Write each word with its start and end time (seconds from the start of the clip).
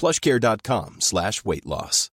plushcare.com 0.00 1.00
slash 1.00 1.44
weightloss. 1.44 2.08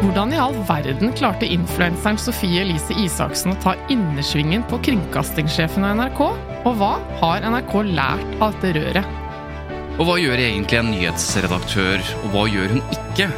Hvordan 0.00 0.32
i 0.34 0.38
all 0.42 0.56
verden 0.66 1.12
klarte 1.14 1.46
influenseren 1.46 2.18
Sofie 2.18 2.64
Elise 2.64 2.96
Isaksen 2.98 3.52
å 3.52 3.58
ta 3.62 3.76
innersvingen 3.92 4.64
på 4.66 4.80
kringkastingssjefen 4.88 5.86
av 5.86 5.94
NRK? 6.00 6.22
Og 6.66 6.78
hva 6.80 6.96
har 7.20 7.46
NRK 7.46 7.74
lært 7.92 8.32
av 8.42 8.56
dette 8.56 8.72
røret? 8.78 9.16
Og 10.00 10.08
hva 10.08 10.16
gjør 10.16 10.40
egentlig 10.40 10.80
en 10.80 10.90
nyhetsredaktør, 10.94 12.02
og 12.24 12.28
hva 12.34 12.46
gjør 12.50 12.74
hun 12.74 12.82
ikke? 12.96 13.28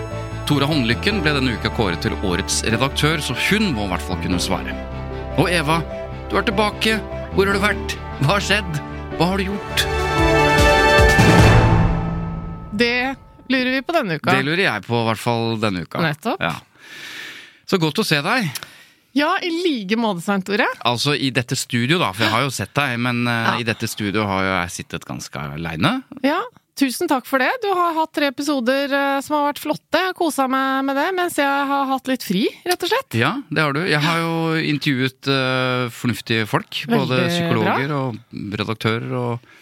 Tora 0.48 0.68
Håndlykken 0.70 1.20
ble 1.24 1.36
denne 1.36 1.56
uka 1.58 1.70
kåret 1.77 2.02
til 2.06 2.16
årets 2.27 2.62
redaktør, 2.66 3.20
så 3.22 3.36
hun 3.50 3.72
må 3.77 3.88
i 3.88 3.92
hvert 3.92 4.06
fall 4.08 4.22
kunne 4.22 4.40
svare. 4.42 4.77
Og 5.42 5.50
Eva, 5.50 5.80
du 6.30 6.38
er 6.38 6.46
tilbake. 6.46 6.98
Hvor 7.34 7.48
har 7.48 7.58
du 7.58 7.62
vært? 7.62 7.98
Hva 8.22 8.36
har 8.36 8.48
skjedd? 8.48 8.80
Hva 9.18 9.33
har 9.33 9.42
du 9.42 9.50
gjort? 9.50 10.02
Det 12.83 13.14
lurer 13.52 13.72
vi 13.78 13.83
på 13.86 13.94
denne 13.97 14.19
uka. 14.19 14.34
Det 14.34 14.44
lurer 14.47 14.64
jeg 14.66 14.84
på, 14.88 14.98
i 14.98 15.08
hvert 15.11 15.22
fall 15.22 15.56
denne 15.62 15.84
uka. 15.86 16.02
Nettopp. 16.02 16.42
Ja. 16.42 16.56
Så 17.69 17.78
godt 17.83 18.00
å 18.02 18.06
se 18.06 18.19
deg. 18.24 18.48
Ja, 19.16 19.34
i 19.44 19.50
like 19.52 19.97
måte, 20.00 20.22
Svein 20.24 20.41
Tore. 20.44 20.64
Altså 20.89 21.12
i 21.14 21.28
dette 21.34 21.56
studio, 21.61 21.98
da, 22.00 22.11
for 22.16 22.24
jeg 22.27 22.33
har 22.33 22.47
jo 22.47 22.55
sett 22.62 22.72
deg, 22.77 22.97
men 23.05 23.22
eh, 23.28 23.44
Ja. 23.50 23.55
i 23.61 23.66
dette 23.69 23.89
studio 23.91 24.24
har 24.28 24.42
jo 24.47 24.52
jeg 24.56 24.74
sittet 24.80 25.06
ganske 25.08 25.47
aleine. 25.52 26.00
Ja, 26.24 26.41
Tusen 26.72 27.05
takk 27.05 27.27
for 27.28 27.36
det. 27.42 27.50
Du 27.61 27.66
har 27.77 27.92
hatt 27.98 28.14
tre 28.16 28.30
episoder 28.33 28.89
eh, 28.96 29.19
som 29.20 29.34
har 29.36 29.50
vært 29.50 29.61
flotte. 29.61 29.98
Jeg 30.00 30.08
har 30.08 30.14
kosa 30.17 30.46
meg 30.48 30.86
med 30.89 30.96
det, 30.96 31.05
mens 31.19 31.36
jeg 31.36 31.67
har 31.69 31.84
hatt 31.91 32.08
litt 32.08 32.24
fri, 32.24 32.46
rett 32.64 32.86
og 32.86 32.89
slett. 32.89 33.17
Ja, 33.20 33.34
det 33.52 33.61
har 33.61 33.77
du. 33.77 33.83
Jeg 33.84 34.00
har 34.00 34.22
jo 34.22 34.33
intervjuet 34.56 35.28
uh, 35.28 35.91
fornuftige 35.92 36.46
folk. 36.48 36.80
både 36.89 37.27
psykologer 37.28 37.77
psykologer 37.77 37.92
og 37.98 38.56
redaktører 38.56 39.12
og 39.20 39.52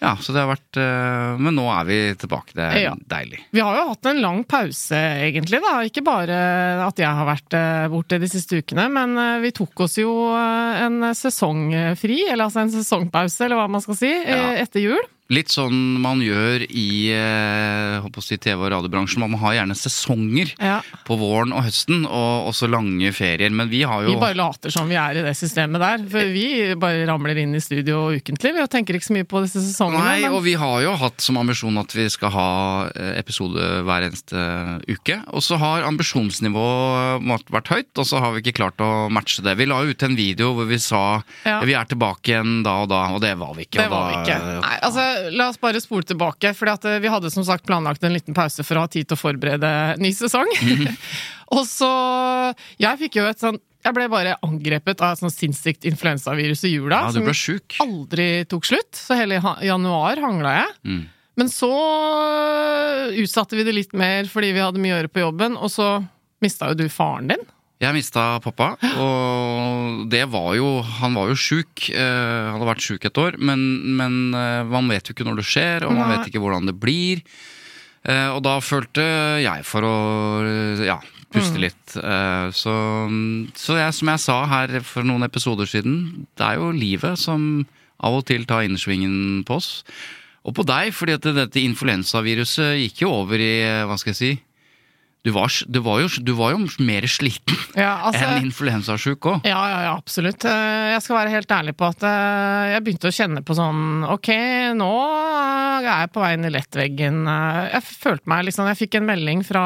Ja, 0.00 0.12
så 0.22 0.30
det 0.32 0.38
har 0.44 0.50
vært 0.52 0.78
eh, 0.78 1.38
Men 1.42 1.56
nå 1.58 1.64
er 1.74 1.84
vi 1.88 1.96
tilbake. 2.20 2.54
Det 2.54 2.62
er 2.68 2.78
Ja. 2.84 2.92
deilig. 3.10 3.40
Vi 3.50 3.60
har 3.64 3.74
jo 3.80 3.88
hatt 3.88 4.06
en 4.06 4.20
lang 4.22 4.44
pause, 4.44 4.94
egentlig. 4.94 5.58
da. 5.64 5.72
Ikke 5.88 6.04
bare 6.06 6.38
at 6.86 6.96
jeg 7.02 7.08
har 7.18 7.26
vært 7.26 7.56
eh, 7.58 7.88
borte 7.90 8.20
de 8.22 8.28
siste 8.30 8.60
ukene, 8.62 8.86
men 8.94 9.16
eh, 9.18 9.40
vi 9.42 9.50
tok 9.58 9.80
oss 9.88 9.96
jo 9.98 10.12
en 10.38 11.00
sesongfri, 11.18 12.20
eller 12.30 12.46
altså 12.46 12.60
en 12.62 12.70
sesongpause, 12.70 13.40
eller 13.44 13.56
hva 13.58 13.68
man 13.70 13.80
skal 13.84 13.96
si, 13.98 14.12
Ja. 14.12 14.52
etter 14.62 14.80
jul. 14.86 15.02
Litt 15.28 15.50
sånn 15.52 15.98
man 16.00 16.22
gjør 16.24 16.62
i 16.72 17.10
eh, 17.12 17.98
håper 18.00 18.16
å 18.16 18.24
si 18.24 18.38
TV- 18.40 18.62
og 18.64 18.70
radiobransjen. 18.72 19.20
Man 19.20 19.34
har 19.42 19.58
gjerne 19.58 19.74
sesonger 19.76 20.54
Ja. 20.56 20.78
på 21.04 21.18
våren 21.20 21.52
og 21.52 21.66
høsten, 21.66 22.06
og 22.08 22.48
også 22.48 22.64
lange 22.72 23.10
ferier. 23.12 23.50
Men 23.52 23.68
vi 23.68 23.82
har 23.84 24.06
jo 24.06 24.14
Vi 24.14 24.20
bare 24.22 24.38
later 24.38 24.70
som 24.72 24.88
vi 24.88 24.96
er 24.96 25.18
i 25.20 25.24
det 25.26 25.34
systemet 25.36 25.78
der, 25.84 25.98
for 26.08 26.24
vi 26.32 26.72
bare 26.80 27.04
ramler 27.04 27.36
inn 27.42 27.52
i 27.54 27.60
studio 27.60 28.06
ukentlig. 28.16 28.54
Vi 28.56 28.64
tenker 28.72 28.96
ikke 28.96 29.04
så 29.10 29.16
mye 29.18 29.28
på 29.28 29.42
disse 29.44 29.60
sesongene. 29.60 30.00
Nei, 30.00 30.20
men- 30.22 30.32
og 30.32 30.42
vi 30.44 30.54
har 30.54 30.80
jo 30.86 30.96
hatt 30.96 31.20
som 31.20 31.36
ambisjon 31.36 31.76
at 31.78 31.92
vi 31.92 32.08
skal 32.08 32.30
ha 32.30 32.88
eh, 32.96 33.18
episode 33.20 33.84
hver 33.84 34.08
eneste 34.08 34.80
uke. 34.88 35.20
Og 35.36 35.42
så 35.44 35.58
har 35.60 35.82
ambisjonsnivået 35.82 37.20
vært 37.52 37.68
høyt, 37.68 37.92
og 38.00 38.06
så 38.06 38.18
har 38.18 38.32
vi 38.32 38.40
ikke 38.40 38.56
klart 38.64 38.78
å 38.80 39.10
matche 39.12 39.42
det. 39.44 39.58
Vi 39.58 39.66
la 39.66 39.82
ut 39.84 40.02
en 40.02 40.16
video 40.16 40.54
hvor 40.54 40.66
vi 40.66 40.78
sa 40.78 41.22
Ja. 41.44 41.60
vi 41.60 41.74
er 41.74 41.84
tilbake 41.84 42.32
igjen 42.32 42.62
da 42.64 42.80
og 42.80 42.88
da, 42.88 43.04
og 43.12 43.20
det 43.20 43.36
var 43.36 43.52
vi 43.52 43.66
ikke. 43.68 43.76
Det 43.84 43.90
var 43.90 44.08
vi 44.24 44.24
ikke. 44.32 44.60
Nei, 44.62 44.78
altså, 44.82 45.17
la 45.34 45.48
oss 45.50 45.60
bare 45.60 45.80
spole 45.82 46.06
tilbake. 46.06 46.52
For 46.56 47.00
vi 47.02 47.12
hadde 47.12 47.30
som 47.34 47.44
sagt 47.46 47.66
planlagt 47.68 48.04
en 48.04 48.14
liten 48.14 48.36
pause 48.36 48.64
for 48.66 48.78
å 48.78 48.84
ha 48.86 48.90
tid 48.92 49.08
til 49.08 49.18
å 49.18 49.20
forberede 49.20 49.70
ny 50.02 50.12
sesong. 50.16 50.50
Mhm. 50.62 50.94
og 51.56 51.64
så 51.64 51.88
Jeg 52.80 53.00
fikk 53.00 53.16
jo 53.16 53.24
et 53.24 53.40
sånn 53.40 53.56
Jeg 53.86 53.94
ble 53.96 54.04
bare 54.12 54.34
angrepet 54.44 55.00
av 55.00 55.14
et 55.14 55.22
sånn 55.22 55.32
sinnssykt 55.32 55.86
influensavirus 55.88 56.64
i 56.68 56.74
jula. 56.74 57.04
Ja, 57.06 57.12
du 57.14 57.22
ble 57.22 57.32
som 57.36 57.56
syk. 57.56 57.78
aldri 57.84 58.28
tok 58.50 58.66
slutt. 58.68 58.90
Så 58.98 59.16
hele 59.16 59.38
januar 59.64 60.20
hangla 60.24 60.56
jeg. 60.58 60.74
Mm. 60.84 61.04
Men 61.38 61.52
så 61.52 61.70
øh, 61.70 63.14
utsatte 63.22 63.54
vi 63.56 63.64
det 63.64 63.76
litt 63.76 63.94
mer 63.96 64.26
fordi 64.30 64.50
vi 64.56 64.64
hadde 64.64 64.82
mye 64.82 64.96
å 64.96 64.98
gjøre 64.98 65.12
på 65.14 65.22
jobben, 65.22 65.54
og 65.56 65.70
så 65.70 65.86
mista 66.42 66.72
jo 66.72 66.80
du 66.80 66.88
faren 66.90 67.30
din. 67.30 67.44
Jeg 67.78 67.94
mista 67.94 68.22
pappa, 68.42 68.72
og 68.98 70.08
det 70.10 70.24
var 70.32 70.56
jo 70.58 70.80
Han 70.98 71.14
var 71.14 71.28
jo 71.30 71.36
sjuk. 71.38 71.90
eh, 71.94 72.48
Han 72.50 72.56
hadde 72.58 72.70
vært 72.72 72.82
sjuk 72.82 73.04
et 73.06 73.20
år, 73.22 73.36
men, 73.38 73.60
men 73.96 74.16
eh, 74.34 74.64
man 74.66 74.88
vet 74.90 75.06
jo 75.06 75.14
ikke 75.14 75.26
når 75.28 75.38
det 75.38 75.46
skjer, 75.46 75.86
og 75.86 75.94
man 75.94 76.10
vet 76.16 76.26
ikke 76.26 76.42
hvordan 76.42 76.66
det 76.66 76.74
blir. 76.82 77.22
Eh, 78.02 78.28
Og 78.34 78.42
da 78.42 78.56
følte 78.58 79.04
jeg 79.44 79.62
for 79.64 79.86
å 79.86 79.94
ja, 80.84 80.98
puste 81.30 81.54
Mm. 81.54 81.62
litt. 81.68 81.96
Eh, 82.02 82.50
Så, 82.50 82.74
så 83.54 83.78
jeg, 83.78 83.94
som 83.94 84.08
jeg 84.10 84.24
sa 84.26 84.38
her 84.46 84.80
for 84.82 85.06
noen 85.06 85.22
episoder 85.22 85.66
siden, 85.70 86.26
det 86.34 86.44
er 86.46 86.56
jo 86.58 86.72
livet 86.74 87.18
som 87.18 87.64
av 88.02 88.14
og 88.14 88.26
til 88.26 88.44
tar 88.44 88.62
innersvingen 88.66 89.44
på 89.46 89.54
oss. 89.58 89.84
Og 90.46 90.54
på 90.54 90.64
deg, 90.66 90.90
fordi 90.94 91.14
at 91.14 91.22
dette 91.34 91.60
influensaviruset 91.62 92.78
gikk 92.80 93.02
jo 93.06 93.10
over 93.22 93.38
i, 93.38 93.54
hva 93.86 93.96
skal 93.98 94.14
jeg 94.14 94.18
si 94.18 94.30
du 95.28 95.32
var, 95.36 95.52
du 95.68 95.78
var, 95.84 96.00
jo, 96.02 96.08
du 96.24 96.32
var 96.38 96.54
jo 96.56 96.62
mer 96.88 97.04
sliten 97.10 97.56
Ja, 97.76 97.92
altså, 98.08 98.24
enn 98.24 98.46
influensasjuk 98.48 99.28
òg. 99.28 99.46
Ja, 99.46 99.60
ja, 99.70 99.78
ja, 99.86 99.94
absolutt. 100.00 100.44
Eh, 100.48 100.88
Jeg 100.94 101.04
skal 101.04 101.18
være 101.20 101.34
helt 101.36 101.52
ærlig 101.52 101.76
på 101.78 101.88
at 101.92 102.02
eh, 102.08 102.72
jeg 102.74 102.84
begynte 102.86 103.10
å 103.12 103.16
kjenne 103.18 103.44
på 103.46 103.56
sånn 103.58 103.82
Ok, 104.08 104.30
nå 104.78 104.90
er 105.78 105.88
jeg 105.88 106.12
på 106.14 106.22
vei 106.24 106.32
inn 106.38 106.48
i 106.48 106.52
lettveggen. 106.56 107.20
Eh, 107.28 107.64
Jeg 107.76 107.84
følte 107.88 108.32
meg 108.32 108.46
liksom 108.48 108.70
Jeg 108.72 108.80
fikk 108.80 108.96
en 109.02 109.08
melding 109.12 109.44
fra 109.46 109.64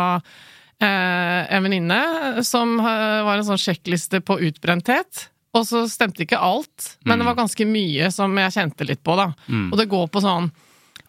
eh, 0.82 1.42
en 1.56 1.62
venninne 1.66 2.00
som 2.46 2.74
eh, 2.82 3.20
var 3.26 3.38
en 3.38 3.46
sånn 3.52 3.60
sjekkliste 3.62 4.20
på 4.26 4.40
utbrenthet. 4.48 5.28
Og 5.52 5.66
så 5.68 5.82
stemte 5.92 6.24
ikke 6.24 6.38
alt, 6.40 6.94
men 7.04 7.20
det 7.20 7.26
var 7.28 7.36
ganske 7.36 7.66
mye 7.68 8.06
som 8.14 8.32
jeg 8.40 8.54
kjente 8.54 8.86
litt 8.88 9.02
på, 9.04 9.12
da. 9.20 9.26
Og 9.68 9.74
det 9.76 9.84
går 9.92 10.06
på 10.08 10.22
sånn 10.24 10.46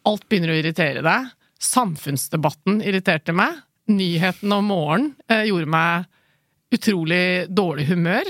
Alt 0.03 0.25
begynner 0.27 0.51
å 0.51 0.57
irritere 0.59 0.99
deg. 1.05 1.29
Samfunnsdebatten 1.63 2.81
irriterte 2.83 3.31
meg. 3.35 3.61
Nyhetene 3.91 4.59
om 4.61 4.69
morgenen 4.71 5.13
eh, 5.27 5.47
gjorde 5.49 5.71
meg 5.73 6.09
utrolig 6.73 7.23
dårlig 7.53 7.87
humør. 7.91 8.29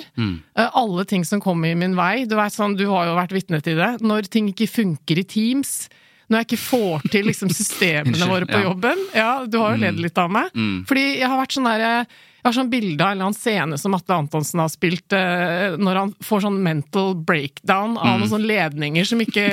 Eh, 0.57 0.69
alle 0.73 1.05
ting 1.05 1.25
som 1.25 1.41
kom 1.41 1.63
i 1.65 1.75
min 1.79 1.95
vei. 1.95 2.25
Du, 2.27 2.35
vet, 2.39 2.55
sånn, 2.55 2.77
du 2.79 2.87
har 2.91 3.07
jo 3.07 3.17
vært 3.17 3.35
vitne 3.35 3.61
til 3.63 3.79
det. 3.79 3.93
Når 4.03 4.27
ting 4.33 4.49
ikke 4.51 4.69
funker 4.71 5.21
i 5.21 5.27
Teams. 5.27 5.87
Når 6.27 6.41
jeg 6.41 6.49
ikke 6.49 6.63
får 6.65 7.07
til 7.13 7.29
liksom, 7.29 7.53
systemene 7.61 8.29
våre 8.29 8.49
på 8.49 8.59
ja. 8.59 8.67
jobben. 8.67 9.07
Ja, 9.15 9.31
du 9.47 9.59
har 9.61 9.75
jo 9.75 9.83
ledd 9.85 10.03
litt 10.03 10.19
av 10.19 10.31
meg. 10.33 10.51
Fordi 10.89 11.07
jeg 11.21 11.29
har 11.29 11.39
vært 11.39 11.57
sånn 11.57 11.71
derre 11.71 11.95
jeg 12.43 12.49
har 12.49 12.55
sånn 12.57 12.71
bilde 12.73 12.99
av 12.99 13.13
en 13.13 13.15
eller 13.15 13.29
annen 13.29 13.37
scene 13.37 13.77
som 13.79 13.93
Atle 13.95 14.17
Antonsen 14.19 14.59
har 14.59 14.67
spilt, 14.67 15.13
eh, 15.15 15.77
når 15.79 15.95
han 15.95 16.09
får 16.27 16.41
sånn 16.43 16.57
mental 16.59 17.13
breakdown 17.15 17.93
av 17.95 18.17
noen 18.17 18.33
sånne 18.33 18.49
ledninger 18.49 19.07
som 19.07 19.21
ikke 19.23 19.45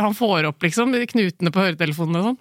han 0.00 0.16
får 0.16 0.48
opp, 0.48 0.64
liksom. 0.64 0.96
Knutene 1.12 1.52
på 1.52 1.60
høretelefonene 1.60 2.22
og 2.22 2.30
sånn. 2.30 2.38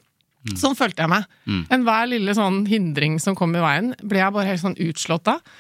Sånn 0.56 0.78
følte 0.78 1.04
jeg 1.04 1.12
meg. 1.12 1.26
Enhver 1.74 2.12
lille 2.12 2.36
sånn 2.38 2.64
hindring 2.70 3.18
som 3.24 3.36
kom 3.38 3.56
i 3.58 3.64
veien, 3.64 3.92
ble 4.04 4.22
jeg 4.22 4.36
bare 4.36 4.52
helt 4.52 4.64
sånn 4.64 4.80
utslått 4.88 5.34
av. 5.34 5.58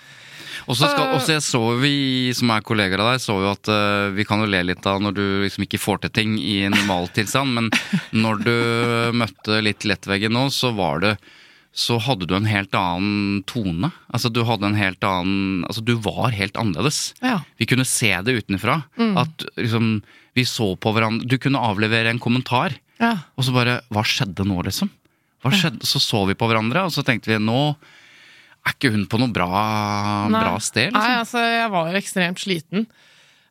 Og 0.68 0.75
så 0.75 0.89
jeg 1.31 1.44
så 1.45 1.62
vi 1.80 2.34
som 2.36 2.51
er 2.51 2.63
kolleger 2.66 3.00
av 3.00 3.13
deg, 3.13 3.24
så 3.24 3.38
jo 3.39 3.51
at 3.54 3.69
uh, 3.72 4.10
vi 4.16 4.25
kan 4.28 4.42
jo 4.42 4.50
le 4.50 4.63
litt 4.68 4.86
av 4.89 5.00
når 5.04 5.16
du 5.16 5.25
liksom 5.45 5.68
ikke 5.68 5.80
får 5.80 6.01
til 6.04 6.13
ting 6.18 6.38
i 6.42 6.60
normaltilstand, 6.72 7.54
men 7.57 7.69
når 8.16 8.44
du 8.44 8.56
møtte 9.22 9.62
litt 9.63 9.88
lettveggen 9.88 10.36
nå, 10.36 10.48
så 10.54 10.74
var 10.75 11.04
det 11.06 11.18
så 11.78 12.00
hadde 12.01 12.25
du 12.25 12.33
en 12.33 12.48
helt 12.50 12.74
annen 12.74 13.44
tone. 13.45 13.92
Altså 14.10 14.31
du 14.33 14.40
hadde 14.48 14.66
en 14.66 14.80
helt 14.80 15.04
annen 15.06 15.66
Altså 15.68 15.83
du 15.86 15.92
var 16.01 16.33
helt 16.33 16.57
annerledes. 16.57 17.12
Ja. 17.22 17.44
Vi 17.62 17.68
kunne 17.69 17.86
se 17.86 18.10
det 18.25 18.33
utenfra. 18.33 18.80
At 18.98 19.45
liksom 19.60 20.00
Vi 20.33 20.45
så 20.50 20.72
på 20.74 20.94
hverandre 20.95 21.30
Du 21.30 21.38
kunne 21.38 21.62
avlevere 21.62 22.10
en 22.10 22.24
kommentar, 22.24 22.74
Ja. 22.99 23.13
og 23.38 23.44
så 23.45 23.53
bare 23.53 23.81
Hva 23.94 24.01
skjedde 24.07 24.45
nå, 24.47 24.57
liksom? 24.65 24.89
Hva 25.44 25.51
skjedde? 25.53 25.85
Så 25.85 25.99
så 26.01 26.23
vi 26.27 26.33
på 26.33 26.47
hverandre, 26.49 26.85
og 26.88 26.91
så 26.95 27.03
tenkte 27.05 27.29
vi 27.29 27.38
nå 27.38 27.75
er 28.67 28.73
ikke 28.73 28.89
hun 28.91 29.05
på 29.07 29.19
noe 29.21 29.31
bra, 29.31 29.47
Nei. 30.27 30.41
bra 30.41 30.55
sted, 30.59 30.91
Nei, 30.91 30.99
liksom. 30.99 31.19
altså, 31.21 31.44
jeg 31.53 31.69
var 31.71 31.94
ekstremt 32.01 32.41
sliten. 32.41 32.88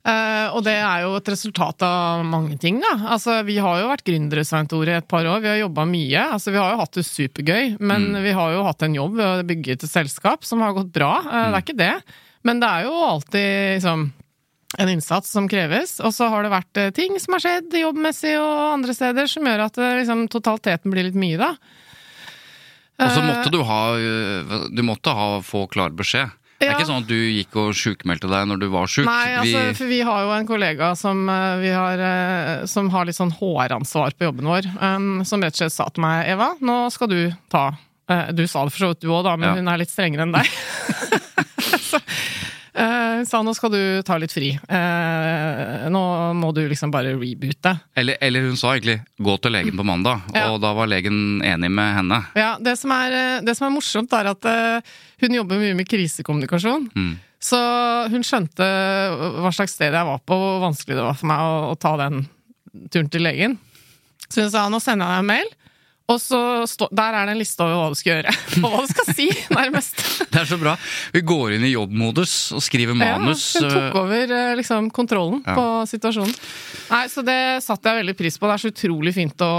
Uh, 0.06 0.52
og 0.54 0.60
det 0.62 0.74
er 0.76 1.00
jo 1.02 1.16
et 1.18 1.28
resultat 1.32 1.82
av 1.82 2.20
mange 2.28 2.54
ting, 2.62 2.76
da. 2.82 2.92
Altså, 3.16 3.40
vi 3.48 3.56
har 3.58 3.80
jo 3.80 3.88
vært 3.90 4.04
gründere, 4.06 4.44
Svein 4.46 4.68
Tore, 4.70 4.92
i 4.92 4.98
et 5.00 5.08
par 5.10 5.24
år. 5.26 5.40
Vi 5.42 5.48
har 5.50 5.56
jobba 5.64 5.86
mye. 5.88 6.20
Altså, 6.36 6.52
vi 6.54 6.60
har 6.62 6.74
jo 6.74 6.82
hatt 6.82 6.92
det 7.00 7.06
supergøy, 7.08 7.72
men 7.80 8.10
Mm. 8.12 8.20
vi 8.22 8.34
har 8.36 8.52
jo 8.54 8.62
hatt 8.68 8.82
en 8.86 8.94
jobb 8.94 9.16
ved 9.16 9.26
å 9.26 9.46
bygge 9.48 9.72
et 9.72 9.88
selskap 9.88 10.44
som 10.44 10.60
har 10.60 10.74
gått 10.74 10.92
bra. 10.92 11.10
Eh, 11.26 11.50
Det 11.50 11.56
er 11.56 11.62
ikke 11.64 11.76
det. 11.80 12.02
Men 12.44 12.60
det 12.60 12.68
er 12.68 12.82
jo 12.84 12.92
alltid 13.08 13.80
liksom 13.82 14.12
en 14.78 14.88
innsats 14.90 15.30
som 15.30 15.46
kreves. 15.48 16.00
Og 16.04 16.12
så 16.14 16.28
har 16.32 16.42
det 16.46 16.50
vært 16.52 16.76
eh, 16.82 16.90
ting 16.96 17.18
som 17.22 17.36
har 17.36 17.40
skjedd 17.44 17.72
jobbmessig 17.80 18.34
og 18.40 18.74
andre 18.74 18.94
steder 18.96 19.26
som 19.30 19.46
gjør 19.46 19.62
at 19.68 19.78
eh, 19.78 19.94
liksom, 20.02 20.26
totaliteten 20.32 20.90
blir 20.92 21.06
litt 21.08 21.18
mye, 21.18 21.38
da. 21.40 21.52
Og 22.96 23.10
så 23.12 23.20
Eh, 23.20 23.26
måtte 23.28 23.50
du 23.52 23.58
ha 23.68 23.80
Du 24.72 24.82
måtte 24.82 25.12
ha, 25.12 25.26
få 25.44 25.66
klar 25.68 25.90
beskjed. 25.92 26.30
Det 26.58 26.70
er 26.70 26.78
ikke 26.78 26.86
sånn 26.88 27.02
at 27.04 27.08
du 27.10 27.14
gikk 27.18 27.52
og 27.60 27.74
sjukmeldte 27.76 28.30
deg 28.32 28.46
når 28.48 28.60
du 28.62 28.66
var 28.72 28.86
sjuk. 28.88 29.04
Nei, 29.04 29.34
altså, 29.36 29.58
Vi- 29.66 29.74
for 29.76 29.84
vi 29.90 29.98
har 30.08 30.22
jo 30.24 30.30
en 30.32 30.46
kollega 30.48 30.94
som, 30.96 31.26
vi 31.60 31.68
har, 31.68 32.00
som 32.66 32.88
har 32.94 33.04
litt 33.04 33.18
sånn 33.18 33.34
HR-ansvar 33.36 34.16
på 34.16 34.24
jobben 34.30 34.48
vår, 34.48 34.64
um, 34.80 35.20
som 35.28 35.42
rett 35.44 35.52
og 35.52 35.60
slett 35.60 35.72
sa 35.76 35.90
til 35.92 36.00
meg 36.06 36.26
Eva, 36.32 36.54
nå 36.64 36.90
skal 36.90 37.08
du 37.12 37.20
ta 37.52 37.66
Du 38.32 38.46
sa 38.48 38.64
det 38.64 38.72
for 38.72 38.78
så 38.86 38.88
vidt 38.94 39.00
du 39.04 39.08
òg, 39.12 39.24
da, 39.28 39.36
men 39.36 39.48
Ja. 39.50 39.54
hun 39.60 39.68
er 39.68 39.76
litt 39.84 39.90
strengere 39.92 40.22
enn 40.24 40.32
deg. 40.32 40.46
Så, 41.90 42.00
eh, 42.76 43.24
sa 43.28 43.40
nå 43.42 43.54
skal 43.56 43.72
du 43.72 43.80
ta 44.06 44.16
litt 44.20 44.32
fri. 44.34 44.50
Eh, 44.54 45.86
nå 45.92 46.02
må 46.38 46.52
du 46.54 46.62
liksom 46.68 46.92
bare 46.94 47.14
reboote. 47.16 47.72
eller, 47.96 48.16
eller 48.20 48.40
hun 48.46 48.56
sa 48.56 48.74
egentlig 48.76 49.00
'gå 49.18 49.36
til 49.40 49.52
legen 49.52 49.76
på 49.76 49.84
mandag', 49.84 50.22
Ja. 50.34 50.50
og 50.52 50.60
da 50.60 50.72
var 50.74 50.86
legen 50.86 51.40
enig 51.42 51.70
med 51.70 51.94
henne. 51.96 52.26
Ja, 52.36 52.56
det 52.60 52.78
som 52.78 52.90
er, 52.92 53.12
eh, 53.12 53.40
det 53.40 53.56
som 53.56 53.66
er 53.70 53.76
morsomt, 53.80 54.12
er 54.12 54.26
at 54.30 54.44
eh, 54.44 54.80
hun 55.20 55.34
jobber 55.34 55.58
mye 55.58 55.74
med 55.76 55.88
krisekommunikasjon. 55.88 56.90
Mm. 56.94 57.18
Så 57.40 57.56
hun 58.10 58.22
skjønte 58.22 58.64
hva 59.40 59.52
slags 59.52 59.72
sted 59.74 59.92
jeg 59.92 60.04
var 60.04 60.18
på, 60.18 60.34
og 60.34 60.60
hvor 60.60 60.70
vanskelig 60.72 60.96
det 60.96 61.04
var 61.04 61.14
for 61.14 61.26
meg 61.26 61.38
å, 61.38 61.70
å 61.72 61.78
ta 61.78 61.96
den 61.96 62.26
turen 62.90 63.08
til 63.10 63.22
legen. 63.22 63.58
Så 64.28 64.42
hun 64.42 64.50
sa 64.50 64.68
nå 64.68 64.80
sender 64.82 65.06
jeg 65.06 65.12
deg 65.12 65.18
en 65.18 65.26
mail, 65.26 65.48
og 66.06 66.20
så 66.22 66.38
stå, 66.70 66.86
der 66.94 67.16
er 67.18 67.26
det 67.26 67.32
en 67.34 67.40
liste 67.40 67.64
over 67.64 67.80
hva 67.80 67.86
du 67.90 67.98
skal 67.98 68.12
gjøre. 68.12 68.34
Og 68.62 68.70
hva 68.70 68.82
du 68.84 68.90
skal 68.92 69.08
si, 69.16 69.24
nærmest. 69.50 70.02
Det 70.32 70.38
er 70.42 70.46
så 70.46 70.58
bra. 70.60 70.76
Vi 71.14 71.22
går 71.26 71.56
inn 71.56 71.64
i 71.66 71.72
jobbmodus 71.72 72.34
og 72.54 72.62
skriver 72.62 72.94
manus. 72.94 73.48
Ja, 73.56 73.64
hun 73.64 73.72
tok 73.74 73.96
øh, 73.96 73.98
over 74.04 74.34
eh, 74.38 74.52
liksom, 74.60 74.90
kontrollen 74.94 75.40
Ja. 75.42 75.56
på 75.58 75.64
situasjonen. 75.90 76.34
Nei, 76.92 77.02
Så 77.10 77.24
det 77.26 77.38
satte 77.64 77.90
jeg 77.90 78.04
veldig 78.04 78.16
pris 78.20 78.38
på. 78.38 78.46
Det 78.46 78.54
er 78.54 78.62
så 78.66 78.70
utrolig 78.70 79.14
fint 79.16 79.42
å 79.42 79.50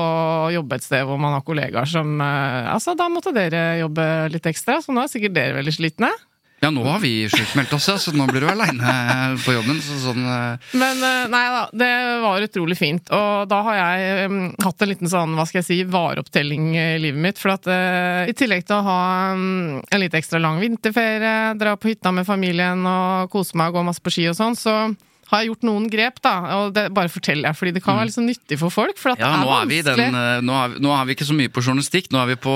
jobbe 0.55 0.79
et 0.79 0.87
sted 0.87 1.03
hvor 1.09 1.19
man 1.19 1.35
har 1.35 1.43
kollegaer 1.47 1.89
som 1.89 2.15
eh, 2.23 2.71
Altså, 2.71 2.95
da 2.95 3.09
måtte 3.11 3.35
dere 3.35 3.65
jobbe 3.81 4.07
litt 4.31 4.47
ekstra, 4.53 4.79
så 4.83 4.95
nå 4.95 5.03
er 5.03 5.11
sikkert 5.11 5.35
dere 5.35 5.59
veldig 5.59 5.75
slitne. 5.75 6.13
Ja, 6.59 6.71
nå 6.73 6.81
har 6.83 6.99
vi 6.99 7.29
sjukmeldt 7.29 7.73
oss, 7.73 7.85
ja, 7.87 7.97
så 8.01 8.11
nå 8.17 8.25
blir 8.31 8.41
du 8.41 8.47
aleine 8.49 8.93
på 9.43 9.53
jobben. 9.53 9.77
Så 9.83 9.99
sånn, 10.01 10.23
øh, 10.25 10.71
Men 10.73 11.03
eh, 11.05 11.27
nei 11.29 11.43
da, 11.53 11.59
det 11.69 11.89
var 12.23 12.45
utrolig 12.47 12.77
fint. 12.79 13.11
Og 13.13 13.45
da 13.51 13.59
har 13.67 13.77
jeg 13.77 14.31
um, 14.31 14.39
hatt 14.65 14.81
en 14.81 14.89
liten 14.89 15.11
sånn, 15.11 15.35
hva 15.37 15.45
skal 15.45 15.61
jeg 15.61 15.67
si, 15.67 15.77
vareopptelling 15.93 16.71
i 16.73 16.87
livet 17.03 17.21
mitt. 17.27 17.41
For 17.41 17.53
at 17.53 17.69
uh, 17.69 18.25
i 18.25 18.33
tillegg 18.37 18.65
til 18.65 18.79
å 18.79 18.87
ha 18.87 19.01
um, 19.37 19.77
en 19.85 20.01
litt 20.01 20.17
ekstra 20.17 20.41
lang 20.41 20.57
vinterferie, 20.63 21.53
dra 21.61 21.75
på 21.77 21.93
hytta 21.93 22.15
med 22.15 22.25
familien 22.25 22.81
og 22.89 23.29
kose 23.33 23.57
meg 23.59 23.69
og 23.69 23.77
gå 23.77 23.85
masse 23.91 24.01
på 24.01 24.17
ski 24.17 24.25
og 24.31 24.39
sånn, 24.39 24.57
så 24.57 24.79
har 25.27 25.41
jeg 25.43 25.49
gjort 25.51 25.65
noen 25.67 25.85
grep, 25.91 26.21
da. 26.23 26.33
Og 26.57 26.73
det 26.75 26.85
bare 26.95 27.11
forteller 27.11 27.49
jeg, 27.49 27.57
fordi 27.59 27.73
det 27.75 27.83
kan 27.83 27.97
være 27.99 28.07
litt 28.09 28.15
så 28.15 28.23
nyttig 28.23 28.57
for 28.61 28.71
folk. 28.71 28.97
For 28.97 29.11
at 29.11 29.19
Mm. 29.19 29.25
ja, 29.25 29.31
det 29.31 29.37
er 29.37 29.43
nå 29.43 29.51
er 29.57 29.65
vi 29.67 29.81
den 29.81 30.45
nå 30.47 30.53
er, 30.63 30.69
vi, 30.69 30.79
nå 30.85 30.93
er 30.95 31.05
vi 31.09 31.15
ikke 31.17 31.27
så 31.27 31.35
mye 31.35 31.49
på 31.51 31.63
journalistikk, 31.65 32.09
nå, 32.15 32.25
vi 32.29 32.35
på, 32.39 32.53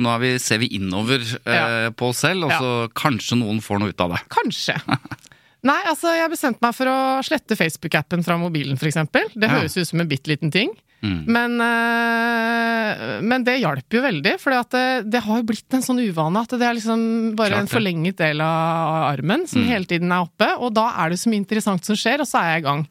nå 0.00 0.14
vi, 0.22 0.30
ser 0.38 0.58
vi 0.62 0.70
innover 0.78 1.20
øh, 1.20 1.52
Ja. 1.52 1.90
på 1.90 2.08
oss 2.08 2.24
selv, 2.24 2.44
og 2.48 2.50
Ja. 2.50 2.58
så 2.58 2.72
kanskje 2.94 3.36
noen 3.40 3.60
får 3.60 3.80
noe 3.80 3.92
ut 3.92 4.00
av 4.00 4.14
det. 4.16 4.20
Kanskje. 4.38 4.76
Nei, 5.68 5.80
altså, 5.90 6.12
jeg 6.14 6.30
bestemte 6.30 6.62
meg 6.62 6.74
for 6.76 6.86
å 6.86 6.98
slette 7.26 7.56
Facebook-appen 7.58 8.22
fra 8.24 8.36
mobilen, 8.38 8.78
eksempel. 8.78 9.26
Det 9.34 9.50
høres 9.50 9.76
ut 9.76 9.88
som 9.88 10.00
en 10.00 10.08
bitte 10.08 10.30
liten 10.30 10.52
ting. 10.54 10.70
Mm. 10.98 11.18
Men, 11.30 11.52
eh, 11.62 13.02
men 13.22 13.44
det 13.46 13.60
hjalp 13.60 13.94
jo 13.94 14.00
veldig, 14.02 14.32
for 14.42 14.50
det, 14.74 15.10
det 15.12 15.20
har 15.22 15.38
jo 15.38 15.46
blitt 15.46 15.76
en 15.76 15.84
sånn 15.84 16.00
uvane 16.02 16.42
at 16.42 16.54
det 16.58 16.66
er 16.66 16.74
liksom 16.74 17.04
bare 17.38 17.52
Klart 17.54 17.64
en 17.66 17.70
forlenget 17.70 18.18
del 18.18 18.42
av 18.42 19.12
armen 19.12 19.46
som 19.46 19.62
Mm. 19.62 19.68
hele 19.70 19.86
tiden 19.86 20.10
er 20.10 20.24
oppe, 20.26 20.48
og 20.58 20.74
da 20.74 20.88
er 20.98 21.10
det 21.10 21.20
så 21.20 21.30
mye 21.30 21.42
interessant 21.44 21.84
som 21.86 21.94
skjer, 21.94 22.20
og 22.20 22.26
så 22.26 22.42
er 22.42 22.50
jeg 22.56 22.64
i 22.64 22.66
gang. 22.66 22.82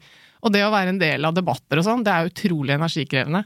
Og 0.42 0.52
det 0.54 0.62
å 0.64 0.72
være 0.72 0.94
en 0.94 0.98
del 1.02 1.24
av 1.24 1.34
debatter 1.34 1.78
og 1.78 1.84
sånn, 1.84 2.04
det 2.06 2.12
er 2.14 2.30
utrolig 2.30 2.76
energikrevende. 2.78 3.44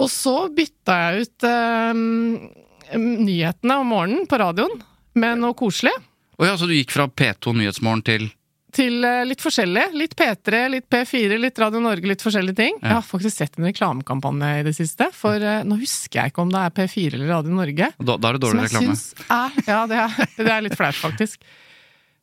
Og 0.00 0.08
så 0.10 0.48
bytta 0.50 0.98
jeg 1.12 1.26
ut 1.26 1.44
eh, 1.46 2.98
nyhetene 2.98 3.78
om 3.78 3.86
morgenen 3.92 4.26
på 4.26 4.38
radioen 4.40 4.80
med 5.14 5.38
noe 5.38 5.54
koselig. 5.54 5.92
Oh 6.40 6.46
ja, 6.48 6.56
så 6.56 6.66
du 6.66 6.72
gikk 6.74 6.90
fra 6.90 7.06
P2 7.06 7.52
Nyhetsmorgen 7.54 8.02
til 8.02 8.30
Til 8.72 9.04
eh, 9.04 9.22
litt 9.28 9.42
forskjellig. 9.44 9.90
Litt 10.00 10.14
P3, 10.16 10.60
litt 10.72 10.86
P4, 10.92 11.36
litt 11.40 11.58
Radio 11.60 11.82
Norge, 11.84 12.08
litt 12.08 12.22
forskjellige 12.24 12.56
ting. 12.56 12.78
Ja. 12.80 12.86
Jeg 12.86 12.96
har 12.96 13.04
faktisk 13.04 13.42
sett 13.42 13.58
en 13.60 13.66
reklamekampanje 13.68 14.52
i 14.60 14.62
det 14.64 14.72
siste, 14.78 15.10
for 15.16 15.36
eh, 15.36 15.60
nå 15.68 15.76
husker 15.82 16.22
jeg 16.22 16.32
ikke 16.32 16.46
om 16.46 16.54
det 16.54 16.62
er 16.62 16.72
P4 16.78 17.18
eller 17.18 17.34
Radio 17.34 17.58
Norge. 17.58 17.90
Da, 17.98 18.16
da 18.16 18.30
er 18.30 18.38
det 18.38 18.44
dårlig 18.46 18.64
reklame. 18.70 18.96
er 18.96 19.60
Ja, 19.68 19.82
det 19.90 20.00
er, 20.06 20.16
det 20.46 20.54
er 20.56 20.64
litt 20.64 20.78
flaut, 20.78 20.96
faktisk. 20.96 21.44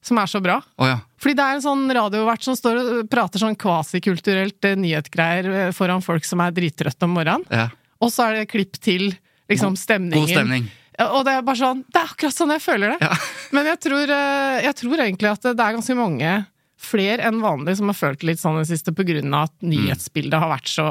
Som 0.02 0.18
er 0.22 0.32
så 0.32 0.40
bra. 0.42 0.58
Oh, 0.80 0.88
ja. 0.88 1.02
Fordi 1.20 1.36
det 1.36 1.46
er 1.46 1.58
en 1.58 1.66
sånn 1.66 1.84
radiovert 1.94 2.46
som 2.46 2.56
står 2.56 2.80
og 2.82 3.10
prater 3.12 3.42
sånn 3.42 3.58
kvasikulturelt 3.60 4.70
eh, 4.72 4.78
nyhetsgreier 4.80 5.50
eh, 5.52 5.72
foran 5.76 6.02
folk 6.02 6.26
som 6.26 6.42
er 6.46 6.56
drittrøtte 6.56 7.06
om 7.06 7.18
morgenen. 7.20 7.46
ja. 7.54 7.70
Og 8.00 8.14
så 8.16 8.30
er 8.30 8.38
det 8.38 8.46
klipp 8.48 8.78
til 8.80 9.10
liksom 9.52 9.74
stemningen. 9.76 10.24
God 10.24 10.32
stemning. 10.32 10.68
Og 11.08 11.22
det 11.26 11.34
er 11.38 11.44
bare 11.48 11.56
sånn 11.60 11.84
Det 11.88 12.00
er 12.02 12.10
akkurat 12.12 12.36
sånn 12.36 12.52
jeg 12.52 12.62
føler 12.64 12.94
det. 12.96 12.98
Ja. 13.08 13.16
Men 13.56 13.70
jeg 13.72 13.80
tror, 13.86 14.12
eh, 14.16 14.58
jeg 14.66 14.76
tror 14.82 14.98
egentlig 15.06 15.30
at 15.32 15.46
det 15.48 15.54
er 15.64 15.78
ganske 15.78 15.96
mange, 15.98 16.34
flere 16.80 17.26
enn 17.28 17.42
vanlig, 17.44 17.78
som 17.80 17.90
har 17.92 17.98
følt 18.00 18.22
litt 18.24 18.40
sånn 18.40 18.56
i 18.60 18.64
det 18.64 18.70
siste 18.72 18.94
på 18.96 19.04
grunn 19.08 19.34
av 19.36 19.50
at 19.50 19.56
nyhetsbildet 19.68 20.40
har 20.40 20.52
vært 20.54 20.70
så 20.72 20.90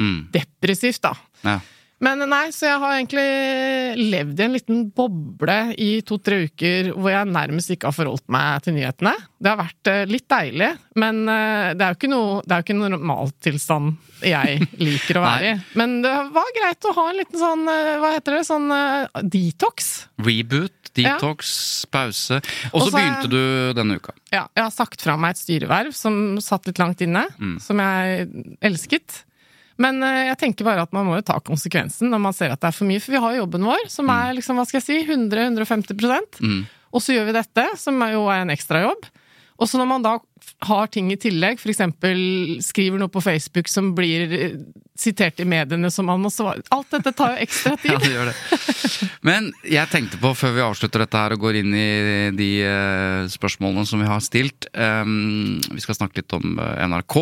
Mm. 0.00 0.30
depressivt, 0.32 1.02
da. 1.04 1.10
ja. 1.44 1.58
Men 2.00 2.22
nei, 2.30 2.46
så 2.54 2.64
jeg 2.64 2.80
har 2.80 2.94
egentlig 2.96 4.08
levd 4.10 4.38
i 4.40 4.44
en 4.46 4.54
liten 4.56 4.84
boble 4.96 5.56
i 5.76 5.90
to-tre 6.06 6.46
uker 6.48 6.94
hvor 6.94 7.12
jeg 7.12 7.28
nærmest 7.28 7.74
ikke 7.74 7.90
har 7.90 7.96
forholdt 7.96 8.24
meg 8.32 8.64
til 8.64 8.78
nyhetene. 8.78 9.12
Det 9.36 9.52
har 9.52 9.60
vært 9.60 9.90
eh, 9.92 10.06
litt 10.08 10.26
deilig, 10.32 10.70
men 11.00 11.20
eh, 11.28 11.72
det 11.76 11.84
er 11.84 11.92
jo 11.92 11.98
ikke 11.98 12.12
noe 12.12 12.40
Det 12.44 12.56
er 12.56 12.62
jo 12.62 12.66
ikke 12.66 12.76
en 12.78 12.96
normaltilstand 12.96 13.92
jeg 14.24 14.66
liker 14.86 15.20
å 15.20 15.26
være 15.26 15.52
i. 15.52 15.54
Men 15.80 16.00
det 16.04 16.16
var 16.32 16.50
greit 16.56 16.88
å 16.88 16.96
ha 16.96 17.06
en 17.10 17.20
liten 17.20 17.42
sånn, 17.44 17.68
eh, 17.68 17.94
hva 18.00 18.16
heter 18.16 18.38
det, 18.38 18.42
sånn 18.48 18.68
uh, 18.72 19.22
detox. 19.36 19.90
Reboot, 20.24 20.92
detox, 20.96 21.54
pause. 21.92 22.40
Og 22.72 22.86
så 22.86 22.90
begynte 22.96 23.28
du 23.32 23.42
denne 23.76 24.00
uka. 24.00 24.16
Ja, 24.32 24.46
jeg 24.56 24.64
har 24.64 24.72
sagt 24.72 25.04
fra 25.04 25.20
meg 25.20 25.36
et 25.36 25.44
styreverv 25.44 25.92
som 25.96 26.40
satt 26.40 26.68
litt 26.68 26.80
langt 26.80 27.04
inne, 27.04 27.28
som 27.60 27.80
jeg 27.80 28.30
elsket. 28.64 29.24
Men 29.80 30.02
eh, 30.04 30.26
jeg 30.28 30.40
tenker 30.42 30.68
bare 30.68 30.84
at 30.84 30.92
man 30.96 31.08
må 31.08 31.16
jo 31.18 31.26
ta 31.30 31.38
konsekvensen 31.44 32.12
når 32.12 32.22
man 32.26 32.36
ser 32.36 32.52
at 32.52 32.60
det 32.60 32.70
er 32.70 32.76
for 32.76 32.88
mye. 32.88 33.00
For 33.02 33.14
vi 33.14 33.22
har 33.22 33.34
jo 33.34 33.44
jobben 33.44 33.64
vår, 33.70 33.88
som 33.92 34.10
er 34.12 34.34
liksom, 34.36 34.60
hva 34.60 34.66
skal 34.68 34.82
jeg 34.82 34.88
si, 34.88 35.00
100-150 35.08 35.96
Mm. 36.40 36.60
Og 36.90 37.02
så 37.04 37.14
gjør 37.14 37.28
vi 37.28 37.36
dette, 37.36 37.64
som 37.78 38.00
er 38.02 38.16
jo 38.16 38.26
er 38.28 38.42
en 38.42 38.52
ekstrajobb. 38.52 39.08
Og 39.60 39.68
så 39.68 39.76
når 39.80 39.88
man 39.90 40.04
da 40.06 40.16
har 40.64 40.88
ting 40.88 41.10
i 41.12 41.18
tillegg, 41.20 41.58
f.eks. 41.60 41.82
skriver 42.64 43.00
noe 43.00 43.12
på 43.12 43.20
Facebook 43.20 43.68
som 43.68 43.90
blir 43.96 44.32
eh, 44.32 44.54
sitert 45.00 45.40
i 45.40 45.46
mediene 45.48 45.88
som 45.92 46.08
man 46.08 46.20
må 46.20 46.28
svare 46.32 46.60
Alt 46.74 46.90
dette 46.92 47.12
tar 47.16 47.34
jo 47.36 47.44
ekstra 47.44 47.74
tid. 47.80 47.92
Ja, 47.92 47.98
det 48.00 48.10
gjør 48.14 48.30
det. 48.30 49.10
Men 49.24 49.50
jeg 49.68 49.88
tenkte 49.92 50.20
på, 50.20 50.32
før 50.36 50.54
vi 50.56 50.64
avslutter 50.64 51.04
dette 51.04 51.20
her 51.20 51.34
og 51.36 51.42
går 51.44 51.58
inn 51.60 51.76
i 51.76 51.86
de 52.36 52.48
eh, 52.64 53.28
spørsmålene 53.32 53.84
som 53.88 54.00
vi 54.00 54.08
har 54.08 54.24
stilt 54.24 54.68
ehm, 54.72 55.60
Vi 55.76 55.84
skal 55.84 55.98
snakke 56.00 56.22
litt 56.22 56.36
om 56.36 56.56
eh, 56.60 56.80
NRK. 56.88 57.16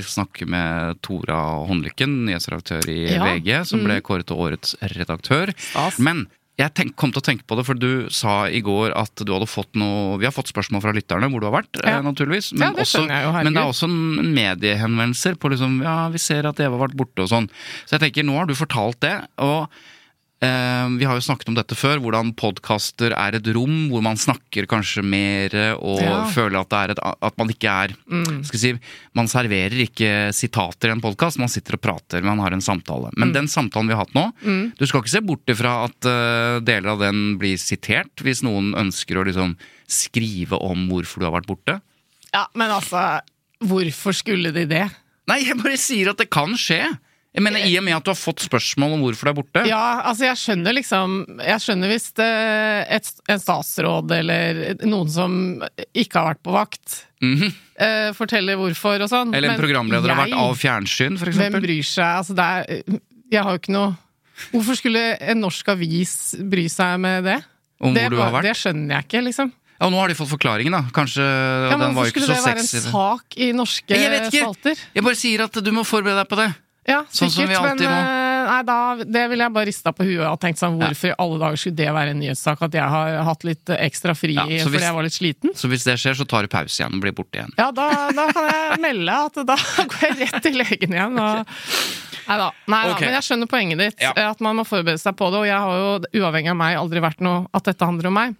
vi 0.00 0.04
skal 0.06 0.14
snakke 0.22 0.48
med 0.48 1.02
Tora 1.04 1.38
Håndlykken, 1.68 2.16
nyhetsredaktør 2.30 2.88
i 2.92 2.98
Ja. 3.12 3.28
VG, 3.28 3.52
som 3.68 3.84
ble 3.84 4.00
kåret 4.04 4.28
til 4.28 4.40
årets 4.40 4.74
redaktør. 4.96 5.52
Stas. 5.56 6.00
Men 6.00 6.26
jeg 6.58 6.72
tenk, 6.74 6.96
kom 6.98 7.12
til 7.14 7.20
å 7.22 7.26
tenke 7.28 7.44
på 7.46 7.54
det, 7.58 7.64
for 7.68 7.78
du 7.78 8.08
sa 8.10 8.48
i 8.50 8.60
går 8.66 8.90
at 8.98 9.14
du 9.22 9.30
hadde 9.32 9.46
fått 9.46 9.76
noe 9.78 10.16
Vi 10.18 10.26
har 10.26 10.32
fått 10.34 10.50
spørsmål 10.50 10.82
fra 10.82 10.92
lytterne 10.96 11.28
hvor 11.30 11.40
du 11.40 11.46
har 11.46 11.54
vært, 11.62 11.78
Ja. 11.84 11.98
eh, 11.98 12.02
naturligvis. 12.02 12.50
Ja, 12.58 12.72
det 12.74 12.82
også, 12.82 13.04
jeg 13.06 13.24
jo, 13.28 13.32
men 13.32 13.52
det 13.54 13.62
er 13.62 13.68
også 13.70 13.86
en 13.86 14.34
mediehenvendelser 14.34 15.38
på 15.38 15.52
liksom 15.54 15.78
Ja, 15.84 16.08
vi 16.10 16.18
ser 16.18 16.48
at 16.50 16.58
Eva 16.60 16.76
har 16.76 16.88
vært 16.88 16.96
borte 16.98 17.22
og 17.22 17.30
sånn. 17.30 17.48
Så 17.86 17.94
jeg 17.98 18.00
tenker, 18.08 18.26
nå 18.26 18.36
har 18.40 18.46
du 18.50 18.54
fortalt 18.58 18.98
det. 19.00 19.14
og 19.38 19.68
vi 20.40 21.04
har 21.08 21.16
jo 21.18 21.22
snakket 21.24 21.48
om 21.50 21.56
dette 21.56 21.74
før, 21.74 21.98
hvordan 21.98 22.28
podkaster 22.38 23.10
er 23.10 23.34
et 23.34 23.48
rom 23.56 23.88
hvor 23.90 24.04
man 24.06 24.14
snakker 24.20 24.68
kanskje 24.70 25.02
mer 25.02 25.50
og 25.80 25.98
Ja. 25.98 26.12
Mm. 26.22 26.28
føler 26.30 26.60
at, 26.60 26.68
det 26.70 26.78
er 26.78 26.92
et, 26.94 27.00
at 27.26 27.38
man 27.40 27.50
ikke 27.50 27.72
er 27.72 27.94
skal 28.46 28.60
si, 28.62 28.70
Man 29.18 29.26
serverer 29.26 29.74
ikke 29.82 30.10
sitater 30.36 30.92
i 30.92 30.94
en 30.94 31.02
podkast, 31.02 31.40
man 31.42 31.50
sitter 31.50 31.74
og 31.74 31.82
prater, 31.82 32.22
man 32.22 32.38
har 32.38 32.54
en 32.54 32.62
samtale. 32.62 33.10
Mm. 33.10 33.18
Men 33.18 33.32
den 33.34 33.48
samtalen 33.50 33.90
vi 33.90 33.96
har 33.98 34.04
hatt 34.06 34.14
nå, 34.14 34.28
du 34.78 34.86
skal 34.86 35.02
ikke 35.02 35.10
se 35.16 35.24
bort 35.26 35.50
ifra 35.50 35.72
at 35.88 36.06
eh, 36.06 36.60
deler 36.62 36.92
av 36.94 37.02
den 37.02 37.34
blir 37.42 37.58
sitert, 37.58 38.14
hvis 38.22 38.44
noen 38.46 38.70
ønsker 38.78 39.18
å 39.18 39.26
liksom 39.26 39.56
skrive 39.90 40.54
om 40.62 40.86
hvorfor 40.92 41.18
du 41.18 41.26
har 41.26 41.34
vært 41.40 41.50
borte. 41.50 41.80
Ja, 42.30 42.46
men 42.54 42.70
altså, 42.70 43.02
hvorfor 43.64 44.14
skulle 44.14 44.52
de 44.54 44.66
det? 44.70 44.86
Nei, 45.28 45.42
jeg 45.44 45.58
bare 45.60 45.76
sier 45.80 46.12
at 46.12 46.22
det 46.22 46.30
kan 46.30 46.54
skje. 46.56 46.84
Jeg 47.36 47.44
mener 47.44 47.64
I 47.68 47.74
og 47.78 47.84
med 47.84 47.94
at 47.94 48.06
du 48.06 48.10
har 48.10 48.16
fått 48.18 48.40
spørsmål 48.46 48.94
om 48.96 49.02
hvorfor 49.04 49.28
du 49.28 49.30
er 49.30 49.36
borte. 49.36 49.62
Ja, 49.68 50.00
altså 50.08 50.26
jeg 50.30 50.40
skjønner 50.40 50.74
liksom 50.74 51.18
Jeg 51.44 51.60
skjønner 51.62 51.92
hvis 51.92 52.08
det, 52.16 52.28
et, 52.96 53.10
en 53.28 53.42
statsråd 53.42 54.14
eller 54.16 54.62
noen 54.88 55.12
som 55.12 55.36
ikke 55.92 56.18
har 56.18 56.32
vært 56.32 56.42
på 56.48 56.56
vakt, 56.56 56.96
mm 57.20 57.36
-hmm. 57.36 57.52
uh, 57.84 58.10
forteller 58.16 58.56
hvorfor 58.56 59.04
og 59.04 59.12
sånn. 59.12 59.34
Eller 59.34 59.52
en 59.52 59.60
programleder 59.60 60.08
har 60.08 60.24
vært 60.24 60.40
av 60.40 60.56
fjernsyn, 60.56 61.18
for 61.18 61.30
Hvem 61.30 61.60
bryr 61.60 61.84
seg? 61.84 62.10
Altså 62.16 62.34
det 62.34 62.44
er 62.44 62.82
Jeg 63.30 63.42
har 63.42 63.50
jo 63.50 63.58
ikke 63.60 63.76
noe 63.76 63.96
Hvorfor 64.52 64.76
skulle 64.78 65.18
en 65.20 65.40
norsk 65.40 65.68
avis 65.68 66.34
bry 66.38 66.68
seg 66.68 66.98
med 67.00 67.24
det? 67.24 67.42
Om 67.80 67.94
det, 67.94 68.02
hvor 68.02 68.10
du 68.10 68.22
har 68.22 68.32
vært. 68.32 68.42
det 68.42 68.56
skjønner 68.56 68.94
jeg 68.94 69.04
ikke, 69.04 69.22
liksom. 69.22 69.52
Ja, 69.78 69.86
og 69.86 69.92
nå 69.92 69.98
har 70.00 70.08
de 70.08 70.14
fått 70.14 70.30
forklaringen, 70.30 70.72
da. 70.72 70.90
Kanskje 70.94 71.22
Ja, 71.22 71.76
men 71.76 71.80
den 71.80 71.94
var 71.94 72.06
hvorfor 72.06 72.10
skulle 72.10 72.34
det 72.34 72.46
være 72.46 72.58
en 72.58 72.92
sak 72.92 73.36
i 73.36 73.52
norske 73.52 73.94
Jeg 73.94 74.10
vet 74.10 74.26
ikke. 74.32 74.42
spalter? 74.42 74.80
Jeg 74.94 75.04
bare 75.04 75.14
sier 75.14 75.44
at 75.44 75.52
du 75.52 75.70
må 75.70 75.84
forberede 75.86 76.24
deg 76.24 76.30
på 76.30 76.38
det. 76.40 76.48
Ja, 76.88 77.02
Sånn 77.12 77.28
sikkert, 77.28 77.58
alltid 77.58 77.84
men 77.84 77.98
eh, 77.98 78.46
nei, 78.48 78.60
da, 78.64 78.76
det 79.04 79.24
ville 79.28 79.44
jeg 79.44 79.52
bare 79.52 79.68
rista 79.68 79.92
på 79.92 80.06
huet 80.08 80.24
og 80.24 80.38
tenkt 80.40 80.60
sånn, 80.60 80.78
hvorfor 80.80 81.10
i 81.10 81.16
alle 81.20 81.40
dager 81.42 81.60
skulle 81.60 81.76
det 81.82 81.88
være 81.92 82.14
en 82.14 82.20
nyhetssak? 82.22 82.62
At 82.64 82.78
jeg 82.78 82.92
har 82.94 83.16
hatt 83.28 83.44
litt 83.44 83.72
eh, 83.74 83.82
ekstra 83.84 84.14
fri 84.16 84.38
Ja, 84.38 84.46
hvis, 84.48 84.64
fordi 84.64 84.80
jeg 84.86 84.96
var 84.96 85.04
litt 85.04 85.16
sliten? 85.16 85.52
Så 85.58 85.68
hvis 85.68 85.84
det 85.84 85.98
skjer, 86.00 86.16
så 86.16 86.24
tar 86.28 86.48
du 86.48 86.52
pause 86.52 86.80
igjen 86.80 86.96
og 86.96 87.04
blir 87.04 87.12
borte 87.18 87.42
igjen. 87.42 87.52
Ja, 87.60 87.68
da, 87.76 87.88
da 88.16 88.24
kan 88.32 88.48
jeg 88.48 88.80
melde 88.86 89.18
at 89.28 89.40
da 89.52 89.58
går 89.92 90.06
jeg 90.06 90.16
rett 90.22 90.40
til 90.48 90.56
legen 90.62 90.96
igjen. 90.96 91.20
Og... 91.20 91.60
Nei 92.28 92.40
da. 92.40 92.48
Nei 92.72 92.80
da, 92.88 92.96
men 93.04 93.14
jeg 93.18 93.28
skjønner 93.28 93.52
poenget 93.52 93.84
ditt. 93.84 94.00
Ja. 94.04 94.14
At 94.30 94.40
man 94.44 94.56
må 94.56 94.64
forberede 94.68 95.00
seg 95.02 95.16
på 95.20 95.28
det. 95.32 95.42
Og 95.44 95.48
jeg 95.48 95.60
har 95.66 95.84
jo, 95.84 95.92
uavhengig 96.22 96.54
av 96.54 96.60
meg, 96.60 96.80
aldri 96.80 97.04
vært 97.04 97.20
noe 97.24 97.44
at 97.52 97.68
dette 97.68 97.88
handler 97.88 98.08
om 98.08 98.16
meg. 98.16 98.36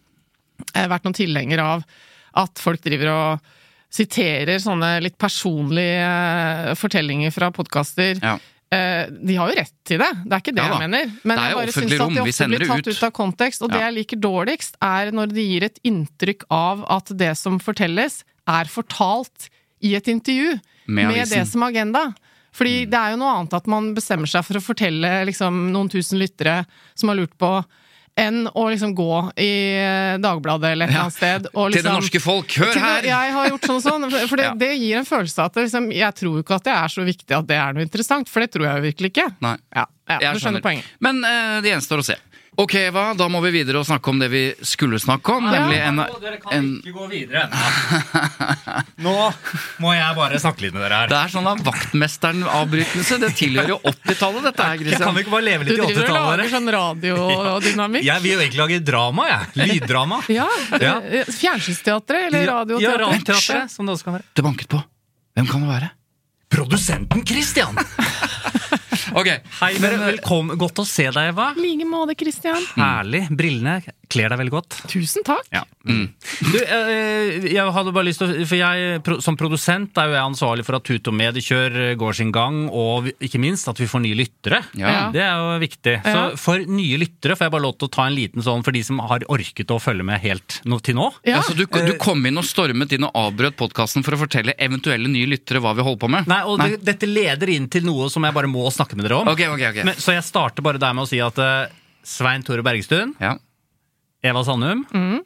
Jeg 0.72 0.86
har 0.86 0.92
vært 0.92 1.04
noen 1.04 1.20
tilhenger 1.20 1.64
av 1.64 1.86
at 2.38 2.60
folk 2.64 2.80
driver 2.84 3.12
og 3.12 3.54
siterer 3.92 4.60
sånne 4.62 4.98
litt 5.04 5.16
personlige 5.20 6.04
eh, 6.04 6.74
fortellinger 6.78 7.32
fra 7.34 7.50
podkaster. 7.54 8.20
Ja. 8.22 8.36
Eh, 8.70 9.06
De 9.08 9.36
har 9.38 9.48
jo 9.48 9.56
rett 9.56 9.74
til 9.88 10.00
det, 10.02 10.10
det 10.26 10.36
er 10.36 10.42
ikke 10.44 10.54
det 10.56 10.64
Ja 10.64 10.74
jeg 10.74 10.82
mener. 10.84 11.12
Men 11.24 11.40
jeg 11.40 11.56
bare 11.56 11.72
syns 11.72 11.92
at 11.96 12.14
de 12.14 12.22
ofte 12.24 12.48
blir 12.52 12.66
tatt 12.68 12.86
ut. 12.86 12.94
ut 12.94 13.06
av 13.08 13.12
kontekst. 13.16 13.64
Og 13.64 13.72
det 13.72 13.80
jeg 13.80 13.96
liker 13.96 14.20
dårligst, 14.20 14.76
er 14.84 15.12
når 15.16 15.32
de 15.32 15.46
gir 15.46 15.68
et 15.70 15.80
inntrykk 15.88 16.44
av 16.52 16.84
at 16.98 17.12
det 17.16 17.32
som 17.40 17.56
fortelles, 17.62 18.22
er 18.48 18.68
fortalt 18.72 19.48
i 19.84 19.94
et 19.96 20.08
intervju 20.08 20.58
Med 20.88 21.12
med, 21.12 21.28
det 21.28 21.44
som 21.48 21.62
agenda. 21.62 22.08
Fordi 22.52 22.86
det 22.90 22.96
er 22.96 23.12
jo 23.12 23.18
noe 23.20 23.34
annet 23.38 23.54
at 23.54 23.66
man 23.70 23.92
bestemmer 23.94 24.28
seg 24.30 24.44
for 24.46 24.58
å 24.58 24.64
fortelle 24.64 25.10
liksom, 25.28 25.68
noen 25.72 25.90
tusen 25.92 26.18
lyttere 26.18 26.62
som 26.96 27.12
har 27.12 27.18
lurt 27.20 27.36
på, 27.38 27.50
enn 28.18 28.48
å 28.50 28.64
liksom 28.72 28.94
gå 28.98 29.08
i 29.38 29.48
eh, 29.78 30.16
Dagbladet 30.22 30.72
eller 30.74 30.88
et 30.88 30.92
eller 30.94 31.04
annet 31.06 31.16
sted. 31.16 31.46
Og 31.54 31.70
Til 31.70 31.78
det 31.78 31.84
liksom, 31.84 31.98
norske 32.00 32.20
folk, 32.24 32.56
hør 32.62 32.74
her! 32.74 33.02
det- 33.04 33.12
Jeg 33.12 33.32
har 33.36 33.48
gjort 33.52 33.68
sånn 33.70 33.78
og 33.78 33.84
sånn. 33.86 34.08
For- 34.28 34.36
det, 34.42 34.48
det 34.64 34.70
gir 34.78 34.98
en 35.00 35.08
følelse 35.08 35.38
av 35.44 35.52
at 35.52 35.60
liksom, 35.62 35.90
jeg 35.94 36.14
tror 36.18 36.34
jo 36.38 36.42
ikke 36.44 36.58
at 36.58 36.66
det 36.68 36.74
er 36.74 36.88
så 36.96 37.06
viktig 37.06 37.36
at 37.38 37.46
det 37.48 37.56
er 37.60 37.76
noe 37.78 37.86
interessant, 37.86 38.28
for 38.28 38.44
det 38.44 38.50
tror 38.54 38.66
jeg 38.68 38.80
jo 38.82 38.86
virkelig 38.90 39.12
ikke. 39.14 39.28
Nei. 39.44 39.54
Ja, 39.76 39.86
ja 40.08 40.18
Jeg 40.24 40.34
du 40.38 40.40
skjønner 40.46 40.64
poenget. 40.64 40.84
Men 41.04 41.20
uh, 41.24 41.58
det 41.64 41.74
gjenstår 41.74 42.02
å 42.02 42.08
se. 42.12 42.16
Ok, 42.58 42.72
Eva, 42.74 43.12
da 43.14 43.28
må 43.30 43.38
vi 43.44 43.52
videre 43.54 43.78
og 43.78 43.84
snakke 43.86 44.10
om 44.10 44.18
det 44.18 44.26
vi 44.32 44.40
skulle 44.66 44.98
snakke 44.98 45.30
om, 45.36 45.44
nemlig 45.46 45.76
en, 45.78 46.00
Dere 46.18 46.40
kan 46.42 46.54
en 46.56 46.70
ikke 46.80 46.90
gå 46.96 47.04
videre 47.12 47.44
ennå. 47.46 47.60
Nå 49.06 49.12
må 49.84 49.92
jeg 49.94 50.16
bare 50.18 50.40
snakke 50.42 50.64
litt 50.64 50.74
med 50.74 50.82
dere 50.82 50.98
her. 51.04 51.12
Det 51.12 51.20
er 51.20 51.30
sånn 51.36 51.46
av 51.46 51.60
vaktmesteren-avbrytelse. 51.68 53.18
Det 53.22 53.30
tilhører 53.38 53.70
jo 53.76 53.78
80-tallet, 53.92 54.48
dette 54.48 54.66
her, 54.66 54.74
Jeg 54.74 54.80
kan 54.80 54.88
Christian. 54.88 55.14
vi 55.14 55.22
ikke 55.22 55.34
bare 55.36 55.46
leve 55.46 55.68
litt 55.68 55.76
i 55.76 55.78
80-tallet? 55.78 55.94
Du 55.94 56.00
driver 56.02 56.18
og 56.18 56.26
lager 56.32 56.50
sånn 56.56 56.72
radiodynamikk. 56.78 58.06
Jeg 58.10 58.24
vil 58.26 58.34
jo 58.34 58.40
egentlig 58.42 58.62
lage 58.64 58.80
drama, 58.90 59.28
jeg. 59.30 59.54
Lyddrama. 59.62 60.20
Ja, 60.40 60.48
Ja. 60.82 60.96
Fjernsynsteatret 61.30 62.26
eller 62.32 62.42
Ja, 62.42 62.58
radioteatret? 62.58 63.06
radioteatret, 63.06 63.70
som 63.76 63.86
det 63.86 63.94
også 63.94 64.08
kan 64.10 64.18
være. 64.18 64.26
Det 64.34 64.42
banket 64.50 64.68
på. 64.74 64.82
Hvem 65.38 65.46
kan 65.54 65.62
det 65.62 65.70
være? 65.76 65.92
Produsenten 66.50 67.22
Christian! 67.28 67.78
Ok, 69.18 69.28
Hei, 69.60 69.72
men, 69.82 69.98
Velkommen. 70.04 70.58
Godt 70.60 70.82
å 70.82 70.86
se 70.88 71.08
deg, 71.10 71.32
Eva. 71.32 71.52
I 71.56 71.62
like 71.62 71.88
måte, 71.88 72.16
Christian. 72.18 72.62
Herlig. 72.76 73.26
Brillene 73.34 73.80
kler 74.08 74.32
deg 74.32 74.40
veldig 74.40 74.52
godt. 74.54 74.76
Tusen 74.88 75.24
takk. 75.26 75.44
Ja. 75.52 75.64
Du, 75.84 76.58
eh, 76.60 77.48
jeg 77.48 77.72
hadde 77.74 77.92
bare 77.92 78.06
lyst 78.08 78.20
til 78.22 78.30
å 78.30 78.46
For 78.48 78.56
jeg, 78.56 79.20
som 79.24 79.36
produsent 79.40 79.96
er 80.00 80.10
jo 80.10 80.16
jeg 80.16 80.24
ansvarlig 80.24 80.64
for 80.66 80.78
at 80.78 80.86
Tut 80.88 81.10
og 81.10 81.16
Mediekjør 81.16 81.76
går 82.00 82.16
sin 82.16 82.32
gang, 82.32 82.66
og 82.72 83.10
ikke 83.24 83.40
minst 83.42 83.68
at 83.68 83.80
vi 83.80 83.88
får 83.90 84.02
nye 84.04 84.16
lyttere. 84.18 84.62
Ja. 84.80 85.08
Det 85.12 85.22
er 85.24 85.42
jo 85.42 85.58
viktig. 85.62 85.96
Så 86.06 86.24
for 86.40 86.64
nye 86.64 87.00
lyttere 87.00 87.36
får 87.36 87.48
jeg 87.48 87.54
bare 87.56 87.66
lov 87.66 87.76
til 87.78 87.90
å 87.90 87.94
ta 87.98 88.06
en 88.08 88.16
liten 88.16 88.44
sånn 88.44 88.64
for 88.64 88.76
de 88.76 88.82
som 88.86 89.00
har 89.04 89.26
orket 89.28 89.74
å 89.74 89.80
følge 89.82 90.06
med 90.08 90.22
helt 90.24 90.60
til 90.84 90.96
nå. 90.96 91.10
Ja. 91.26 91.40
Altså, 91.40 91.56
du, 91.58 91.66
du 91.66 91.94
kom 92.00 92.24
inn 92.28 92.40
og 92.40 92.46
stormet 92.46 92.92
inn 92.94 93.04
og 93.08 93.16
avbrøt 93.18 93.58
podkasten 93.58 94.04
for 94.06 94.16
å 94.16 94.20
fortelle 94.22 94.54
eventuelle 94.62 95.10
nye 95.10 95.28
lyttere 95.28 95.60
hva 95.64 95.74
vi 95.76 95.84
holder 95.84 96.00
på 96.04 96.12
med? 96.12 96.28
Nei, 96.30 96.40
og 96.48 96.62
Det, 96.62 96.80
dette 96.86 97.08
leder 97.08 97.52
inn 97.52 97.68
til 97.72 97.84
noe 97.88 98.08
som 98.12 98.24
jeg 98.24 98.36
bare 98.36 98.50
må 98.50 98.64
snakke 98.72 98.87
med 98.96 99.04
dere 99.08 99.18
om. 99.20 99.28
Okay, 99.28 99.48
okay, 99.52 99.70
okay. 99.72 99.84
Men, 99.84 99.94
så 100.00 100.14
jeg 100.16 100.24
starter 100.24 100.62
bare 100.64 100.78
der 100.80 100.94
med 100.96 101.04
å 101.04 101.10
si 101.10 101.18
at 101.20 101.36
uh, 101.42 101.66
Svein 102.06 102.42
Tore 102.46 102.62
Bergestuen, 102.64 103.14
Ja. 103.20 103.36
Eva 104.24 104.40
Sandum 104.44 104.86
Mm. 104.92 105.20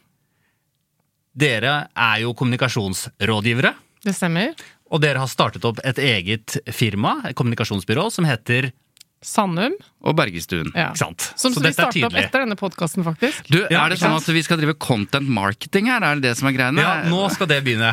Dere 1.32 1.86
er 1.96 2.18
jo 2.20 2.34
kommunikasjonsrådgivere. 2.36 3.70
Det 4.04 4.12
stemmer. 4.12 4.52
Og 4.92 5.00
dere 5.00 5.22
har 5.22 5.30
startet 5.30 5.64
opp 5.64 5.78
et 5.84 5.96
eget 5.96 6.58
firma, 6.76 7.22
et 7.24 7.36
kommunikasjonsbyrå, 7.38 8.10
som 8.12 8.26
heter 8.28 8.72
Sandum. 9.22 9.74
Og 10.02 10.16
Bergestuen. 10.18 10.72
Ja. 10.74 10.88
Ikke 10.90 10.98
sant? 10.98 11.24
Som 11.38 11.54
Så 11.54 11.60
vi 11.60 11.68
dette 11.68 11.78
er 11.84 11.92
starta 11.92 12.08
opp 12.08 12.16
etter 12.18 12.42
denne 12.42 12.56
podkasten, 12.58 13.04
faktisk. 13.06 13.46
Du, 13.46 13.60
Ja, 13.70 13.84
Er 13.84 13.92
det 13.94 14.00
sånn 14.00 14.16
at 14.16 14.26
vi 14.26 14.42
skal 14.42 14.58
drive 14.58 14.74
content 14.82 15.28
marketing 15.30 15.86
her? 15.86 16.02
Er 16.02 16.18
det 16.18 16.26
det 16.26 16.32
som 16.40 16.48
er 16.50 16.56
greiene? 16.56 16.82
Ja, 16.82 17.04
nå 17.06 17.20
skal 17.30 17.46
det 17.46 17.60
begynne. 17.62 17.92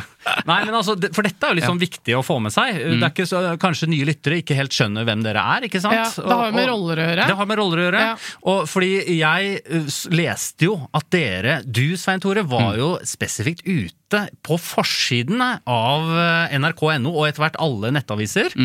Nei, 0.49 0.57
men 0.65 0.73
altså, 0.73 0.95
For 1.13 1.25
dette 1.25 1.45
er 1.45 1.53
jo 1.53 1.59
liksom 1.59 1.77
viktig 1.81 2.15
å 2.17 2.23
få 2.25 2.39
med 2.41 2.53
seg. 2.55 2.79
Det 2.81 2.97
er 2.97 3.11
ikke 3.13 3.27
så, 3.29 3.43
Kanskje 3.61 3.89
nye 3.91 4.07
lyttere 4.09 4.39
ikke 4.41 4.57
helt 4.57 4.73
skjønner 4.73 5.05
hvem 5.05 5.21
dere 5.25 5.43
er. 5.57 5.67
ikke 5.69 5.81
sant? 5.83 5.93
Ja, 5.99 6.07
det 6.09 6.39
har 6.39 6.49
jo 6.49 6.55
med 6.57 6.67
roller 6.71 6.97
å 7.03 7.05
gjøre. 7.11 7.27
Det 7.29 7.37
har 7.41 7.49
med 7.51 7.61
roller 7.61 7.81
å 7.83 7.85
gjøre. 7.85 8.01
Ja. 8.09 8.15
Og 8.53 8.63
fordi 8.69 8.91
jeg 9.19 9.61
uh, 9.69 9.93
leste 10.17 10.65
jo 10.65 10.79
at 10.97 11.11
dere, 11.13 11.59
du 11.65 11.93
Svein 11.99 12.23
Tore, 12.25 12.41
var 12.49 12.73
jo 12.79 12.95
spesifikt 13.05 13.61
ute 13.69 14.25
på 14.41 14.57
forsidene 14.57 15.59
av 15.69 16.09
uh, 16.09 16.57
nrk.no 16.57 17.13
og 17.13 17.29
etter 17.29 17.45
hvert 17.45 17.61
alle 17.61 17.93
nettaviser. 17.93 18.57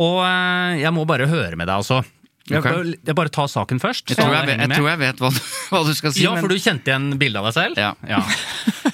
Og 0.00 0.20
uh, 0.24 0.74
jeg 0.80 0.90
må 0.96 1.04
bare 1.06 1.28
høre 1.30 1.56
med 1.56 1.68
deg, 1.70 1.76
altså. 1.82 2.02
Jeg, 2.44 2.60
bare- 2.60 2.92
jeg 3.08 3.14
bare 3.16 3.30
tar 3.32 3.46
saken 3.48 3.78
først. 3.80 4.10
Jeg 4.12 4.18
tror 4.18 4.34
jeg, 4.34 4.48
jeg, 4.50 4.58
jeg, 4.60 4.76
tror 4.76 4.88
jeg 4.90 4.98
vet 5.00 5.20
hva, 5.22 5.30
du- 5.32 5.44
hva 5.72 5.80
du 5.86 5.92
skal 5.96 6.12
si. 6.12 6.24
Ja, 6.26 6.34
men- 6.34 6.44
for 6.44 6.52
du 6.52 6.58
kjente 6.60 6.90
igjen 6.92 7.06
bildet 7.20 7.40
av 7.40 7.46
deg 7.48 7.54
selv? 7.56 7.80
Ja. 8.04 8.20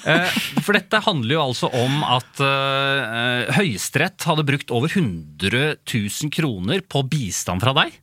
Eh, 0.01 0.37
For 0.63 0.73
dette 0.77 1.01
handler 1.03 1.35
jo 1.35 1.41
altså 1.49 1.67
om 1.77 1.97
at 2.07 2.39
uh, 2.41 3.51
Høyesterett 3.57 4.23
hadde 4.29 4.45
brukt 4.47 4.71
over 4.73 4.87
100 4.93 5.75
000 5.83 6.31
kroner 6.33 6.81
på 6.87 7.03
bistand 7.11 7.61
fra 7.65 7.73
deg. 7.81 7.97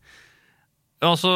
Altså, 1.04 1.30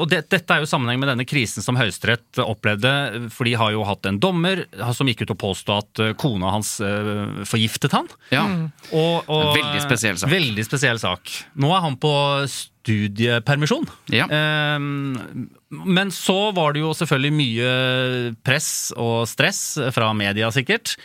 og 0.00 0.06
det, 0.08 0.22
Dette 0.32 0.54
er 0.54 0.62
jo 0.62 0.68
sammenheng 0.68 1.00
med 1.02 1.10
denne 1.10 1.26
krisen 1.28 1.64
som 1.64 1.76
Høyesterett 1.76 2.40
opplevde. 2.40 2.92
For 3.34 3.44
de 3.48 3.52
har 3.60 3.74
jo 3.74 3.84
hatt 3.84 4.08
en 4.08 4.20
dommer 4.22 4.64
som 4.96 5.08
gikk 5.10 5.26
ut 5.26 5.34
og 5.34 5.40
påsto 5.42 5.76
at 5.76 6.00
eh, 6.00 6.14
kona 6.20 6.54
hans 6.54 6.78
eh, 6.84 7.42
forgiftet 7.48 7.96
han. 7.96 8.08
ja. 8.32 8.46
Og, 8.94 9.28
og, 9.28 9.50
Veldig 9.58 9.82
spesiell 9.84 10.20
sak. 10.20 10.32
Veldig 10.32 10.64
spesiell 10.66 11.00
sak. 11.02 11.34
Nå 11.60 11.72
er 11.76 11.84
han 11.84 11.98
på 12.00 12.14
studiepermisjon. 12.48 13.86
Ja. 14.12 14.28
Ehm, 14.32 15.48
men 15.68 16.12
så 16.14 16.52
var 16.56 16.74
det 16.74 16.84
jo 16.84 16.94
selvfølgelig 16.96 17.36
mye 17.36 17.72
press 18.46 18.70
og 18.96 19.24
stress 19.28 19.62
fra 19.94 20.12
media, 20.16 20.48
sikkert. 20.54 20.96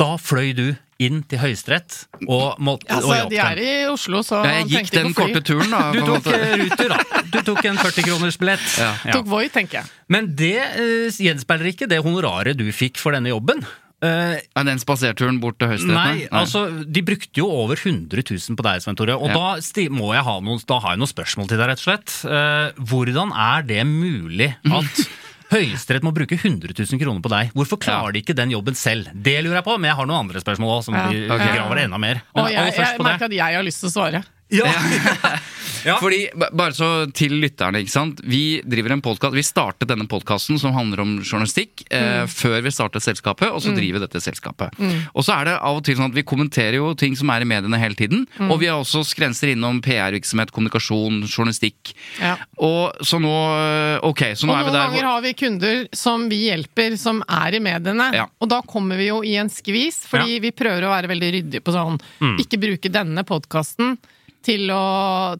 Da 0.00 0.14
fløy 0.20 0.54
du 0.56 0.66
inn 1.00 1.22
til 1.28 1.40
Høyesterett 1.40 1.96
og, 2.26 2.58
måtte, 2.60 2.86
og 2.90 2.96
Altså, 2.98 3.14
hjalp 3.16 3.32
de 3.32 3.38
er 3.42 3.60
i 3.64 3.72
Oslo, 3.90 4.20
så 4.26 4.42
Jeg 4.46 4.66
gikk 4.70 4.90
den 4.98 5.14
korte 5.16 5.40
turen, 5.46 5.72
da. 5.72 5.82
Du 5.96 6.00
tok 6.06 6.30
eh, 6.36 6.56
ruter, 6.60 6.92
da. 6.92 7.22
Du 7.32 7.38
tok 7.46 7.60
en 7.70 7.78
40-kronersbillett. 7.80 8.66
Ja. 8.80 8.90
Tok 9.16 9.28
Voi, 9.30 9.46
tenker 9.52 9.80
jeg. 9.80 9.92
Men 10.12 10.32
det 10.36 10.56
uh, 10.60 11.20
gjenspeiler 11.22 11.70
ikke 11.72 11.88
det 11.90 12.00
honoraret 12.04 12.58
du 12.58 12.66
fikk 12.74 13.00
for 13.00 13.16
denne 13.16 13.32
jobben. 13.32 13.62
Uh, 14.00 14.36
Er 14.56 14.64
den 14.64 14.78
spaserturen 14.80 15.38
bort 15.42 15.58
til 15.60 15.68
Høyesterett? 15.74 15.92
Nei, 15.92 16.28
altså, 16.32 16.62
de 16.88 17.02
brukte 17.04 17.36
jo 17.42 17.48
over 17.52 17.76
100 17.76 18.22
000 18.32 18.56
på 18.56 18.64
deg, 18.64 18.80
Svein 18.84 18.96
Tore. 18.96 19.16
Og 19.20 19.28
Ja. 19.28 19.36
da, 19.36 19.48
sti- 19.64 19.90
må 19.92 20.12
jeg 20.16 20.24
ha 20.24 20.36
noen, 20.40 20.60
da 20.68 20.78
har 20.80 20.94
jeg 20.96 21.02
noen 21.02 21.12
spørsmål 21.12 21.50
til 21.52 21.60
deg, 21.60 21.68
rett 21.72 21.82
og 21.82 21.88
slett. 21.88 22.14
Uh, 22.24 22.84
hvordan 22.92 23.32
er 23.36 23.66
det 23.68 23.82
mulig 23.88 24.54
at 24.64 25.02
Høyesterett 25.50 26.04
må 26.06 26.12
bruke 26.14 26.36
100 26.38 26.74
000 26.78 27.00
kroner 27.00 27.22
på 27.24 27.30
deg? 27.32 27.54
Hvorfor 27.58 27.80
klarer 27.82 28.14
de 28.14 28.22
ikke 28.22 28.36
den 28.38 28.52
jobben 28.54 28.76
selv? 28.78 29.10
Det 29.14 29.38
lurer 29.42 29.58
jeg 29.58 29.66
på, 29.66 29.78
men 29.80 29.90
jeg 29.90 29.98
har 29.98 30.06
noen 30.06 30.26
andre 30.28 30.42
spørsmål 30.42 30.76
òg. 30.76 30.84
som 30.86 30.94
Ja. 30.94 31.06
Okay. 31.10 31.54
graver 31.56 31.80
det 31.80 31.84
enda 31.88 31.98
mer. 31.98 32.22
Men 32.34 32.46
jeg, 32.52 32.60
aller 32.60 32.78
jeg 32.78 33.00
merker 33.02 33.26
at 33.26 33.34
jeg 33.34 33.58
har 33.58 33.66
lyst 33.66 33.82
til 33.82 33.90
å 33.90 33.94
svare. 33.96 34.22
Ja. 34.50 35.38
Ja. 35.84 35.96
Fordi, 36.02 36.28
bare 36.36 36.74
så 36.76 36.88
til 37.16 37.38
lytterne, 37.40 37.80
ikke 37.80 37.92
sant. 37.92 38.20
Vi 38.28 38.60
driver 38.68 38.92
en 38.92 39.02
podcast, 39.04 39.36
vi 39.36 39.44
startet 39.46 39.88
denne 39.88 40.04
podkasten 40.10 40.58
som 40.60 40.74
handler 40.76 41.02
om 41.04 41.14
journalistikk, 41.24 41.84
eh, 41.88 42.26
før 42.28 42.58
vi 42.66 42.72
startet 42.74 43.04
selskapet, 43.04 43.48
og 43.48 43.62
så 43.64 43.72
driver 43.76 44.00
vi 44.00 44.04
dette 44.04 44.20
selskapet. 44.20 44.76
Og 45.14 45.24
så 45.24 45.38
er 45.38 45.48
det 45.50 45.56
av 45.56 45.78
og 45.78 45.84
til 45.86 45.96
sånn 45.98 46.10
at 46.12 46.18
vi 46.18 46.26
kommenterer 46.26 46.76
jo 46.80 46.92
ting 46.98 47.16
som 47.18 47.32
er 47.32 47.46
i 47.46 47.48
mediene 47.48 47.80
hele 47.80 47.96
tiden. 47.98 48.26
Og 48.50 48.58
vi 48.60 48.68
har 48.70 48.80
også 48.82 49.04
grenser 49.16 49.54
innom 49.54 49.80
PR-virksomhet, 49.84 50.52
kommunikasjon, 50.52 51.22
journalistikk. 51.24 51.94
Ja. 52.20 52.36
Og 52.60 53.00
så 53.06 53.20
nå 53.22 53.32
eh, 53.32 53.96
Ok, 54.06 54.22
så 54.38 54.48
nå 54.48 54.54
Og 54.54 54.58
er 54.60 54.64
vi 54.66 54.70
der. 54.72 54.78
noen 54.78 54.94
ganger 54.94 55.08
har 55.10 55.24
vi 55.24 55.32
kunder 55.38 55.82
som 55.96 56.28
vi 56.30 56.44
hjelper, 56.48 56.96
som 57.00 57.20
er 57.24 57.56
i 57.56 57.62
mediene. 57.62 58.10
Ja. 58.16 58.28
Og 58.40 58.50
da 58.52 58.60
kommer 58.66 59.00
vi 59.00 59.10
jo 59.10 59.20
i 59.26 59.36
en 59.40 59.50
skvis, 59.52 60.02
fordi 60.10 60.40
vi 60.44 60.52
prøver 60.56 60.86
å 60.86 60.92
være 60.94 61.10
veldig 61.10 61.30
ryddige 61.36 61.64
på 61.64 61.74
sånn 61.74 62.00
Ikke 62.40 62.60
bruke 62.60 62.92
denne 62.92 63.24
podkasten 63.28 63.96
til 64.44 64.70
å, 64.72 64.84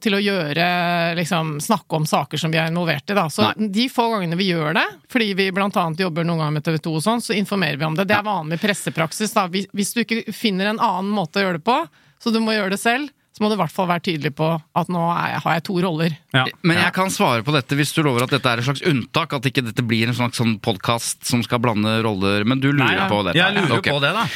til 0.02 0.16
å 0.16 0.21
gjøre 0.21 0.66
liksom, 1.19 1.54
Snakke 1.64 1.97
om 1.97 2.07
saker 2.09 2.40
som 2.40 2.52
vi 2.52 2.61
er 2.61 2.71
involvert 2.71 3.11
i. 3.11 3.16
Da. 3.16 3.26
Så 3.33 3.47
Nei. 3.49 3.71
de 3.73 3.87
få 3.92 4.09
gangene 4.12 4.38
vi 4.38 4.50
gjør 4.50 4.76
det, 4.76 4.87
fordi 5.12 5.33
vi 5.38 5.50
blant 5.57 5.76
annet 5.80 6.02
jobber 6.04 6.26
noen 6.26 6.42
ganger 6.42 6.59
med 6.59 6.66
TV 6.66 6.80
2 6.85 6.97
og 6.99 7.07
sånn, 7.07 7.25
så 7.25 7.37
informerer 7.37 7.80
vi 7.80 7.88
om 7.88 7.97
det. 7.97 8.09
Det 8.11 8.19
er 8.19 8.26
vanlig 8.26 8.61
pressepraksis. 8.62 9.33
Da. 9.37 9.47
Hvis, 9.52 9.71
hvis 9.76 9.95
du 9.97 10.04
ikke 10.04 10.23
finner 10.37 10.73
en 10.73 10.83
annen 10.83 11.11
måte 11.14 11.40
å 11.40 11.47
gjøre 11.47 11.61
det 11.61 11.66
på, 11.66 11.80
så 12.21 12.33
du 12.35 12.40
må 12.45 12.57
gjøre 12.57 12.75
det 12.76 12.83
selv, 12.83 13.09
så 13.30 13.45
må 13.45 13.49
du 13.49 13.54
i 13.54 13.61
hvert 13.62 13.73
fall 13.73 13.87
være 13.88 14.02
tydelig 14.04 14.35
på 14.37 14.47
at 14.52 14.88
nå 14.92 15.02
er 15.14 15.30
jeg, 15.37 15.42
har 15.47 15.54
jeg 15.57 15.62
to 15.64 15.75
roller. 15.80 16.16
Ja. 16.35 16.42
Men 16.66 16.80
jeg 16.83 16.92
kan 16.92 17.12
svare 17.14 17.45
på 17.47 17.54
dette 17.54 17.78
hvis 17.78 17.95
du 17.97 18.02
lover 18.04 18.26
at 18.26 18.35
dette 18.35 18.50
er 18.50 18.61
et 18.61 18.66
slags 18.66 18.83
unntak. 18.85 19.33
At 19.38 19.47
ikke 19.49 19.64
dette 19.64 19.85
blir 19.87 20.11
en 20.11 20.19
slags 20.19 20.42
sånn 20.42 20.59
podkast 20.61 21.25
som 21.30 21.40
skal 21.47 21.62
blande 21.62 21.95
roller. 22.04 22.45
Men 22.45 22.61
du 22.61 22.69
lurer 22.69 22.83
Nei, 22.85 22.99
ja. 22.99 23.07
på 23.09 23.23
dette? 23.25 23.38
Jeg 23.38 23.57
lurer 23.57 23.78
okay. 23.78 23.95
på 23.95 24.02
det, 24.02 24.11
da. 24.19 24.26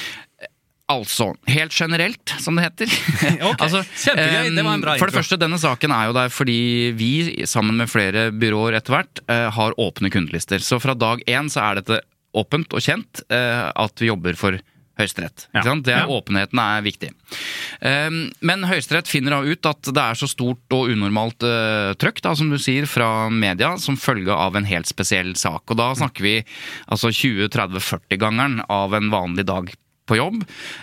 Altså, 0.93 1.31
helt 1.49 1.73
generelt, 1.73 2.35
som 2.45 2.59
det 2.59 2.67
heter. 2.67 2.91
Ok, 3.49 3.63
altså, 3.65 3.81
kjempegøy, 3.89 4.51
det 4.53 4.65
var 4.67 4.75
en 4.77 4.83
bra 4.85 4.97
For 5.01 5.09
det 5.09 5.17
første, 5.17 5.39
denne 5.41 5.57
saken 5.61 5.95
er 5.97 6.11
jo 6.11 6.17
der 6.17 6.33
fordi 6.33 6.59
vi, 6.99 7.13
sammen 7.49 7.81
med 7.81 7.89
flere 7.89 8.27
byråer 8.37 8.77
etter 8.81 8.99
hvert, 8.99 9.23
eh, 9.33 9.49
har 9.57 9.79
åpne 9.81 10.13
kundelister. 10.13 10.61
Så 10.61 10.77
fra 10.85 10.93
dag 10.99 11.25
én 11.25 11.49
så 11.53 11.65
er 11.65 11.81
dette 11.81 12.03
åpent 12.37 12.77
og 12.77 12.85
kjent 12.85 13.25
eh, 13.33 13.65
at 13.71 14.03
vi 14.03 14.11
jobber 14.11 14.37
for 14.37 14.61
Høyesterett. 14.95 15.49
Ja. 15.51 15.63
Det 15.83 15.91
er, 15.91 16.05
Ja. 16.05 16.07
Åpenheten 16.07 16.59
er 16.61 16.83
viktig. 16.85 17.09
Um, 17.81 18.31
men 18.47 18.63
Høyesterett 18.63 19.11
finner 19.11 19.35
da 19.35 19.41
ut 19.43 19.67
at 19.67 19.89
det 19.91 20.03
er 20.05 20.15
så 20.15 20.29
stort 20.31 20.77
og 20.77 20.93
unormalt 20.93 21.43
uh, 21.43 21.95
trøkk, 21.99 22.21
da, 22.23 22.35
som 22.39 22.53
du 22.53 22.61
sier, 22.63 22.87
fra 22.87 23.27
media 23.27 23.73
som 23.83 23.99
følge 23.99 24.31
av 24.31 24.55
en 24.55 24.69
helt 24.69 24.87
spesiell 24.87 25.35
sak. 25.35 25.67
Og 25.67 25.81
da 25.81 25.91
snakker 25.99 26.23
vi 26.23 26.37
altså 26.87 27.11
20-30-40-gangeren 27.11 28.61
av 28.71 28.95
en 28.95 29.11
vanlig 29.11 29.49
dag 29.51 29.75
på 30.09 30.19
jobb, 30.19 30.43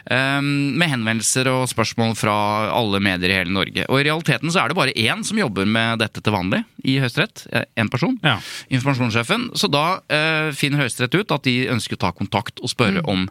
um, 0.09 0.49
med 0.79 0.89
henvendelser 0.91 1.49
og 1.51 1.67
spørsmål 1.69 2.15
fra 2.17 2.35
alle 2.73 3.01
medier 3.03 3.33
i 3.33 3.37
hele 3.41 3.53
Norge. 3.53 3.85
Og 3.87 4.01
i 4.01 4.07
realiteten 4.07 4.51
så 4.51 4.63
er 4.63 4.71
det 4.71 4.79
bare 4.79 4.95
én 4.97 5.23
som 5.27 5.39
jobber 5.39 5.69
med 5.69 6.01
dette 6.01 6.23
til 6.23 6.33
vanlig 6.33 6.63
i 6.87 6.97
Høyesterett. 7.01 7.45
Én 7.77 7.91
person. 7.91 8.17
Ja. 8.25 8.39
Informasjonssjefen. 8.73 9.51
Så 9.57 9.69
da 9.71 10.01
eh, 10.09 10.49
finner 10.57 10.83
Høyesterett 10.83 11.19
ut 11.19 11.35
at 11.35 11.45
de 11.45 11.57
ønsker 11.73 11.99
å 11.99 12.05
ta 12.07 12.13
kontakt 12.17 12.61
og 12.63 12.73
spørre 12.73 13.05
om 13.09 13.27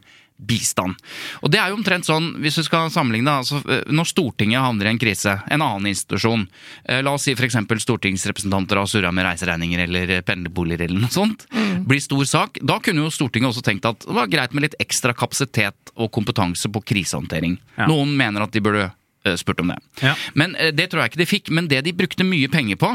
bistand. 0.46 0.96
Og 1.44 1.50
det 1.52 1.60
er 1.60 1.70
jo 1.70 1.78
omtrent 1.78 2.06
sånn, 2.08 2.32
hvis 2.42 2.58
du 2.60 2.64
skal 2.66 2.90
sammenligne, 2.92 3.32
altså, 3.42 3.60
eh, 3.68 3.82
når 3.92 4.08
Stortinget 4.10 4.62
havner 4.64 4.88
i 4.88 4.92
en 4.94 5.00
krise, 5.00 5.36
en 5.50 5.64
annen 5.64 5.90
institusjon, 5.92 6.46
eh, 6.84 7.02
la 7.04 7.14
oss 7.16 7.28
si 7.28 7.34
f.eks. 7.36 7.58
stortingsrepresentanter 7.84 8.80
har 8.80 8.88
surra 8.90 9.12
med 9.14 9.26
reiseregninger 9.28 9.84
eller 9.86 10.14
pendlerboliger 10.26 10.88
eller 10.88 11.04
noe 11.04 11.14
sånt, 11.14 11.46
blir 11.86 12.02
stor 12.02 12.24
sak, 12.28 12.62
da 12.62 12.78
kunne 12.82 13.04
jo 13.04 13.12
Stortinget 13.12 13.52
også 13.52 13.64
tenkt 13.66 13.88
at 13.88 14.06
det 14.06 14.16
var 14.16 14.30
greit 14.30 14.54
med 14.56 14.64
litt 14.68 14.78
ekstra 14.82 15.14
kapasitet 15.16 15.92
og 15.96 16.10
kompetanse 16.14 16.70
på 16.72 16.82
krisehåndtering. 16.92 17.58
Ja. 17.76 17.88
Noen 17.90 18.16
mener 18.16 18.46
at 18.46 18.54
de 18.54 18.62
burde 18.64 18.88
eh, 18.88 19.36
spurt 19.40 19.60
om 19.60 19.72
det. 19.74 19.80
Ja. 20.00 20.16
Men 20.34 20.56
Det 20.56 20.88
tror 20.90 21.02
jeg 21.02 21.12
ikke 21.12 21.22
de 21.22 21.28
fikk. 21.28 21.50
Men 21.50 21.68
det 21.68 21.82
de 21.84 21.92
brukte 21.96 22.24
mye 22.24 22.48
penger 22.48 22.78
på, 22.80 22.90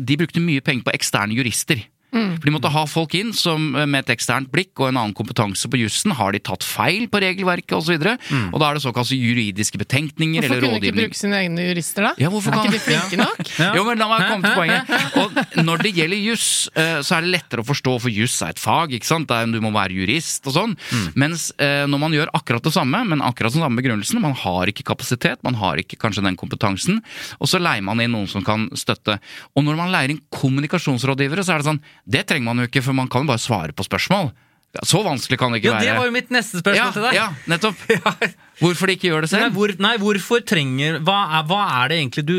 de 0.00 0.16
brukte 0.16 0.40
mye 0.42 0.62
penger 0.64 0.86
på 0.86 0.94
eksterne 0.94 1.34
jurister. 1.36 1.82
For 2.10 2.44
De 2.46 2.52
måtte 2.54 2.70
ha 2.74 2.82
folk 2.90 3.14
inn 3.18 3.32
som 3.36 3.74
eh, 3.78 3.86
med 3.86 4.04
et 4.04 4.12
eksternt 4.16 4.50
blikk 4.52 4.72
og 4.82 4.88
en 4.90 4.98
annen 5.00 5.14
kompetanse 5.16 5.68
på 5.70 5.78
jussen. 5.80 6.12
Har 6.18 6.32
de 6.34 6.40
tatt 6.42 6.64
feil 6.66 7.06
på 7.12 7.20
regelverket 7.22 7.76
osv.? 7.78 7.94
Og, 8.00 8.24
så 8.26 8.40
og 8.50 8.58
da 8.62 8.70
er 8.70 8.78
det 8.78 8.82
såkalte 8.84 9.16
juridiske 9.18 9.78
betenkninger 9.80 10.42
Hvorfor 10.42 10.56
eller 10.56 10.66
kunne 10.68 10.80
de 10.82 10.90
ikke 10.90 10.98
bruke 11.00 11.18
sine 11.20 11.38
egne 11.44 11.66
jurister, 11.68 12.08
da? 12.08 12.12
Ja, 12.18 12.30
hvorfor 12.32 12.50
er 12.54 12.58
kan- 12.58 12.66
ikke 12.66 12.78
de 12.78 12.84
flinke 12.86 13.20
nok? 13.22 13.40
Ja. 13.60 13.70
Jo, 13.76 13.82
men 13.84 13.98
La 14.00 14.06
meg 14.08 14.22
komme 14.30 14.48
til 14.48 14.56
poenget. 14.56 15.16
Og 15.20 15.64
Når 15.66 15.82
det 15.84 15.90
gjelder 15.98 16.20
juss, 16.24 16.46
eh, 16.74 17.00
så 17.04 17.18
er 17.18 17.26
det 17.26 17.32
lettere 17.34 17.62
å 17.64 17.66
forstå, 17.68 17.96
for 18.00 18.10
juss 18.14 18.38
er 18.46 18.54
et 18.54 18.62
fag. 18.62 18.94
ikke 18.96 19.06
sant? 19.08 19.28
Du 19.52 19.58
må 19.60 19.70
være 19.74 19.92
jurist 19.98 20.46
og 20.48 20.54
sånn. 20.56 20.76
Mens 21.18 21.50
eh, 21.60 21.84
når 21.90 22.00
man 22.02 22.14
gjør 22.16 22.32
akkurat 22.36 22.64
det 22.64 22.72
samme, 22.74 23.02
men 23.06 23.20
akkurat 23.26 23.52
den 23.54 23.62
samme 23.62 23.76
begrunnelsen, 23.80 24.20
man 24.22 24.34
har 24.40 24.70
ikke 24.72 24.86
kapasitet, 24.88 25.42
man 25.46 25.58
har 25.60 25.76
ikke 25.82 25.98
kanskje 26.00 26.24
den 26.24 26.38
kompetansen, 26.40 27.02
og 27.38 27.50
så 27.50 27.60
leier 27.60 27.84
man 27.86 28.00
inn 28.00 28.14
noen 28.16 28.28
som 28.30 28.42
kan 28.46 28.66
støtte. 28.78 29.18
Og 29.54 29.66
når 29.66 29.76
man 29.78 29.92
leier 29.92 30.14
inn 30.14 30.22
kommunikasjonsrådgivere, 30.34 31.44
så 31.44 31.54
er 31.54 31.62
det 31.62 31.68
sånn 31.68 31.82
Det 32.10 32.26
trenger 32.28 32.48
man 32.50 32.62
jo 32.62 32.68
ikke, 32.70 32.82
for 32.84 32.96
man 32.96 33.10
kan 33.10 33.24
jo 33.24 33.32
bare 33.32 33.42
svare 33.42 33.76
på 33.76 33.86
spørsmål. 33.86 34.32
Så 34.86 35.00
vanskelig 35.02 35.38
kan 35.38 35.50
det 35.50 35.60
ikke 35.60 35.72
være. 35.72 35.82
Ja, 35.82 35.94
det 35.94 35.98
var 35.98 36.06
jo 36.06 36.14
mitt 36.14 36.30
neste 36.30 36.60
spørsmål 36.60 36.78
ja, 36.78 36.90
til 36.94 37.06
deg. 37.08 37.16
ja, 37.18 37.26
nettopp. 37.50 37.80
Hvorfor 38.60 38.86
de 38.90 38.94
ikke 38.98 39.08
gjør 39.08 39.24
det 39.24 39.30
Nei, 39.32 39.48
hvor, 39.54 39.72
nei, 39.80 39.92
hvorfor 40.02 40.42
trenger 40.44 40.98
hva 41.06 41.16
er, 41.38 41.44
hva 41.48 41.60
er 41.80 41.88
det 41.92 41.96
egentlig 42.00 42.24
du, 42.28 42.34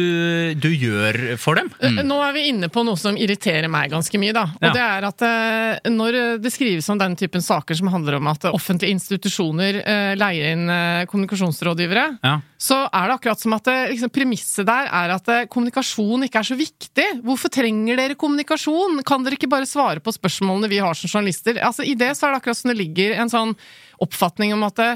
du 0.61 0.69
gjør 0.69 1.17
for 1.41 1.57
dem? 1.57 1.71
Nå 2.05 2.17
er 2.21 2.35
vi 2.35 2.43
inne 2.51 2.69
på 2.69 2.83
noe 2.85 2.99
som 2.99 3.17
irriterer 3.17 3.67
meg 3.71 3.89
ganske 3.93 4.19
mye. 4.21 4.33
da. 4.37 4.43
Og 4.59 4.67
Ja. 4.69 4.73
det 4.75 4.83
er 4.85 5.07
at 5.09 5.21
eh, 5.25 5.89
Når 5.89 6.17
det 6.43 6.51
skrives 6.53 6.89
om 6.93 6.99
den 7.01 7.15
typen 7.17 7.41
saker 7.41 7.75
som 7.77 7.89
handler 7.93 8.19
om 8.19 8.27
at 8.31 8.45
offentlige 8.51 8.93
institusjoner 8.93 9.81
eh, 9.81 10.13
leier 10.19 10.51
inn 10.53 10.69
eh, 10.69 11.05
kommunikasjonsrådgivere, 11.11 12.05
Ja. 12.23 12.35
så 12.61 12.83
er 12.93 13.07
det 13.09 13.15
akkurat 13.17 13.39
som 13.41 13.53
at 13.57 13.65
liksom, 13.89 14.11
premisset 14.13 14.65
der 14.69 14.89
er 14.91 15.15
at 15.15 15.27
eh, 15.33 15.45
kommunikasjon 15.51 16.27
ikke 16.27 16.39
er 16.43 16.49
så 16.51 16.57
viktig. 16.59 17.07
Hvorfor 17.25 17.49
trenger 17.53 17.97
dere 17.97 18.15
kommunikasjon? 18.19 19.01
Kan 19.07 19.23
dere 19.25 19.39
ikke 19.39 19.49
bare 19.49 19.65
svare 19.69 19.99
på 20.03 20.13
spørsmålene 20.13 20.69
vi 20.69 20.77
har 20.83 20.93
som 20.93 21.09
journalister? 21.09 21.57
Altså, 21.65 21.81
I 21.87 21.95
det 21.97 22.13
så 22.17 22.27
er 22.29 22.35
det 22.35 22.41
akkurat 22.43 22.57
som 22.61 22.69
det 22.73 22.77
ligger 22.77 23.17
en 23.17 23.29
sånn 23.33 23.55
oppfatning 24.01 24.53
om 24.53 24.63
at 24.69 24.79
eh, 24.85 24.95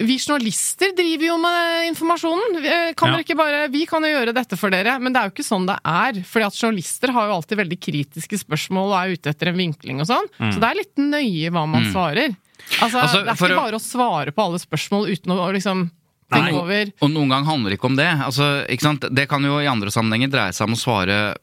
vi 0.00 0.16
journalister 0.18 0.94
driver 0.96 1.26
jo 1.28 1.36
med 1.42 1.88
informasjonen. 1.90 2.56
Vi, 2.62 2.68
eh, 2.68 2.92
Kan 2.96 3.12
Ja. 3.12 3.36
bare, 3.36 3.68
vi 3.68 3.84
kan 3.86 4.02
jo 4.02 4.08
gjøre 4.08 4.34
dette 4.34 4.56
for 4.58 4.70
dere, 4.70 4.98
men 4.98 5.12
det 5.12 5.20
er 5.20 5.28
jo 5.28 5.34
ikke 5.34 5.46
sånn 5.46 5.66
det 5.68 5.76
er. 5.84 6.22
Fordi 6.24 6.46
at 6.46 6.56
journalister 6.56 7.12
har 7.12 7.28
jo 7.28 7.34
alltid 7.36 7.58
veldig 7.60 7.78
kritiske 7.80 8.38
spørsmål 8.40 8.90
og 8.92 8.98
er 9.00 9.14
ute 9.16 9.30
etter 9.34 9.48
en 9.52 9.56
vinkling 9.60 10.00
og 10.00 10.06
sånn. 10.08 10.28
Så 10.40 10.58
det 10.60 10.68
er 10.70 10.80
litt 10.80 10.96
nøye 10.96 11.50
hva 11.52 11.66
man 11.68 11.84
svarer. 11.92 12.36
Altså, 12.80 13.00
Mm. 13.00 13.02
Altså, 13.02 13.24
det 13.24 13.28
er 13.28 13.34
ikke 13.48 13.56
bare 13.56 13.78
å 13.78 13.80
svare 13.80 14.32
på 14.32 14.44
alle 14.44 14.58
spørsmål 14.58 15.08
uten 15.10 15.32
å 15.32 15.52
liksom 15.52 15.90
tenke 16.30 16.52
Nei. 16.52 16.60
over 16.60 16.92
Og 17.02 17.10
noen 17.10 17.28
gang 17.28 17.44
handler 17.44 17.70
det 17.70 17.78
ikke 17.80 17.90
om 17.90 17.96
det. 17.96 18.06
Altså, 18.20 18.64
ikke? 18.68 19.14
Det 19.14 19.28
kan 19.28 19.42
jo 19.42 19.58
i 19.58 19.66
andre 19.66 19.90
sammenhenger 19.90 20.30
dreie 20.30 20.52
seg 20.52 20.68
om 20.68 20.74
å 20.74 20.78
svare 20.78 21.34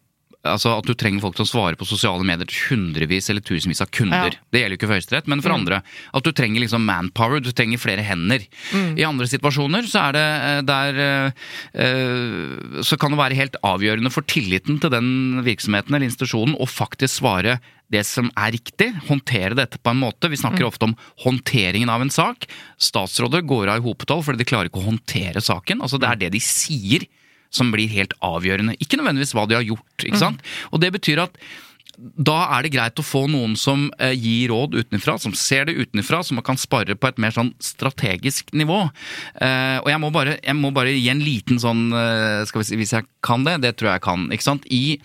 Altså 0.47 0.73
At 0.77 0.87
du 0.87 0.93
trenger 0.97 1.23
folk 1.23 1.37
som 1.39 1.47
svarer 1.49 1.77
på 1.79 1.87
sosiale 1.87 2.25
medier 2.27 2.49
til 2.49 2.71
hundrevis 2.71 3.29
eller 3.31 3.45
tusenvis 3.45 3.83
av 3.83 3.91
kunder. 3.93 4.33
Ja. 4.33 4.49
Det 4.53 4.63
gjelder 4.63 4.75
jo 4.75 4.79
ikke 4.79 4.89
for 4.89 4.97
Høyesterett, 4.97 5.29
men 5.31 5.43
for 5.45 5.55
andre. 5.55 5.81
At 6.17 6.27
du 6.27 6.31
trenger 6.35 6.63
liksom 6.63 6.85
manpower, 6.87 7.43
du 7.43 7.51
trenger 7.51 7.81
flere 7.81 8.05
hender. 8.05 8.45
I 8.97 9.05
andre 9.07 9.29
situasjoner 9.29 9.87
så 9.89 10.07
er 10.07 10.17
det 10.17 10.25
eh, 10.27 10.61
der 10.67 11.01
eh, 11.05 12.83
Så 12.85 12.97
kan 12.99 13.13
det 13.13 13.21
være 13.21 13.39
helt 13.39 13.57
avgjørende 13.65 14.11
for 14.13 14.27
tilliten 14.27 14.81
til 14.81 14.93
den 14.93 15.41
virksomheten 15.45 15.93
eller 15.93 16.09
institusjonen 16.09 16.57
å 16.57 16.69
faktisk 16.69 17.19
svare 17.19 17.59
det 17.93 18.03
som 18.07 18.27
er 18.35 18.51
riktig, 18.57 18.89
håndtere 19.07 19.55
dette 19.55 19.79
på 19.79 19.91
en 19.93 20.01
måte. 20.01 20.27
Vi 20.31 20.39
snakker 20.39 20.67
ofte 20.67 20.89
om 20.89 20.95
håndteringen 21.23 21.91
av 21.91 22.03
en 22.03 22.11
sak. 22.11 22.47
Statsråder 22.83 23.45
går 23.47 23.71
av 23.71 23.79
i 23.79 23.85
hopetall 23.85 24.23
fordi 24.25 24.43
de 24.43 24.49
klarer 24.49 24.71
ikke 24.71 24.81
å 24.81 24.89
håndtere 24.89 25.43
saken. 25.43 25.83
Altså 25.85 25.99
Det 26.01 26.09
er 26.09 26.21
det 26.25 26.33
de 26.35 26.43
sier 26.43 27.07
som 27.57 27.71
blir 27.73 27.91
helt 27.91 28.13
avgjørende. 28.25 28.77
Ikke 28.83 28.99
nødvendigvis 28.99 29.33
hva 29.37 29.47
de 29.49 29.57
har 29.59 29.65
gjort. 29.65 30.05
ikke 30.05 30.21
sant? 30.21 30.45
Og 30.71 30.83
det 30.83 30.93
betyr 30.95 31.25
at 31.25 31.41
da 31.97 32.37
er 32.53 32.65
det 32.65 32.73
greit 32.75 32.99
å 33.01 33.05
få 33.05 33.23
noen 33.31 33.55
som 33.57 33.87
eh, 33.97 34.13
gir 34.13 34.51
råd 34.51 34.75
utenfra, 34.77 35.15
som 35.21 35.33
ser 35.33 35.65
det 35.65 35.77
utenfra, 35.81 36.21
som 36.23 36.37
man 36.37 36.45
kan 36.45 36.59
spare 36.61 36.93
på 36.93 37.09
et 37.09 37.21
mer 37.21 37.33
sånn 37.33 37.55
strategisk 37.63 38.53
nivå. 38.53 38.83
Eh, 39.41 39.77
og 39.81 39.89
jeg 39.89 40.01
må, 40.03 40.11
bare, 40.13 40.37
jeg 40.37 40.57
må 40.59 40.71
bare 40.75 40.93
gi 40.93 41.09
en 41.09 41.23
liten 41.25 41.61
sånn 41.61 41.87
eh, 41.89 42.43
skal 42.45 42.61
vi 42.61 42.67
si, 42.69 42.77
Hvis 42.77 42.93
jeg 42.93 43.07
kan 43.25 43.47
det, 43.47 43.57
det 43.65 43.73
tror 43.79 43.91
jeg 43.91 43.97
jeg 43.97 44.05
kan. 44.05 44.27
ikke 44.29 44.45
sant? 44.45 44.67
I 44.69 44.99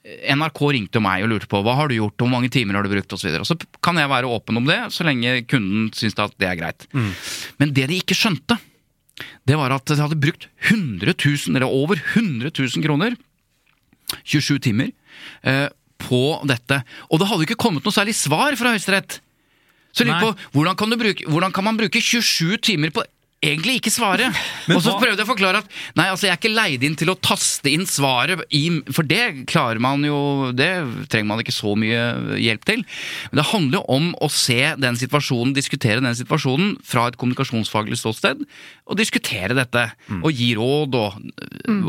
NRK 0.00 0.62
ringte 0.72 1.02
meg 1.04 1.26
og 1.26 1.34
lurte 1.34 1.48
på 1.50 1.60
hva 1.60 1.74
har 1.76 1.90
du 1.90 1.98
gjort, 1.98 2.16
hvor 2.16 2.32
mange 2.32 2.48
timer 2.52 2.78
har 2.78 2.86
du 2.86 2.92
brukt 2.94 3.12
osv. 3.12 3.20
Så, 3.20 3.28
videre. 3.28 3.44
så 3.44 3.82
kan 3.84 4.00
jeg 4.00 4.08
være 4.08 4.32
åpen 4.32 4.62
om 4.62 4.68
det, 4.68 4.80
så 4.96 5.04
lenge 5.04 5.42
kunden 5.44 5.90
syns 5.96 6.16
at 6.16 6.32
det 6.40 6.48
er 6.48 6.56
greit. 6.56 6.88
Men 7.60 7.74
det 7.76 7.90
de 7.92 8.00
ikke 8.00 8.16
skjønte, 8.16 8.56
det 9.48 9.58
var 9.58 9.74
at 9.74 9.86
de 9.90 9.98
hadde 10.00 10.20
brukt 10.20 10.48
100 10.68 11.14
000, 11.14 11.56
eller 11.56 11.68
over 11.68 12.00
100 12.00 12.50
000 12.50 12.84
kroner, 12.84 13.16
27 14.24 14.58
timer, 14.66 14.90
eh, 15.42 15.68
på 16.00 16.22
dette. 16.48 16.80
Og 17.10 17.20
det 17.20 17.28
hadde 17.30 17.46
ikke 17.46 17.60
kommet 17.60 17.84
noe 17.84 17.94
særlig 17.94 18.16
svar 18.18 18.56
fra 18.58 18.72
Høyesterett. 18.74 19.20
Så 19.90 20.04
jeg 20.04 20.10
lurer 20.10 20.30
på, 20.30 20.50
hvordan 20.54 20.78
kan, 20.78 20.92
du 20.92 20.98
bruke, 21.00 21.26
hvordan 21.26 21.54
kan 21.54 21.66
man 21.66 21.78
bruke 21.78 22.00
27 22.00 22.60
timer 22.62 22.92
på 22.94 23.04
egentlig 23.40 23.78
ikke 23.80 23.92
svare? 23.92 24.28
og 24.74 24.82
så 24.84 24.94
prøvde 25.00 25.18
jeg 25.18 25.26
å 25.26 25.30
forklare 25.30 25.62
at 25.62 25.70
nei, 25.98 26.06
altså 26.12 26.28
jeg 26.28 26.34
er 26.34 26.40
ikke 26.40 26.52
leid 26.52 26.84
inn 26.84 26.96
til 26.98 27.12
å 27.12 27.16
taste 27.16 27.70
inn 27.72 27.86
svaret, 27.88 28.42
i, 28.56 28.62
for 28.92 29.06
det 29.06 29.46
klarer 29.50 29.80
man 29.82 30.04
jo 30.04 30.50
Det 30.56 30.68
trenger 31.12 31.28
man 31.28 31.40
ikke 31.42 31.54
så 31.54 31.72
mye 31.78 32.36
hjelp 32.40 32.66
til. 32.68 32.82
Men 33.30 33.40
det 33.40 33.46
handler 33.50 33.80
jo 33.80 33.96
om 33.96 34.10
å 34.20 34.28
se 34.32 34.58
den 34.80 34.98
situasjonen, 35.00 35.54
diskutere 35.56 36.02
den 36.04 36.16
situasjonen 36.18 36.76
fra 36.86 37.06
et 37.08 37.18
kommunikasjonsfaglig 37.20 37.98
ståsted, 38.00 38.42
og 38.90 38.98
diskutere 38.98 39.56
dette. 39.56 39.86
Og 40.20 40.34
gi 40.34 40.52
råd, 40.58 40.96
og, 40.98 41.18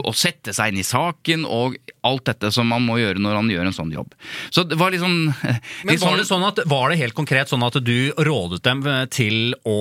og 0.05 0.17
sette 0.17 0.53
seg 0.55 0.71
inn 0.71 0.81
i 0.81 0.87
saken, 0.87 1.45
og 1.49 1.77
alt 2.07 2.25
dette 2.29 2.51
som 2.53 2.69
man 2.69 2.83
må 2.85 2.97
gjøre 3.01 3.21
når 3.21 3.37
man 3.37 3.51
gjør 3.51 3.69
en 3.69 3.75
sånn 3.75 3.93
jobb. 3.93 4.15
Så 4.53 4.63
det 4.67 4.77
var 4.79 4.95
sånn 5.01 5.19
Men 5.85 5.93
liksom, 5.93 6.07
var 6.07 6.21
det, 6.21 6.27
sånn 6.29 6.45
at, 6.47 6.61
var 6.69 6.91
det 6.91 6.99
helt 7.01 7.17
konkret 7.17 7.51
sånn 7.51 7.65
at 7.65 7.77
du 7.81 8.11
rådet 8.17 8.61
dem 8.65 8.83
til 9.13 9.55
å 9.67 9.77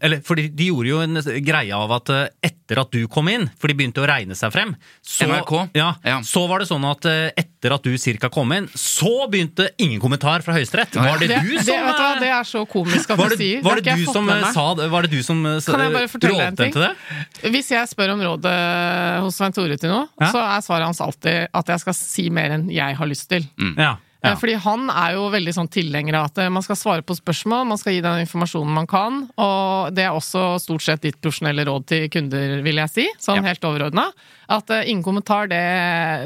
Eller 0.00 0.22
fordi 0.24 0.48
de 0.54 0.70
gjorde 0.74 0.90
jo 0.90 1.00
en 1.00 1.44
greie 1.46 1.72
av 1.74 1.92
at 1.96 2.10
eh, 2.10 2.28
etter 2.50 2.80
at 2.80 2.90
du 2.90 3.06
kom 3.08 3.28
inn, 3.28 3.48
for 3.60 3.68
de 3.70 3.74
begynte 3.78 4.02
å 4.02 4.06
regne 4.08 4.34
seg 4.34 4.50
frem 4.52 4.74
så? 5.04 5.68
Ja, 5.74 5.94
Ja. 6.04 6.20
Så 6.26 6.46
var 6.50 6.58
det 6.60 6.68
sånn 6.68 6.84
at 6.88 7.04
eh, 7.06 7.30
etter 7.38 7.74
at 7.76 7.82
du 7.86 7.94
cirka 7.98 8.28
kom 8.32 8.52
inn, 8.52 8.66
så 8.74 9.26
begynte 9.30 9.70
ingen 9.80 10.00
kommentar 10.02 10.42
fra 10.44 10.52
Høyesterett. 10.56 10.94
Var 10.96 11.18
det 11.22 11.28
Det, 11.32 11.40
du 11.44 11.54
som 11.58 11.66
det, 11.66 11.78
hva, 11.84 12.08
eh, 12.14 12.20
det 12.20 12.30
er 12.34 12.44
så 12.48 12.64
komisk 12.68 13.10
at 13.14 13.18
var 13.18 13.28
du 13.32 13.36
sier. 13.40 13.62
var 13.64 13.80
Det 13.80 13.84
det, 13.84 13.96
du 14.00 14.04
som 14.12 14.28
sa 14.52 14.66
det? 14.74 14.88
Var 14.92 15.02
det 15.08 15.10
du 15.14 15.22
som 15.22 15.42
Kan 15.44 15.84
jeg 15.84 15.92
bare 15.96 16.08
fortelle 16.08 16.40
en 16.40 16.52
rådte 16.52 16.64
ting? 16.64 16.72
til 16.72 16.82
det? 16.88 17.50
Hvis 17.54 17.70
jeg 17.72 17.88
spør 17.88 18.14
om 18.16 18.20
råd 18.28 18.44
eh, 18.52 19.20
hos 19.24 19.36
Svein 19.40 19.52
Tore 19.56 19.76
til 19.80 19.90
noe, 19.94 20.08
Ja. 20.20 20.32
så 20.32 20.40
er 20.44 20.60
svaret 20.66 20.84
hans 20.90 21.00
alltid 21.00 21.48
at 21.54 21.66
jeg 21.74 21.80
skal 21.80 21.94
si 21.94 22.28
mer 22.30 22.50
enn 22.58 22.68
jeg 22.72 22.96
har 22.96 23.06
lyst 23.06 23.28
til. 23.28 23.46
Ja, 23.78 23.94
Eh, 23.94 24.03
ja. 24.32 24.36
Fordi 24.40 24.54
han 24.64 24.88
er 24.90 25.14
jo 25.18 25.26
veldig 25.32 25.52
sånn 25.56 25.68
tilhenger 25.72 26.16
av 26.18 26.30
at 26.30 26.38
eh, 26.44 26.48
man 26.52 26.64
skal 26.64 26.78
svare 26.80 27.04
på 27.06 27.16
spørsmål, 27.18 27.66
man 27.68 27.80
skal 27.80 27.92
gi 27.96 28.00
den 28.04 28.22
informasjonen 28.24 28.74
man 28.74 28.88
kan, 28.90 29.20
og 29.36 29.92
det 29.94 30.06
er 30.06 30.16
også 30.16 30.56
stort 30.62 30.82
sett 30.86 31.02
ditt 31.04 31.20
profesjonelle 31.20 31.66
råd 31.68 31.86
til 31.92 32.08
kunder, 32.12 32.56
vil 32.64 32.80
jeg 32.84 32.90
si, 32.94 33.06
sånn 33.20 33.42
Ja. 33.42 33.48
helt 33.50 33.64
overordna. 33.68 34.08
At 34.48 34.68
uh, 34.70 34.82
ingen 34.84 35.02
kommentar, 35.02 35.46
det, 35.48 35.60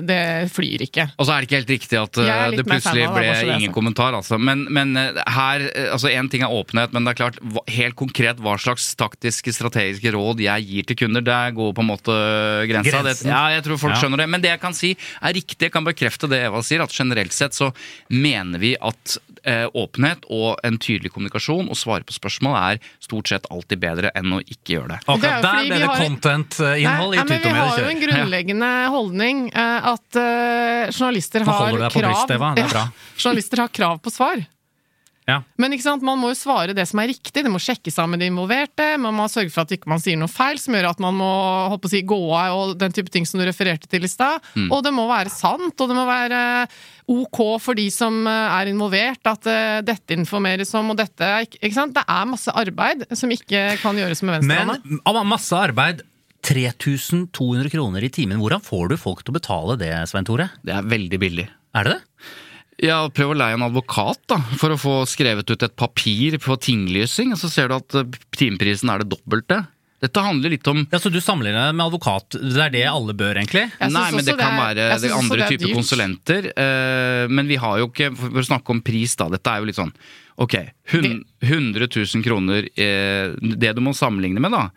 det 0.09 0.51
flyr 0.51 0.83
ikke. 0.89 1.05
Og 1.19 1.27
så 1.29 1.35
er 1.35 1.41
det 1.45 1.49
ikke 1.49 1.59
helt 1.61 1.73
riktig 1.75 1.99
at 2.01 2.19
uh, 2.19 2.31
det 2.57 2.65
plutselig 2.67 3.05
av 3.07 3.15
ble 3.15 3.27
det 3.29 3.45
ingen 3.47 3.69
sånn. 3.69 3.75
kommentar. 3.77 4.17
Altså. 4.19 4.39
Men, 4.39 4.65
men 4.75 4.97
uh, 4.99 5.21
her 5.31 5.67
altså 5.93 6.11
En 6.11 6.29
ting 6.33 6.43
er 6.43 6.51
åpenhet, 6.55 6.93
men 6.97 7.05
det 7.07 7.15
er 7.15 7.21
klart 7.21 7.39
hva- 7.43 7.65
helt 7.71 7.97
konkret 7.99 8.41
hva 8.43 8.57
slags 8.59 8.89
taktiske, 8.99 9.53
strategiske 9.55 10.13
råd 10.17 10.43
jeg 10.43 10.67
gir 10.69 10.89
til 10.91 10.99
kunder, 11.05 11.23
det 11.25 11.39
går 11.59 11.73
på 11.77 11.85
en 11.85 11.91
måte 11.93 12.17
grensa. 12.71 13.03
Det, 13.07 13.15
ja, 13.29 13.45
jeg 13.57 13.65
tror 13.69 13.79
folk 13.85 13.95
Ja. 13.95 14.01
skjønner 14.03 14.23
det. 14.25 14.29
Men 14.35 14.43
det 14.45 14.51
jeg 14.55 14.61
kan 14.63 14.75
si 14.77 14.93
er 14.97 15.35
riktig, 15.37 15.69
jeg 15.69 15.73
kan 15.75 15.87
bekrefte 15.87 16.29
det 16.31 16.43
Eva 16.49 16.63
sier, 16.67 16.83
at 16.83 16.93
generelt 16.95 17.33
sett 17.37 17.55
så 17.55 17.71
mener 18.11 18.59
vi 18.63 18.75
at 18.81 19.19
åpenhet 19.79 20.27
og 20.33 20.61
en 20.67 20.79
tydelig 20.83 21.13
kommunikasjon 21.15 21.71
og 21.71 21.79
svare 21.79 22.07
på 22.07 22.15
spørsmål 22.17 22.57
er 22.59 22.83
stort 23.05 23.31
sett 23.33 23.49
alltid 23.53 23.81
bedre 23.83 24.13
enn 24.19 24.37
å 24.37 24.41
ikke 24.45 24.77
gjøre 24.77 24.97
det. 24.97 25.01
Det 25.05 25.09
er 25.09 25.15
Akkurat 25.15 25.39
jo 25.39 25.49
der 25.49 25.71
ble 25.71 25.81
det 25.83 25.89
content-innhold 26.03 27.15
i 27.17 27.23
men 27.23 27.33
Vi 27.33 27.55
har 27.59 27.81
jo 27.83 27.89
en 27.93 28.03
grunnleggende 28.05 28.71
holdning 28.95 29.43
eh, 29.53 29.91
at 29.95 30.21
eh, 30.21 30.93
journalister 30.93 31.49
har 31.49 31.91
krav 31.95 32.37
er. 32.37 32.63
Ja, 32.63 32.87
Journalister 33.23 33.65
har 33.65 33.75
krav 33.75 34.01
på 34.05 34.13
svar. 34.15 34.45
Ja. 35.29 35.43
Men 35.61 35.75
ikke 35.77 35.85
sant, 35.85 36.05
man 36.07 36.19
må 36.21 36.33
jo 36.33 36.39
svare 36.41 36.75
det 36.77 36.87
som 36.89 37.03
er 37.03 37.11
riktig, 37.13 37.45
det 37.45 37.53
må 37.53 37.61
sjekkes 37.61 37.99
av 38.01 38.09
med 38.09 38.23
de 38.23 38.31
involverte, 38.31 38.95
man 39.01 39.17
må 39.17 39.29
sørge 39.29 39.53
for 39.53 39.67
at 39.67 39.75
ikke 39.77 39.91
man 39.93 40.01
sier 40.01 40.17
noe 40.17 40.33
feil 40.33 40.61
som 40.61 40.77
gjør 40.77 40.91
at 40.95 41.03
man 41.05 41.19
må 41.19 41.33
å 41.77 41.79
si, 41.91 42.01
gå 42.09 42.21
av 42.33 42.57
og 42.57 42.77
den 42.81 42.95
type 42.97 43.13
ting 43.13 43.29
som 43.29 43.41
du 43.41 43.45
refererte 43.47 43.91
til 43.93 44.07
i 44.09 44.11
stad. 44.11 44.41
Mm. 44.57 44.71
Og 44.73 44.83
det 44.87 44.95
må 44.97 45.05
være 45.11 45.33
sant, 45.33 45.77
og 45.77 45.91
det 45.93 45.99
må 45.99 46.07
være 46.09 46.41
ok 47.13 47.41
for 47.63 47.79
de 47.79 47.87
som 47.93 48.19
eh, 48.29 48.57
er 48.57 48.73
involvert, 48.73 49.21
at 49.29 49.49
eh, 49.49 49.79
dette 49.85 50.17
informeres 50.17 50.73
om, 50.79 50.93
og 50.93 50.99
dette 51.01 51.29
ikke 51.45 51.59
ikke 51.69 51.77
sant? 51.77 51.97
Det 51.97 52.05
er 52.09 52.29
masse 52.29 52.53
arbeid 52.65 53.05
som 53.17 53.33
ikke 53.33 53.65
kan 53.83 53.99
gjøres 53.99 54.25
med 54.25 54.39
venstrehånda. 54.39 54.79
Men 54.85 55.05
av 55.09 55.21
masse 55.29 55.57
arbeid 55.57 56.05
3200 56.49 57.69
kroner 57.73 58.05
i 58.07 58.11
timen. 58.15 58.39
Hvordan 58.41 58.63
får 58.65 58.93
du 58.93 59.01
folk 59.01 59.25
til 59.25 59.35
å 59.35 59.39
betale 59.39 59.79
det, 59.81 59.93
Svein 60.09 60.29
Tore? 60.29 60.49
Det 60.65 60.73
er 60.77 60.87
veldig 60.87 61.19
billig. 61.21 61.49
Er 61.77 61.89
det 61.89 61.99
det? 61.99 62.29
Ja, 62.85 63.01
Prøv 63.11 63.33
å 63.33 63.39
leie 63.39 63.57
en 63.57 63.65
advokat 63.67 64.21
da, 64.31 64.39
for 64.61 64.71
å 64.75 64.79
få 64.79 64.93
skrevet 65.11 65.51
ut 65.51 65.65
et 65.67 65.75
papir 65.79 66.37
på 66.43 66.55
tinglysing, 66.63 67.33
og 67.35 67.41
så 67.41 67.51
ser 67.51 67.69
du 67.73 67.75
at 67.79 67.97
eh, 67.99 68.19
timeprisen 68.39 68.93
er 68.93 69.03
det 69.03 69.11
dobbelte. 69.17 69.65
Dette 69.99 70.23
handler 70.23 70.53
litt 70.55 70.67
om 70.71 70.85
Ja, 70.93 71.01
Så 71.03 71.11
du 71.11 71.19
sammenligner 71.19 71.73
det 71.73 71.75
med 71.75 71.89
advokat? 71.89 72.37
Det 72.39 72.61
er 72.63 72.71
det 72.71 72.85
alle 72.87 73.17
bør, 73.19 73.35
egentlig? 73.41 73.65
Jeg 73.81 73.91
Nei, 73.91 74.05
men 74.15 74.23
det 74.25 74.37
kan 74.39 74.55
det 74.55 74.55
er- 74.55 74.61
være 74.63 75.01
det 75.03 75.11
andre 75.11 75.43
er 75.43 75.51
typer 75.51 75.75
konsulenter. 75.75 76.47
Uh, 76.55 77.25
men 77.35 77.49
vi 77.51 77.57
har 77.59 77.81
jo 77.81 77.89
ikke 77.91 78.13
For 78.17 78.39
å 78.39 78.47
snakke 78.47 78.71
om 78.77 78.81
pris, 78.81 79.17
da. 79.19 79.27
Dette 79.29 79.51
er 79.51 79.59
jo 79.59 79.67
litt 79.67 79.81
sånn 79.81 79.91
Ok, 80.39 80.55
100 80.95 81.89
000 81.91 82.23
kroner. 82.23 82.63
uh, 82.79 83.35
det 83.59 83.75
du 83.75 83.81
må 83.83 83.91
sammenligne 83.91 84.39
med, 84.39 84.53
da, 84.55 84.69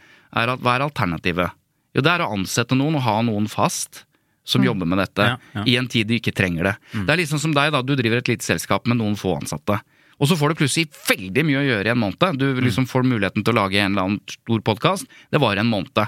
er 0.41 0.55
at 0.55 0.59
hva 0.65 0.73
er 0.79 0.87
alternativet? 0.89 1.51
Jo, 1.93 2.01
det 2.01 2.09
er 2.15 2.23
å 2.25 2.31
ansette 2.33 2.73
noen 2.73 2.95
og 2.97 3.05
ha 3.05 3.19
noen 3.21 3.45
fast. 3.47 4.05
Som 4.43 4.63
jobber 4.65 4.85
med 4.89 4.97
dette, 4.97 5.21
Ja, 5.21 5.37
ja. 5.53 5.63
i 5.69 5.75
en 5.77 5.87
tid 5.87 6.07
du 6.07 6.15
ikke 6.17 6.33
trenger 6.33 6.63
det. 6.63 6.75
Det 7.05 7.09
er 7.13 7.17
liksom 7.21 7.39
som 7.39 7.53
deg, 7.53 7.71
da. 7.71 7.81
Du 7.81 7.95
driver 7.95 8.17
et 8.17 8.27
lite 8.27 8.43
selskap 8.43 8.87
med 8.87 8.97
noen 8.97 9.15
få 9.15 9.35
ansatte. 9.39 9.79
Og 10.21 10.27
så 10.29 10.35
får 10.37 10.49
du 10.49 10.55
plutselig 10.61 10.87
veldig 11.09 11.43
mye 11.45 11.61
å 11.61 11.65
gjøre 11.65 11.85
i 11.85 11.91
en 11.93 11.97
måned. 12.01 12.37
Du 12.37 12.61
liksom 12.61 12.85
får 12.89 13.03
muligheten 13.05 13.43
til 13.43 13.53
å 13.53 13.57
lage 13.63 13.77
en 13.81 13.91
eller 13.93 14.01
annen 14.05 14.19
stor 14.29 14.59
podkast. 14.61 15.05
Det 15.31 15.39
var 15.41 15.57
en 15.57 15.69
måned. 15.69 16.07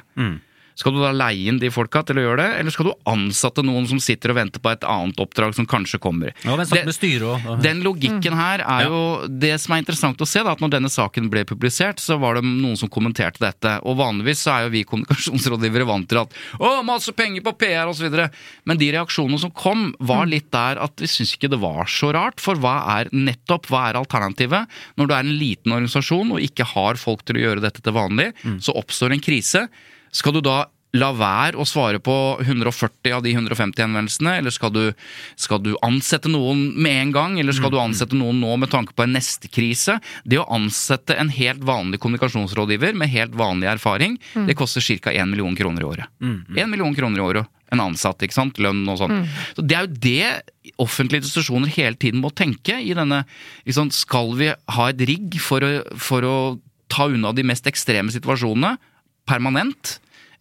Skal 0.75 0.93
du 0.95 0.99
da 1.03 1.11
leie 1.13 1.49
inn 1.51 1.59
de 1.61 1.69
folka 1.73 2.01
til 2.07 2.17
å 2.17 2.23
gjøre 2.25 2.37
det, 2.41 2.59
eller 2.59 2.71
skal 2.73 2.87
du 2.89 2.93
ansette 3.09 3.63
noen 3.65 3.85
som 3.87 3.99
sitter 4.01 4.31
og 4.33 4.37
venter 4.39 4.59
på 4.63 4.71
et 4.73 4.85
annet 4.89 5.19
oppdrag 5.21 5.53
som 5.55 5.67
kanskje 5.69 5.99
kommer? 6.01 6.33
Ja, 6.43 6.55
men 6.55 6.65
Det- 6.67 6.85
med 6.85 6.95
styret 6.95 7.21
også. 7.21 7.61
den 7.61 7.83
logikken 7.83 8.33
her 8.33 8.59
er 8.65 8.85
jo 8.89 9.27
det 9.27 9.59
som 9.61 9.73
er 9.75 9.83
interessant 9.83 10.17
å 10.17 10.27
se, 10.27 10.41
da, 10.43 10.51
at 10.51 10.59
når 10.59 10.71
denne 10.71 10.89
saken 10.89 11.29
ble 11.29 11.43
publisert, 11.45 11.97
så 12.01 12.19
var 12.19 12.35
det 12.35 12.43
noen 12.43 12.75
som 12.77 12.89
kommenterte 12.89 13.39
dette. 13.39 13.79
Og 13.85 13.97
vanligvis 13.97 14.41
så 14.43 14.51
er 14.57 14.63
jo 14.65 14.69
vi 14.73 14.83
kommunikasjonsrådgivere 14.83 15.85
vant 15.85 16.07
til 16.09 16.17
at 16.23 16.33
å, 16.59 16.83
masse 16.85 17.11
penger 17.15 17.41
på 17.45 17.53
PR 17.57 17.87
osv. 17.91 18.09
Men 18.65 18.77
de 18.77 18.91
reaksjonene 18.95 19.39
som 19.39 19.51
kom, 19.51 19.93
var 19.99 20.25
litt 20.25 20.49
der 20.51 20.77
at 20.81 20.95
vi 20.97 21.05
syns 21.07 21.35
ikke 21.37 21.49
det 21.49 21.59
var 21.61 21.85
så 21.85 22.11
rart. 22.13 22.39
For 22.43 22.55
hva 22.55 22.75
er 22.99 23.09
nettopp, 23.13 23.67
hva 23.71 23.89
er 23.91 23.99
alternativet? 24.01 24.67
Når 24.97 25.07
du 25.07 25.13
er 25.13 25.19
en 25.23 25.37
liten 25.39 25.71
organisasjon 25.75 26.31
og 26.33 26.39
ikke 26.43 26.65
har 26.73 26.95
folk 26.95 27.23
til 27.25 27.37
å 27.37 27.43
gjøre 27.45 27.61
dette 27.61 27.81
til 27.83 27.93
vanlig, 27.95 28.31
så 28.63 28.75
oppstår 28.75 29.13
en 29.13 29.19
krise. 29.23 29.67
Skal 30.13 30.37
du 30.37 30.43
da 30.45 30.63
la 30.93 31.09
være 31.17 31.57
å 31.57 31.65
svare 31.65 31.97
på 32.03 32.13
140 32.43 33.15
av 33.15 33.23
de 33.25 33.31
150 33.33 33.81
henvendelsene, 33.81 34.35
eller 34.39 34.53
skal 34.53 34.69
du, 34.73 34.81
skal 35.39 35.61
du 35.65 35.71
ansette 35.85 36.29
noen 36.29 36.67
med 36.77 36.99
en 36.99 37.13
gang, 37.15 37.39
eller 37.41 37.55
skal 37.57 37.73
du 37.73 37.79
ansette 37.81 38.17
noen 38.17 38.37
nå 38.43 38.53
med 38.61 38.69
tanke 38.69 38.93
på 38.93 39.05
en 39.05 39.15
neste 39.17 39.49
krise? 39.49 39.97
Det 40.21 40.37
å 40.37 40.45
ansette 40.53 41.17
en 41.17 41.33
helt 41.33 41.65
vanlig 41.65 41.97
kommunikasjonsrådgiver 42.03 42.93
med 42.99 43.09
helt 43.09 43.33
vanlig 43.39 43.71
erfaring, 43.73 44.19
det 44.45 44.57
koster 44.59 44.85
ca. 45.01 45.09
1 45.09 45.33
million 45.33 45.57
kroner 45.57 45.81
i 45.81 45.89
året. 45.95 46.13
1 46.21 46.69
million 46.69 46.93
kroner 46.95 47.23
i 47.23 47.25
året. 47.25 47.49
En 47.73 47.81
ansatt, 47.81 48.21
ikke 48.21 48.37
sant? 48.37 48.61
Lønn 48.61 48.83
og 48.85 48.99
sånn. 49.01 49.23
Så 49.57 49.65
Det 49.65 49.79
er 49.79 49.87
jo 49.87 49.97
det 49.97 50.75
offentlige 50.77 51.25
institusjoner 51.25 51.73
hele 51.73 51.97
tiden 51.97 52.21
må 52.21 52.29
tenke 52.29 52.77
i 52.77 52.93
denne 52.93 53.23
liksom. 53.65 53.89
Skal 53.89 54.35
vi 54.37 54.51
ha 54.53 54.85
et 54.91 55.01
rigg 55.09 55.39
for 55.41 55.65
å, 55.65 55.71
for 55.97 56.21
å 56.21 56.35
ta 56.93 57.09
unna 57.09 57.33
de 57.33 57.41
mest 57.49 57.65
ekstreme 57.65 58.13
situasjonene 58.13 58.75
permanent? 59.25 59.97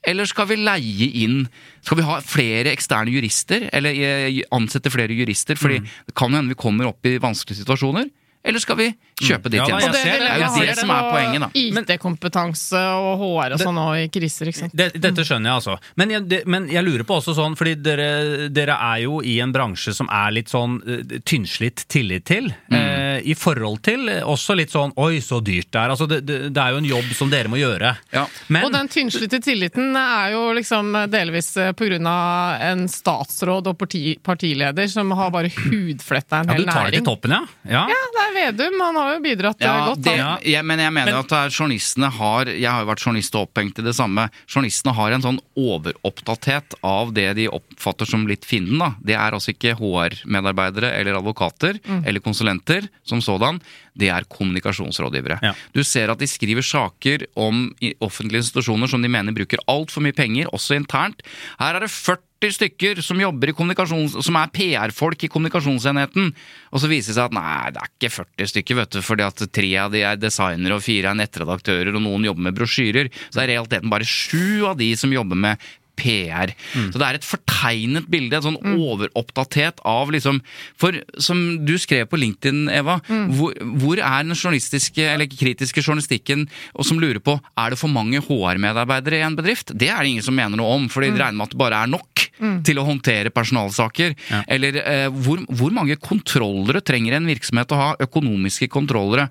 Eller 0.07 0.27
skal 0.27 0.49
vi 0.51 0.57
leie 0.59 1.07
inn 1.23 1.45
Skal 1.85 2.01
vi 2.01 2.07
ha 2.09 2.17
flere 2.27 2.73
eksterne 2.75 3.13
jurister? 3.15 3.69
Eller 3.73 3.95
eh, 3.95 4.41
ansette 4.51 4.91
flere 4.91 5.15
jurister? 5.15 5.55
Fordi 5.61 5.79
det 5.85 6.17
kan 6.19 6.35
hende 6.35 6.55
vi 6.57 6.59
kommer 6.59 6.91
opp 6.91 7.07
i 7.07 7.19
vanskelige 7.23 7.63
situasjoner. 7.63 8.09
Eller 8.43 8.59
skal 8.59 8.75
vi 8.75 8.89
kjøpe 9.23 9.51
de 9.53 9.61
Ja, 9.61 9.69
da, 9.71 9.77
tjenestene? 9.79 9.99
ser 10.03 10.19
det. 10.19 10.19
Det 10.19 10.31
er 10.33 10.41
jo 10.43 10.55
det 10.59 10.67
det 10.73 10.79
som 10.81 10.91
er 10.91 11.05
poenget, 11.13 11.45
da. 11.45 11.49
IT-kompetanse 11.95 12.81
og 12.99 13.21
HR 13.21 13.55
og 13.55 13.61
sånn 13.63 13.79
i 14.01 14.09
kriser, 14.13 14.51
ikke 14.51 14.61
sant. 14.65 14.75
det, 14.75 14.89
Dette 14.99 15.25
skjønner 15.27 15.53
jeg, 15.53 15.61
altså. 15.61 15.77
Men 16.01 16.15
jeg, 16.17 16.25
det, 16.31 16.41
men 16.51 16.67
jeg 16.73 16.83
lurer 16.87 17.05
på 17.07 17.21
også 17.21 17.37
sånn, 17.39 17.55
fordi 17.59 17.77
dere, 17.85 18.09
dere 18.51 18.75
er 18.91 19.05
jo 19.05 19.21
i 19.23 19.37
en 19.45 19.53
bransje 19.55 19.95
som 19.95 20.11
er 20.11 20.35
litt 20.35 20.51
sånn 20.53 20.81
eh, 20.83 21.21
tynnslitt 21.29 21.85
tillit 21.93 22.27
til. 22.33 22.51
Eh, 22.75 23.12
I 23.21 23.35
forhold 23.39 23.83
til 23.85 24.09
også 24.23 24.57
litt 24.59 24.73
sånn 24.73 24.93
oi, 25.01 25.21
så 25.25 25.41
dyrt 25.45 25.71
det 25.73 25.81
er. 25.81 25.93
Altså, 25.95 26.07
det, 26.11 26.21
det, 26.29 26.39
det 26.55 26.63
er 26.63 26.75
jo 26.75 26.81
en 26.83 26.89
jobb 26.89 27.13
som 27.17 27.31
dere 27.33 27.51
må 27.53 27.61
gjøre. 27.61 27.93
Ja. 28.15 28.25
Men, 28.49 28.67
Og 28.67 28.73
den 28.75 28.89
tynnslitte 28.93 29.41
tilliten 29.45 29.97
er 29.99 30.33
jo 30.35 30.45
liksom 30.57 30.93
delvis 31.13 31.53
på 31.77 31.89
grunn 31.89 32.09
av 32.11 32.63
en 32.71 32.87
statsråd 32.91 33.71
og 33.73 33.79
parti, 33.81 34.17
partileder 34.25 34.89
som 34.91 35.11
har 35.19 35.33
bare 35.35 35.51
hudfletta 35.53 36.43
en 36.43 36.53
ja, 36.53 36.57
hel 36.57 36.67
du 36.67 36.73
tar 36.73 36.91
det 36.91 37.01
til 37.01 37.07
toppen, 37.07 37.35
ja? 37.37 37.43
ja. 37.69 37.85
Ja, 37.93 38.01
det 38.17 38.23
er 38.25 38.33
Vedum. 38.33 38.79
Han 38.81 38.97
har 39.01 39.15
jo 39.17 39.21
bidratt 39.25 39.61
eh, 39.63 39.69
Ja, 39.69 39.87
godt. 39.91 40.03
det, 40.07 40.17
jeg, 40.51 40.65
men 40.67 40.81
jeg 40.83 40.95
mener 40.95 41.19
at 41.21 41.31
det 41.31 41.39
er 41.39 41.53
journalistene 41.53 42.09
har 42.13 42.49
Jeg 42.51 42.69
har 42.69 42.85
jo 42.85 42.89
vært 42.91 43.05
journalist 43.05 43.37
og 43.37 43.49
opphengt 43.49 43.81
i 43.83 43.85
det 43.87 43.95
samme. 43.97 44.29
Journalistene 44.51 44.95
har 44.97 45.17
en 45.17 45.25
sånn 45.27 45.41
overopptatthet 45.59 46.77
av 46.87 47.13
det 47.17 47.29
de 47.39 47.49
oppfatter 47.53 48.09
som 48.09 48.27
litt 48.29 48.47
finnen. 48.49 48.79
da. 48.81 48.93
Det 49.03 49.17
er 49.19 49.37
altså 49.37 49.53
ikke 49.53 49.75
HR-medarbeidere 49.79 50.93
eller 50.99 51.19
advokater 51.19 51.79
eller 52.03 52.23
konsulenter 52.25 52.87
som 53.13 53.23
sådan. 53.25 53.61
Det 53.99 54.09
er 54.13 54.27
kommunikasjonsrådgivere. 54.33 55.39
Ja. 55.45 55.53
Du 55.77 55.83
ser 55.85 56.13
at 56.13 56.21
de 56.23 56.29
skriver 56.31 56.65
saker 56.65 57.27
om 57.37 57.69
offentlige 58.01 58.45
institusjoner 58.47 58.91
som 58.91 59.05
de 59.05 59.13
mener 59.13 59.37
bruker 59.37 59.63
altfor 59.71 60.05
mye 60.05 60.17
penger, 60.17 60.51
også 60.53 60.79
internt. 60.79 61.23
Her 61.61 61.77
er 61.77 61.85
det 61.85 61.93
40 61.93 62.57
stykker 62.57 63.03
som 63.05 63.21
jobber 63.23 63.53
i 63.53 63.55
kommunikasjons... 63.55 64.17
som 64.25 64.39
er 64.41 64.51
PR-folk 64.55 65.27
i 65.27 65.31
kommunikasjonsenheten. 65.31 66.33
Og 66.73 66.83
så 66.83 66.91
viser 66.91 67.13
det 67.13 67.19
seg 67.21 67.29
at 67.29 67.37
nei, 67.37 67.75
det 67.75 67.85
er 67.85 67.93
ikke 67.93 68.15
40 68.17 68.53
stykker, 68.55 68.81
vet 68.81 68.97
du, 68.97 69.03
fordi 69.05 69.27
at 69.29 69.45
tre 69.55 69.71
av 69.85 69.93
de 69.95 70.03
er 70.09 70.19
designere 70.19 70.81
og 70.81 70.83
fire 70.85 71.13
er 71.13 71.21
nettredaktører, 71.21 71.93
og 71.95 72.03
noen 72.03 72.27
jobber 72.27 72.49
med 72.49 72.59
brosjyrer. 72.59 73.13
Så 73.29 73.39
det 73.39 73.45
er 73.45 73.53
i 73.53 73.57
realiteten 73.57 73.93
bare 73.93 74.09
sju 74.09 74.67
av 74.73 74.81
de 74.81 74.91
som 74.99 75.15
jobber 75.15 75.39
med 75.39 75.71
PR. 75.99 76.53
Så 76.93 77.01
det 77.01 77.07
er 77.07 77.19
et 77.19 77.27
fortegnet 77.27 78.09
bilde, 78.13 78.39
en 78.39 78.47
sånn 78.51 78.77
overoppdatert 78.77 79.83
av 79.89 80.13
liksom 80.15 80.41
For 80.81 80.97
som 81.23 81.65
du 81.67 81.75
skrev 81.81 82.09
på 82.11 82.19
LinkedIn, 82.21 82.65
Eva, 82.73 82.99
hvor, 83.37 83.55
hvor 83.83 84.01
er 84.01 84.27
den 84.27 84.37
journalistiske 84.37 85.05
eller 85.15 85.31
kritiske 85.31 85.85
journalistikken 85.85 86.47
og 86.75 86.87
som 86.89 87.01
lurer 87.03 87.21
på 87.23 87.37
er 87.59 87.73
det 87.73 87.81
for 87.81 87.93
mange 87.93 88.21
HR-medarbeidere 88.25 89.21
i 89.21 89.27
en 89.27 89.39
bedrift? 89.39 89.75
Det 89.75 89.91
er 89.93 90.03
det 90.03 90.15
ingen 90.15 90.27
som 90.27 90.37
mener 90.37 90.59
noe 90.59 90.77
om, 90.79 90.89
for 90.93 91.05
de 91.05 91.13
regner 91.13 91.39
med 91.39 91.51
at 91.51 91.55
det 91.57 91.63
bare 91.63 91.83
er 91.85 91.93
nok 91.93 92.27
til 92.67 92.81
å 92.81 92.87
håndtere 92.87 93.33
personalsaker. 93.35 94.15
Eller 94.51 94.79
eh, 94.83 95.09
hvor, 95.25 95.43
hvor 95.53 95.75
mange 95.75 95.99
kontrollere 96.03 96.83
trenger 96.85 97.19
en 97.19 97.29
virksomhet 97.31 97.75
å 97.75 97.81
ha? 97.81 97.91
Økonomiske 98.03 98.71
kontrollere. 98.73 99.29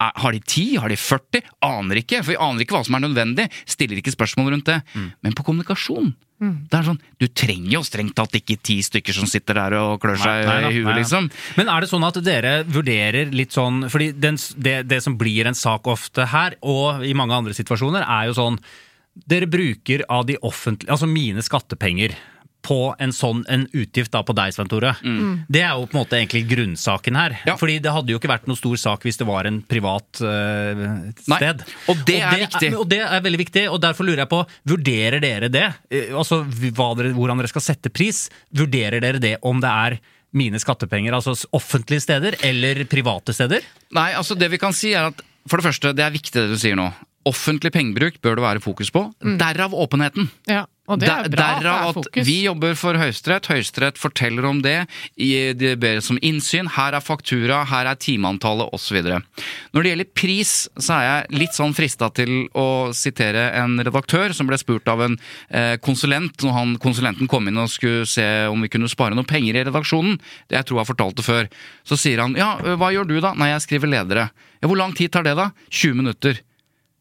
Er- 0.00 0.14
Har 0.14 0.32
de 0.32 0.40
10? 0.40 0.78
Har 0.78 0.88
de 0.88 0.96
40? 0.96 1.42
Aner 1.62 1.96
ikke, 2.02 2.22
for 2.22 2.32
vi 2.32 2.38
aner 2.38 2.62
ikke 2.64 2.76
hva 2.78 2.84
som 2.86 2.94
er 2.94 3.04
nødvendig. 3.08 3.48
Stiller 3.66 3.98
ikke 3.98 4.14
spørsmål 4.14 4.52
rundt 4.54 4.64
det. 4.70 4.82
Mm. 4.94 5.12
Men 5.22 5.32
på 5.34 5.44
kommunikasjon 5.44 6.14
det 6.38 6.70
er 6.78 6.84
sånn, 6.86 7.00
Du 7.18 7.26
trenger 7.26 7.72
jo 7.72 7.80
strengt 7.82 8.14
tatt 8.14 8.36
ikke 8.38 8.60
ti 8.62 8.76
stykker 8.86 9.16
som 9.16 9.26
sitter 9.26 9.58
der 9.58 9.74
og 9.74 9.96
klør 10.02 10.20
seg 10.22 10.44
Nei, 10.46 10.60
nei, 10.62 10.70
i 10.70 10.76
huet, 10.84 10.94
liksom. 11.00 11.26
Men 11.58 11.68
er 11.72 11.82
det 11.82 11.88
sånn 11.90 12.06
at 12.06 12.20
dere 12.22 12.52
vurderer 12.62 13.32
litt 13.34 13.50
sånn 13.56 13.88
Fordi 13.90 14.12
den, 14.14 14.38
det, 14.54 14.76
det 14.86 15.00
som 15.02 15.16
blir 15.18 15.50
en 15.50 15.58
sak 15.58 15.90
ofte 15.90 16.28
her, 16.30 16.54
og 16.62 17.02
i 17.02 17.10
mange 17.18 17.34
andre 17.34 17.56
situasjoner, 17.58 18.06
er 18.06 18.28
jo 18.30 18.36
sånn 18.38 18.60
Dere 19.28 19.50
bruker 19.50 20.04
av 20.08 20.28
de 20.28 20.36
offentlige 20.46 20.94
Altså 20.94 21.10
mine 21.10 21.42
skattepenger 21.42 22.14
på 22.66 22.94
en 23.00 23.12
sånn 23.14 23.44
en 23.48 23.62
utgift 23.72 24.10
da 24.12 24.20
på 24.26 24.34
deg, 24.36 24.52
Svein 24.52 24.68
Tore. 24.68 24.90
Det 25.48 25.60
er 25.62 25.76
jo 25.78 25.86
på 25.88 25.94
en 25.94 26.00
måte 26.02 26.18
egentlig 26.18 26.42
grunnsaken 26.50 27.16
her. 27.16 27.36
Mm. 27.38 27.46
Ja. 27.52 27.54
Fordi 27.60 27.76
det 27.84 27.92
hadde 27.94 28.12
jo 28.12 28.18
ikke 28.20 28.28
vært 28.32 28.48
noe 28.50 28.58
stor 28.58 28.76
sak 28.82 29.06
hvis 29.06 29.16
det 29.20 29.28
var 29.28 29.46
en 29.48 29.60
privat 29.62 30.20
Nei, 30.20 31.38
sted. 31.38 31.62
og 31.88 32.02
det 32.08 32.18
er 32.20 32.42
viktig. 32.42 32.70
og 32.76 32.86
det 32.90 33.00
er 33.06 33.22
veldig 33.24 33.40
viktig, 33.44 33.64
og 33.72 33.80
derfor 33.84 34.08
lurer 34.08 34.24
jeg 34.24 34.32
på, 34.32 34.42
vurderer 34.74 35.22
dere 35.24 35.48
det? 35.54 35.66
Eh, 35.90 36.10
Altså 36.18 36.42
hva 36.44 36.90
dere, 36.98 37.14
hvordan 37.16 37.38
dere 37.40 37.50
skal 37.52 37.64
sette 37.64 37.92
pris? 37.94 38.26
Vurderer 38.54 39.00
dere 39.04 39.22
det 39.22 39.36
om 39.46 39.60
det 39.62 39.70
er 39.70 39.98
mine 40.36 40.58
skattepenger, 40.60 41.14
altså 41.16 41.32
offentlige 41.56 42.02
steder 42.04 42.36
eller 42.44 42.82
private 42.90 43.32
steder? 43.32 43.64
Nei, 43.96 44.10
altså 44.18 44.36
det 44.36 44.50
vi 44.52 44.58
kan 44.60 44.74
si 44.76 44.92
er 44.98 45.08
at 45.12 45.22
For 45.48 45.56
det 45.62 45.70
første, 45.70 45.94
det 45.96 46.04
er 46.04 46.12
viktig 46.12 46.34
det 46.36 46.48
du 46.50 46.58
sier 46.60 46.76
nå. 46.76 46.90
Offentlig 47.28 47.72
pengebruk 47.74 48.18
bør 48.24 48.38
det 48.38 48.44
være 48.46 48.64
fokus 48.64 48.90
på. 48.94 49.06
Derav 49.20 49.74
åpenheten. 49.76 50.30
Ja, 50.48 50.64
og 50.88 51.00
det 51.02 51.08
er 51.10 51.26
Der- 51.28 51.36
derav 51.36 51.56
at 51.58 51.60
det 51.62 51.68
er 51.68 51.88
at 51.88 51.94
fokus. 51.98 52.26
vi 52.26 52.36
jobber 52.46 52.74
for 52.74 52.94
Høyesterett. 52.96 53.46
Høyesterett 53.50 53.98
forteller 54.00 54.46
om 54.48 54.62
det. 54.64 54.86
det 55.18 55.58
De 55.58 55.74
ber 55.76 55.98
oss 55.98 56.08
om 56.10 56.18
innsyn. 56.22 56.66
Her 56.72 56.94
er 56.96 57.00
faktura, 57.04 57.64
her 57.66 57.84
er 57.90 57.94
timeantallet 58.00 58.70
osv. 58.72 59.02
Når 59.74 59.82
det 59.82 59.90
gjelder 59.92 60.14
pris, 60.14 60.68
så 60.78 60.94
er 60.96 61.04
jeg 61.28 61.38
litt 61.42 61.52
sånn 61.58 61.74
frista 61.76 62.08
til 62.14 62.48
å 62.54 62.94
sitere 62.94 63.52
en 63.60 63.76
redaktør 63.78 64.32
som 64.32 64.46
ble 64.46 64.56
spurt 64.56 64.88
av 64.88 65.02
en 65.04 65.18
eh, 65.50 65.76
konsulent 65.76 66.38
når 66.42 66.52
han, 66.56 66.78
konsulenten 66.78 67.28
kom 67.28 67.48
inn 67.48 67.58
og 67.58 67.68
skulle 67.68 68.06
se 68.06 68.46
om 68.48 68.62
vi 68.62 68.68
kunne 68.72 68.88
spare 68.88 69.14
noe 69.14 69.24
penger 69.28 69.56
i 69.60 69.64
redaksjonen. 69.68 70.18
Det 70.48 70.56
jeg 70.56 70.64
tror 70.70 70.78
jeg 70.80 70.86
har 70.86 70.94
fortalt 70.94 71.16
det 71.16 71.24
før. 71.28 71.48
Så 71.84 71.98
sier 72.00 72.20
han 72.24 72.34
ja, 72.38 72.56
hva 72.78 72.88
gjør 72.94 73.06
du 73.06 73.20
da? 73.20 73.34
Nei, 73.34 73.50
jeg 73.52 73.66
skriver 73.68 73.92
ledere. 73.92 74.30
Ja, 74.62 74.66
Hvor 74.68 74.76
lang 74.80 74.94
tid 74.96 75.12
tar 75.12 75.22
det 75.22 75.36
da? 75.36 75.50
20 75.70 75.94
minutter. 75.94 76.40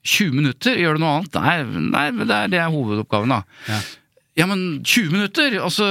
20 0.05 0.35
minutter? 0.35 0.77
Gjør 0.79 0.97
du 0.97 1.03
noe 1.03 1.17
annet? 1.17 1.39
Nei, 1.41 1.81
nei 1.93 2.05
det 2.25 2.29
er, 2.35 2.53
det 2.53 2.61
er 2.61 2.71
hovedoppgaven, 2.73 3.33
da. 3.33 3.41
Ja. 3.67 4.47
men 4.49 4.83
20 4.83 5.13
minutter! 5.15 5.59
Altså 5.63 5.87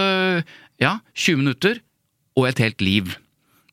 Ja, 0.80 0.98
20 1.14 1.40
minutter 1.40 1.80
og 2.36 2.50
et 2.50 2.60
helt 2.60 2.82
liv. 2.84 3.14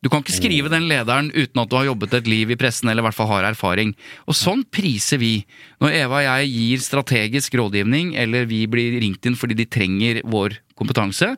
Du 0.04 0.10
kan 0.12 0.20
ikke 0.20 0.36
skrive 0.36 0.72
den 0.72 0.90
lederen 0.90 1.30
uten 1.32 1.62
at 1.62 1.70
du 1.72 1.78
har 1.78 1.88
jobbet 1.88 2.16
et 2.18 2.28
liv 2.28 2.52
i 2.52 2.58
pressen, 2.60 2.90
eller 2.92 3.04
i 3.04 3.06
hvert 3.08 3.16
fall 3.16 3.30
har 3.30 3.48
erfaring. 3.48 3.94
Og 4.28 4.36
sånn 4.36 4.66
priser 4.68 5.20
vi. 5.22 5.46
Når 5.80 5.96
Eva 5.96 6.20
og 6.20 6.26
jeg 6.26 6.50
gir 6.52 6.84
strategisk 6.84 7.56
rådgivning, 7.60 8.12
eller 8.20 8.48
vi 8.50 8.66
blir 8.68 9.00
ringt 9.00 9.24
inn 9.28 9.38
fordi 9.40 9.56
de 9.62 9.68
trenger 9.72 10.20
vår 10.28 10.58
kompetanse, 10.80 11.34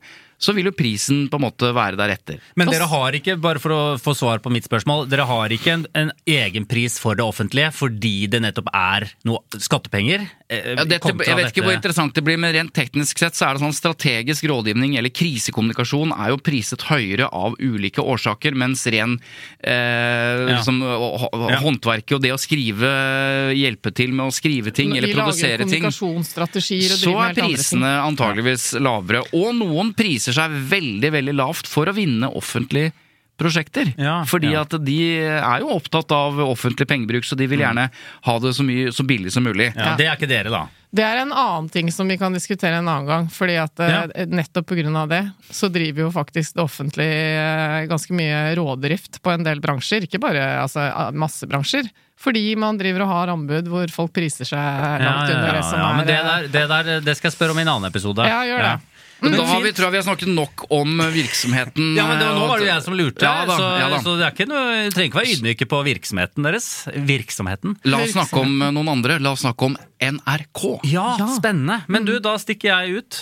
så 0.45 0.53
vil 0.55 0.69
jo 0.69 0.75
prisen 0.75 1.25
på 1.31 1.39
en 1.39 1.45
måte 1.47 1.71
være 1.75 1.97
deretter. 1.99 2.41
Men 2.59 2.69
dere 2.71 2.87
har 2.91 3.17
ikke, 3.17 3.37
bare 3.41 3.61
for 3.61 3.73
å 3.73 3.81
få 4.01 4.13
svar 4.17 4.43
på 4.43 4.53
mitt 4.53 4.67
spørsmål, 4.67 5.07
dere 5.11 5.25
har 5.29 5.53
ikke 5.53 5.73
en, 5.73 5.85
en 5.97 6.13
egen 6.29 6.67
pris 6.69 6.99
for 7.01 7.17
det 7.17 7.25
offentlige 7.25 7.71
fordi 7.75 8.27
det 8.31 8.43
nettopp 8.45 8.69
er 8.75 9.07
noe 9.27 9.61
skattepenger? 9.61 10.27
Eh, 10.49 10.75
Ja, 10.75 10.83
dette, 10.85 11.11
jeg 11.25 11.37
vet 11.39 11.51
ikke 11.51 11.63
hvor 11.65 11.73
interessant 11.75 12.15
det 12.15 12.23
blir, 12.25 12.37
men 12.41 12.53
rent 12.53 12.73
teknisk 12.75 13.17
sett 13.21 13.37
så 13.37 13.47
er 13.49 13.57
det 13.57 13.63
sånn 13.63 13.75
strategisk 13.75 14.45
rådgivning 14.49 14.97
eller 14.99 15.09
krisekommunikasjon 15.09 16.13
er 16.15 16.33
jo 16.33 16.39
priset 16.43 16.85
høyere 16.89 17.29
av 17.33 17.55
ulike 17.59 18.03
årsaker, 18.03 18.55
mens 18.55 18.85
ren 18.87 19.17
eh, 19.63 19.71
Ja. 20.45 20.57
liksom, 20.57 20.81
Ja. 20.81 21.59
håndverket 21.63 22.17
og 22.17 22.21
det 22.21 22.33
å 22.33 22.39
skrive, 22.41 22.91
hjelpe 23.55 23.93
til 23.93 24.11
med 24.13 24.27
å 24.27 24.33
skrive 24.33 24.73
ting 24.73 24.95
eller 24.97 25.13
produsere 25.13 25.65
ting 25.69 25.83
så 25.89 27.15
er 27.23 27.33
prisene 27.33 27.91
antageligvis 28.05 28.73
lavere. 28.79 29.23
Og 29.33 29.55
noen 29.55 29.93
priser 29.97 30.33
seg 30.35 30.51
veldig 30.69 31.11
veldig 31.11 31.35
lavt 31.35 31.67
for 31.67 31.85
å 31.85 31.95
vinne 31.95 32.29
offentlige 32.31 32.93
prosjekter. 33.37 33.91
Ja, 33.97 34.21
Fordi 34.27 34.53
ja. 34.53 34.63
at 34.65 34.77
de 34.85 34.99
er 35.25 35.63
jo 35.63 35.73
opptatt 35.75 36.11
av 36.15 36.39
offentlig 36.45 36.87
pengebruk, 36.87 37.27
så 37.27 37.37
de 37.39 37.47
vil 37.51 37.63
gjerne 37.63 37.89
ha 38.27 38.39
det 38.43 38.55
så, 38.55 38.65
mye, 38.65 38.91
så 38.95 39.05
billig 39.07 39.33
som 39.33 39.45
mulig. 39.45 39.71
Mm. 39.75 39.81
Ja, 39.81 39.93
det 39.99 40.09
er 40.09 40.17
ikke 40.17 40.31
dere, 40.31 40.53
da. 40.53 40.65
Det 40.95 41.03
er 41.03 41.19
en 41.19 41.33
annen 41.35 41.67
ting 41.69 41.89
som 41.91 42.07
vi 42.07 42.15
kan 42.19 42.31
diskutere 42.35 42.77
en 42.79 42.87
annen 42.87 43.09
gang. 43.09 43.25
fordi 43.31 43.57
at 43.59 43.81
ja. 43.83 44.05
nettopp 44.31 44.71
av 44.71 45.09
det, 45.11 45.21
så 45.51 45.67
driver 45.67 46.05
jo 46.05 46.11
faktisk 46.13 46.55
det 46.55 46.63
offentlige 46.63 47.19
eh, 47.41 47.85
ganske 47.89 48.15
mye 48.15 48.55
rådrift 48.55 49.19
på 49.21 49.33
en 49.33 49.43
del 49.43 49.59
bransjer. 49.59 50.07
Ikke 50.07 50.21
bare 50.23 50.61
altså, 50.61 50.87
masse 51.11 51.47
bransjer. 51.47 51.89
Fordi 52.15 52.55
man 52.55 52.77
driver 52.79 53.03
og 53.03 53.11
har 53.11 53.33
anbud 53.33 53.67
hvor 53.67 53.91
folk 53.91 54.13
priser 54.15 54.47
seg 54.47 55.03
langt 55.03 55.33
under 55.33 55.51
det 55.51 55.63
som 55.67 55.81
ja, 55.81 55.89
er 55.89 55.97
men 55.99 56.07
det, 56.07 56.15
eh, 56.15 56.27
der, 56.29 56.47
det 56.53 56.67
der 56.71 57.07
det 57.09 57.17
skal 57.19 57.27
jeg 57.27 57.35
spørre 57.35 57.55
om 57.55 57.59
i 57.59 57.65
en 57.65 57.73
annen 57.75 57.91
episode. 57.91 58.23
Ja, 58.29 58.39
gjør 58.47 58.63
det. 58.63 58.75
Men 59.23 59.31
da 59.39 59.45
har 59.47 59.61
vi, 59.63 59.71
tror 59.71 59.87
jeg 59.87 59.93
vi 59.95 59.99
har 60.01 60.05
snakket 60.09 60.31
nok 60.35 60.65
om 60.75 60.97
virksomheten. 61.13 61.93
Ja, 61.95 62.05
men 62.09 62.19
det, 62.19 62.25
eh, 62.27 62.35
Nå 62.35 62.47
var 62.49 62.59
det 62.59 62.67
jo 62.67 62.71
jeg 62.73 62.83
som 62.83 62.97
lurte, 62.99 63.23
Ja 63.23 63.45
da, 63.47 63.55
så, 63.57 63.69
ja 63.79 63.89
da. 63.89 63.99
så 64.03 64.15
det 64.19 64.25
er 64.27 64.33
ikke 64.35 64.47
noe, 64.51 64.65
du 64.89 64.95
trenger 64.95 65.09
ikke 65.11 65.21
være 65.21 65.35
ydmyke 65.37 65.67
på 65.71 65.79
virksomheten 65.87 66.43
deres. 66.49 66.67
Virksomheten. 67.07 67.77
La 67.87 68.01
oss 68.03 68.11
snakke 68.15 68.41
om 68.43 68.61
eh, 68.61 68.73
noen 68.75 68.91
andre. 68.97 69.19
La 69.23 69.31
oss 69.31 69.45
snakke 69.45 69.69
om 69.71 69.77
NRK. 70.03 70.65
Ja, 70.91 71.15
Ja. 71.21 71.29
spennende. 71.37 71.81
Men 71.87 72.05
du, 72.05 72.19
da 72.19 72.35
stikker 72.41 72.73
jeg 72.75 72.99
ut. 72.99 73.21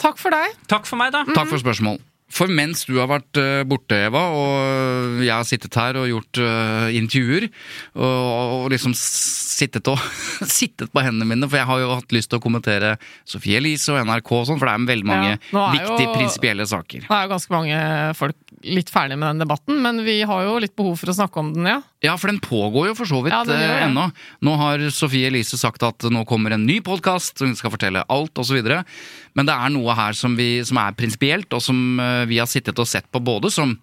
Takk 0.00 0.16
for 0.18 0.32
deg! 0.32 0.56
Takk 0.66 0.86
for 0.88 0.96
meg, 0.96 1.12
da. 1.12 1.26
Takk 1.28 1.50
for 1.52 1.60
spørsmål. 1.60 2.00
For 2.30 2.46
mens 2.46 2.84
du 2.86 2.92
har 3.00 3.08
vært 3.10 3.38
eh, 3.42 3.62
borte, 3.66 3.96
Eva, 4.06 4.20
og 4.30 5.18
jeg 5.24 5.32
har 5.34 5.46
sittet 5.48 5.74
her 5.80 5.98
og 5.98 6.06
gjort 6.06 6.40
eh, 6.44 6.92
intervjuer, 7.00 7.48
og, 7.98 8.68
liksom 8.70 8.94
sittet 8.96 9.90
og 9.90 9.98
sittet 10.60 10.92
på 10.94 11.02
hendene 11.04 11.26
mine, 11.28 11.48
for 11.50 11.58
jeg 11.60 11.68
har 11.68 11.82
jo 11.82 11.90
hatt 11.98 12.14
lyst 12.14 12.30
til 12.30 12.38
å 12.38 12.44
kommentere 12.44 12.94
Sofie 13.28 13.58
Elise 13.60 13.90
og 13.92 14.00
NRK 14.06 14.30
og 14.38 14.46
sånn, 14.48 14.60
for 14.62 14.70
det 14.70 14.76
er 14.78 14.88
veldig 14.92 15.08
mange 15.10 15.32
Ja, 15.34 15.64
er 15.66 15.74
viktige 15.80 16.06
jo- 16.06 16.14
prinsipielle 16.16 16.68
saker. 16.70 17.06
Nå 17.10 17.16
er 17.18 17.26
jo 17.26 17.32
ganske 17.34 17.56
mange 17.56 17.82
folk 18.18 18.56
litt 18.78 18.90
ferdig 18.92 19.18
med 19.18 19.32
den 19.34 19.44
debatten, 19.46 19.80
men 19.82 20.02
vi 20.06 20.20
har 20.28 20.46
jo 20.46 20.58
litt 20.62 20.76
behov 20.78 20.98
for 21.02 21.10
å 21.12 21.16
snakke 21.16 21.42
om 21.42 21.52
den, 21.56 21.66
ja. 21.66 21.80
Ja, 22.00 22.14
for 22.16 22.32
den 22.32 22.40
pågår 22.40 22.90
jo 22.90 22.96
for 22.96 23.08
så 23.08 23.20
vidt 23.20 23.34
Ja, 23.34 23.42
eh, 23.44 23.84
ennå. 23.84 24.06
Nå 24.40 24.56
har 24.56 24.86
Sofie 24.90 25.28
Elise 25.28 25.58
sagt 25.60 25.82
at 25.84 26.06
nå 26.08 26.24
kommer 26.24 26.54
en 26.56 26.64
ny 26.66 26.78
podkast, 26.80 27.42
hun 27.44 27.52
skal 27.58 27.74
fortelle 27.74 28.06
alt 28.08 28.40
osv. 28.40 28.60
Men 29.36 29.48
det 29.48 29.56
er 29.56 29.74
noe 29.74 29.96
her 29.98 30.16
som, 30.16 30.36
vi, 30.36 30.64
som 30.64 30.80
er 30.80 30.96
prinsipielt, 30.96 31.52
og 31.52 31.60
som 31.60 32.00
eh, 32.00 32.24
vi 32.30 32.40
har 32.40 32.48
sittet 32.48 32.78
og 32.80 32.88
sett 32.88 33.10
på 33.12 33.20
både 33.20 33.52
som 33.52 33.76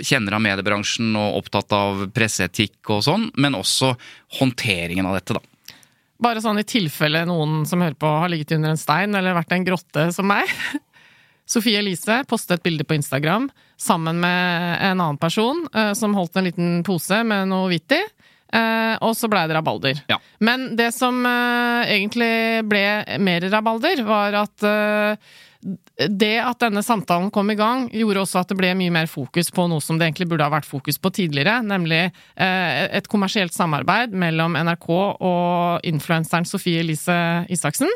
kjenner 0.00 0.32
av 0.32 0.40
mediebransjen 0.40 1.10
og 1.20 1.42
opptatt 1.42 1.74
av 1.76 2.06
presseetikk 2.16 2.94
og 2.94 3.02
sånn, 3.04 3.26
men 3.36 3.58
også 3.58 3.92
håndteringen 4.38 5.04
av 5.04 5.18
dette, 5.18 5.36
da. 5.36 5.76
Bare 6.16 6.40
sånn 6.40 6.62
i 6.62 6.64
tilfelle 6.64 7.26
noen 7.28 7.66
som 7.68 7.82
hører 7.84 7.98
på 8.00 8.08
har 8.08 8.30
ligget 8.32 8.54
under 8.56 8.72
en 8.72 8.80
stein 8.80 9.12
eller 9.14 9.36
vært 9.36 9.52
i 9.52 9.58
en 9.58 9.66
grotte 9.68 10.06
som 10.16 10.28
meg. 10.32 10.48
Sofie 11.46 11.78
Elise 11.78 12.20
postet 12.28 12.58
et 12.58 12.66
bilde 12.66 12.84
på 12.84 12.96
Instagram 12.98 13.48
sammen 13.78 14.18
med 14.20 14.78
en 14.82 15.00
annen 15.00 15.18
person 15.20 15.64
eh, 15.74 15.92
som 15.94 16.14
holdt 16.18 16.36
en 16.40 16.48
liten 16.48 16.70
pose 16.86 17.22
med 17.24 17.48
noe 17.52 17.68
hvitt 17.70 17.94
i. 17.94 18.02
eh, 18.52 18.94
og 19.00 19.14
så 19.18 19.28
blei 19.30 19.46
det 19.46 19.54
rabalder. 19.58 20.04
Ja. 20.10 20.18
Men 20.38 20.72
det 20.78 20.92
som 20.96 21.18
eh, 21.26 21.94
egentlig 21.96 22.64
ble 22.66 22.86
mer 23.22 23.46
rabalder, 23.52 24.02
var 24.06 24.40
at 24.42 24.66
eh, 24.66 25.34
det 25.96 26.36
at 26.44 26.60
denne 26.62 26.82
samtalen 26.84 27.30
kom 27.34 27.48
i 27.50 27.56
gang, 27.58 27.86
gjorde 27.90 28.20
også 28.22 28.42
at 28.42 28.50
det 28.52 28.58
ble 28.58 28.68
mye 28.78 28.92
mer 28.94 29.08
fokus 29.10 29.48
på 29.50 29.64
noe 29.70 29.82
som 29.82 29.98
det 29.98 30.06
egentlig 30.06 30.28
burde 30.30 30.46
ha 30.46 30.52
vært 30.52 30.68
fokus 30.68 30.98
på 31.02 31.10
tidligere, 31.16 31.56
nemlig 31.66 32.04
eh, 32.06 32.82
et 32.94 33.08
kommersielt 33.10 33.54
samarbeid 33.56 34.14
mellom 34.14 34.54
NRK 34.58 34.90
og 34.92 35.88
influenseren 35.88 36.46
Sofie 36.46 36.84
Elise 36.84 37.16
Isaksen. 37.50 37.90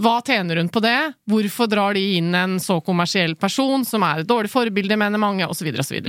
Hva 0.00 0.20
tjener 0.24 0.56
hun 0.56 0.70
på 0.72 0.80
det? 0.80 0.98
Hvorfor 1.28 1.68
drar 1.68 1.96
de 1.96 2.02
inn 2.16 2.34
en 2.34 2.56
så 2.62 2.78
kommersiell 2.84 3.34
person, 3.36 3.84
som 3.84 4.04
er 4.06 4.22
et 4.22 4.28
dårlig 4.28 4.50
forbilde, 4.52 4.96
mener 4.96 5.20
mange, 5.20 5.48
osv., 5.48 5.68
osv. 5.82 6.00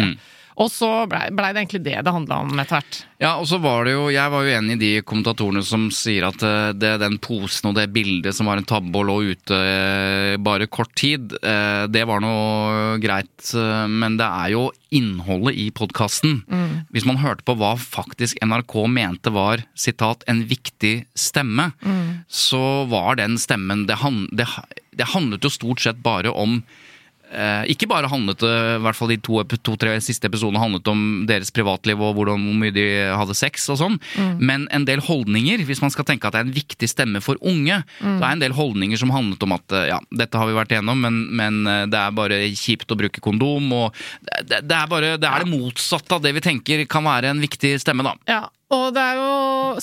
Mm. 0.52 0.62
Og 0.62 0.72
så 0.72 0.90
blei 1.10 1.30
ble 1.32 1.52
det 1.52 1.64
egentlig 1.64 1.84
det 1.86 2.00
det 2.04 2.14
handla 2.14 2.42
om 2.44 2.60
etter 2.60 2.80
hvert. 2.80 3.00
Ja, 3.22 3.36
og 3.38 3.46
så 3.46 3.60
var 3.62 3.86
det 3.86 3.94
jo, 3.94 4.08
Jeg 4.10 4.32
var 4.34 4.44
jo 4.44 4.54
enig 4.56 4.76
i 4.76 4.82
de 4.82 4.92
kommentatorene 5.06 5.62
som 5.66 5.90
sier 5.94 6.26
at 6.28 6.42
eh, 6.46 6.72
det, 6.74 6.96
den 7.04 7.20
posen 7.22 7.70
og 7.70 7.78
det 7.78 7.92
bildet 7.94 8.36
som 8.36 8.50
var 8.50 8.60
en 8.60 8.68
tabbe 8.68 8.98
og 8.98 9.08
lå 9.08 9.18
ute 9.36 9.58
eh, 9.58 10.38
bare 10.42 10.68
kort 10.72 10.94
tid, 10.98 11.36
eh, 11.42 11.86
det 11.92 12.04
var 12.10 12.24
noe 12.24 12.98
greit. 13.02 13.30
Men 13.92 14.18
det 14.20 14.28
er 14.28 14.52
jo 14.54 14.64
innholdet 14.94 15.58
i 15.58 15.70
podkasten. 15.74 16.42
Hvis 16.92 17.06
man 17.08 17.20
hørte 17.22 17.46
på 17.48 17.56
hva 17.60 17.74
faktisk 17.80 18.40
NRK 18.44 18.76
mente 18.92 19.32
var 19.34 19.64
sitat, 19.78 20.26
en 20.30 20.44
viktig 20.50 21.06
stemme, 21.18 21.72
så 22.28 22.84
var 22.92 23.20
den 23.22 23.38
stemmen 23.42 23.86
det, 23.90 24.02
han, 24.04 24.26
det, 24.36 24.48
det 24.98 25.12
handlet 25.14 25.46
jo 25.46 25.54
stort 25.54 25.84
sett 25.84 26.02
bare 26.04 26.34
om 26.34 26.60
ikke 27.72 27.88
bare 27.90 28.10
handlet 28.12 28.42
det, 28.44 28.52
i 28.76 28.82
hvert 28.84 28.98
fall 28.98 29.12
de 29.12 29.18
to-tre 29.24 29.96
to, 29.96 30.04
siste 30.04 30.28
episodene 30.28 30.62
handlet 30.62 30.88
om 30.92 31.02
deres 31.30 31.52
privatliv 31.56 32.02
og 32.04 32.16
hvordan, 32.18 32.42
hvor 32.44 32.60
mye 32.60 32.74
de 32.76 32.86
hadde 33.16 33.36
sex 33.38 33.70
og 33.72 33.80
sånn, 33.80 33.98
men 34.42 34.68
en 34.76 34.86
del 34.88 35.04
holdninger, 35.06 35.64
hvis 35.68 35.82
man 35.84 35.94
skal 35.94 36.08
tenke 36.08 36.28
at 36.28 36.36
det 36.36 36.42
er 36.42 36.50
en 36.50 36.56
viktig 36.56 36.90
stemme 36.90 37.22
for 37.24 37.40
unge, 37.40 37.82
det 38.02 38.20
er 38.20 38.32
en 38.34 38.44
del 38.44 38.56
holdninger 38.58 39.00
som 39.00 39.14
handlet 39.14 39.44
om 39.46 39.56
at 39.56 39.76
eh, 39.78 39.90
ja, 39.92 40.00
dette 40.24 40.40
har 40.40 40.50
vi 40.50 40.58
vært 40.58 40.74
igjennom, 40.76 41.02
men, 41.06 41.20
men 41.38 41.62
eh, 41.70 41.84
det 41.92 42.00
er 42.00 42.18
bare 42.18 42.40
kjipt 42.58 42.92
å 42.92 43.00
bruke 43.00 43.24
kondom, 43.24 43.72
og 43.78 44.02
det, 44.42 44.64
det 44.68 44.78
er 44.78 44.90
bare 44.92 45.14
det 45.22 45.30
er 45.30 45.46
det 45.46 45.52
motsatte 45.52 46.18
av 46.18 46.24
det 46.24 46.34
vi 46.38 46.44
tenker 46.44 46.86
kan 46.92 47.06
være 47.08 47.32
en 47.32 47.44
viktig 47.44 47.76
stemme, 47.82 48.06
da. 48.08 48.16
Ja, 48.30 48.44
og 48.72 48.94
det 48.96 49.02
er 49.04 49.18
jo 49.20 49.32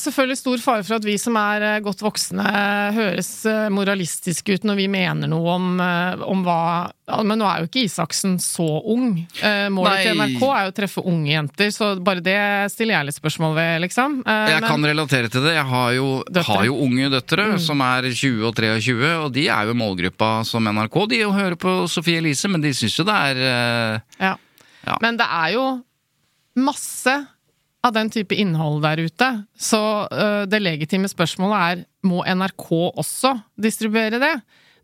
selvfølgelig 0.00 0.38
stor 0.40 0.62
fare 0.64 0.84
for 0.86 0.96
at 0.96 1.04
vi 1.04 1.14
som 1.20 1.36
er 1.40 1.64
eh, 1.74 1.80
godt 1.84 2.00
voksne, 2.04 2.44
høres 2.96 3.28
eh, 3.48 3.66
moralistiske 3.74 4.56
ut 4.58 4.64
når 4.68 4.78
vi 4.80 4.86
mener 4.92 5.28
noe 5.30 5.54
om, 5.58 5.66
eh, 5.80 6.22
om 6.24 6.40
hva 6.46 6.58
Men 7.24 7.38
nå 7.40 7.46
er 7.48 7.62
jo 7.62 7.68
ikke 7.70 7.84
Isaksen 7.86 8.34
så 8.40 8.66
ung. 8.92 9.14
Målet 9.40 9.72
Målet 9.72 10.02
til 10.04 10.18
NRK 10.20 10.42
er 10.48 10.64
jo 10.66 10.72
å 10.72 10.76
treffe 10.76 11.04
unge 11.08 11.30
jenter, 11.32 11.70
så 11.72 11.90
bare 12.04 12.20
det 12.24 12.36
stiller 12.72 12.98
jeg 12.98 13.08
litt 13.08 13.16
spørsmål 13.16 13.54
ved, 13.56 13.80
liksom. 13.86 14.18
Eh, 14.26 14.50
Jeg 14.52 14.60
men- 14.60 14.68
kan 14.70 14.84
relatere 14.90 15.30
til 15.32 15.42
det. 15.46 15.54
Jeg 15.56 15.64
har 15.70 15.92
jo, 15.96 16.08
har 16.50 16.64
jo 16.68 16.76
unge 16.84 17.08
døtre 17.12 17.46
som 17.64 17.80
er 17.80 18.02
20 18.12 18.44
og 18.50 18.54
23, 18.56 19.14
og 19.24 19.32
de 19.32 19.46
er 19.48 19.64
jo 19.70 19.74
målgruppa 19.80 20.44
som 20.44 20.64
NRK. 20.68 21.00
De 21.08 21.22
hører 21.24 21.56
på 21.56 21.88
Sofie 21.88 22.18
Elise, 22.20 22.48
men 22.48 22.60
de 22.60 22.74
syns 22.76 22.98
jo 22.98 23.04
det 23.08 23.16
er 23.16 23.36
eh, 23.36 24.00
Ja. 24.20 24.34
Ja. 24.86 24.96
Men 25.00 25.16
det 25.16 25.26
er 25.28 25.52
jo 25.56 25.64
masse 26.56 27.14
av 27.86 27.92
den 27.94 28.10
type 28.10 28.34
innhold 28.34 28.82
der 28.82 29.04
ute, 29.06 29.28
så 29.58 29.82
uh, 30.10 30.44
det 30.50 30.62
legitime 30.62 31.10
spørsmålet 31.10 31.58
er 31.58 31.84
må 32.08 32.22
NRK 32.26 32.70
også 32.98 33.36
distribuere 33.60 34.20
det? 34.22 34.32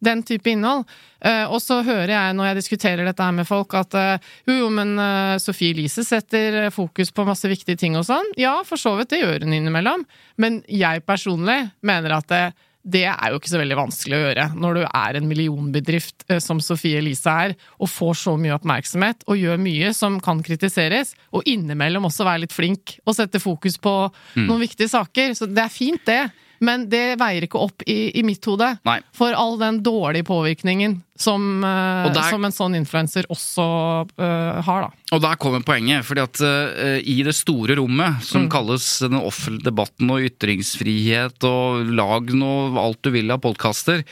Den 0.04 0.22
type 0.26 0.50
innhold. 0.50 0.84
Uh, 1.24 1.46
og 1.48 1.58
så 1.64 1.80
hører 1.86 2.12
jeg 2.12 2.36
når 2.36 2.50
jeg 2.50 2.58
diskuterer 2.60 3.08
dette 3.08 3.24
her 3.24 3.34
med 3.34 3.48
folk, 3.48 3.74
at 3.78 3.96
uh, 3.98 4.30
jo, 4.46 4.60
jo, 4.62 4.68
men 4.74 4.94
Sofie 5.42 5.74
Elise 5.74 6.04
setter 6.06 6.68
fokus 6.74 7.10
på 7.14 7.26
masse 7.26 7.50
viktige 7.50 7.80
ting 7.80 7.98
og 7.98 8.06
sånn. 8.08 8.30
Ja, 8.40 8.60
for 8.68 8.80
så 8.80 8.94
vidt, 9.00 9.10
det 9.14 9.24
gjør 9.24 9.46
hun 9.46 9.56
innimellom. 9.58 10.06
Men 10.38 10.62
jeg 10.70 11.02
personlig 11.08 11.64
mener 11.82 12.20
at 12.20 12.38
det, 12.84 13.06
er 13.08 13.32
jo 13.32 13.40
ikke 13.40 13.50
så 13.52 13.60
veldig 13.60 13.78
vanskelig 13.78 14.16
å 14.16 14.22
gjøre 14.26 14.46
når 14.60 14.78
du 14.78 14.82
er 14.84 15.18
en 15.18 15.28
millionbedrift 15.28 16.26
eh, 16.28 16.40
som 16.42 16.60
Sofie 16.62 17.00
Elise 17.00 17.32
er, 17.32 17.56
og 17.80 17.90
får 17.90 18.18
så 18.20 18.36
mye 18.40 18.54
oppmerksomhet 18.58 19.24
og 19.28 19.40
gjør 19.40 19.60
mye 19.64 19.92
som 19.96 20.20
kan 20.22 20.42
kritiseres, 20.44 21.14
og 21.32 21.48
innimellom 21.48 22.10
også 22.10 22.26
være 22.28 22.44
litt 22.44 22.56
flink 22.56 22.98
og 23.04 23.16
sette 23.16 23.40
fokus 23.42 23.78
på 23.80 23.94
noen 24.36 24.62
viktige 24.62 24.92
saker. 24.92 25.32
Så 25.38 25.48
det 25.50 25.64
er 25.64 25.72
fint, 25.72 26.04
det. 26.06 26.22
Men 26.60 26.88
det 26.88 27.18
veier 27.18 27.46
ikke 27.46 27.58
opp 27.60 27.82
i, 27.86 28.12
i 28.18 28.22
mitt 28.26 28.44
hode 28.46 28.68
Nei. 28.86 29.00
for 29.16 29.34
all 29.34 29.56
den 29.58 29.80
dårlige 29.84 30.26
påvirkningen 30.28 31.00
som, 31.18 31.62
eh, 31.64 32.12
der- 32.14 32.30
som 32.30 32.44
en 32.44 32.54
sånn 32.54 32.74
influenser 32.78 33.26
også 33.30 33.66
uh, 34.18 34.62
har, 34.66 34.86
da. 34.88 34.90
Og 35.14 35.22
der 35.22 35.36
kommer 35.36 35.62
poenget. 35.66 36.04
fordi 36.04 36.20
at 36.24 36.40
uh, 36.42 36.98
i 36.98 37.22
det 37.26 37.34
store 37.34 37.76
rommet, 37.78 38.22
som 38.26 38.48
kalles 38.50 38.98
den 39.02 39.18
offentlige 39.20 39.70
debatten 39.70 40.10
og 40.10 40.26
ytringsfrihet 40.30 41.44
og 41.48 41.90
lag 41.94 42.30
noe 42.34 42.74
alt 42.82 43.02
du 43.02 43.10
vil 43.14 43.30
av 43.30 43.42
podkaster 43.44 44.04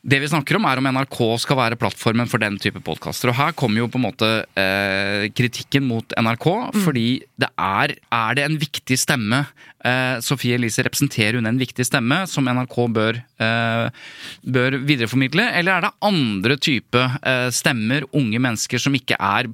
det 0.00 0.16
vi 0.22 0.28
snakker 0.30 0.56
om, 0.56 0.64
er 0.64 0.80
om 0.80 0.86
NRK 0.96 1.18
skal 1.42 1.58
være 1.58 1.76
plattformen 1.80 2.28
for 2.30 2.40
den 2.40 2.56
type 2.62 2.80
podkaster. 2.84 3.28
Og 3.28 3.36
her 3.36 3.52
kommer 3.52 3.82
jo 3.82 3.88
på 3.92 4.00
en 4.00 4.06
måte 4.06 4.28
eh, 4.56 5.26
kritikken 5.36 5.84
mot 5.84 6.14
NRK, 6.16 6.46
fordi 6.86 7.08
det 7.40 7.50
er 7.52 7.96
Er 8.00 8.34
det 8.34 8.44
en 8.46 8.56
viktig 8.60 8.96
stemme? 8.96 9.44
Eh, 9.84 10.16
Sofie 10.24 10.56
Elise, 10.56 10.82
representerer 10.86 11.36
hun 11.36 11.46
en 11.46 11.60
viktig 11.60 11.84
stemme 11.84 12.22
som 12.26 12.48
NRK 12.48 12.76
bør, 12.96 13.20
bør 13.40 14.76
videreformidle? 14.86 15.46
Eller 15.58 15.78
er 15.78 15.86
det 15.86 15.92
andre 16.06 16.56
type 16.60 17.00
eh, 17.00 17.48
stemmer, 17.54 18.06
unge 18.16 18.40
mennesker 18.42 18.82
som 18.82 18.96
ikke 18.96 19.16
er 19.16 19.48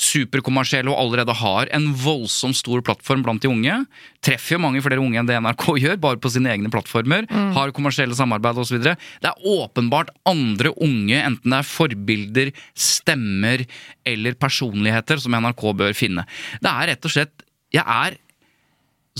superkommersielle 0.00 0.92
og 0.92 1.00
allerede 1.00 1.36
har 1.40 1.70
en 1.74 1.90
voldsomt 1.98 2.58
stor 2.58 2.82
plattform 2.86 3.24
blant 3.26 3.42
de 3.44 3.50
unge? 3.50 3.78
Treffer 4.22 4.56
jo 4.56 4.62
mange 4.62 4.82
flere 4.84 5.02
unge 5.02 5.20
enn 5.20 5.28
det 5.28 5.38
NRK 5.42 5.66
gjør, 5.84 6.00
bare 6.02 6.20
på 6.22 6.32
sine 6.32 6.52
egne 6.54 6.72
plattformer. 6.72 7.28
Har 7.56 7.74
kommersielle 7.76 8.16
samarbeid 8.18 8.60
osv. 8.62 8.80
Det 8.82 8.96
er 9.28 9.46
åpenbart 9.56 10.12
andre 10.28 10.74
unge, 10.78 11.18
enten 11.18 11.54
det 11.54 11.60
er 11.60 11.70
forbilder, 11.70 12.52
stemmer 12.78 13.66
eller 14.08 14.38
personligheter, 14.38 15.20
som 15.22 15.34
NRK 15.36 15.64
bør 15.82 15.96
finne. 15.96 16.26
Det 16.62 16.70
er 16.70 16.92
rett 16.92 17.08
og 17.08 17.14
slett 17.16 17.48
Jeg 17.72 17.84
er 17.88 18.18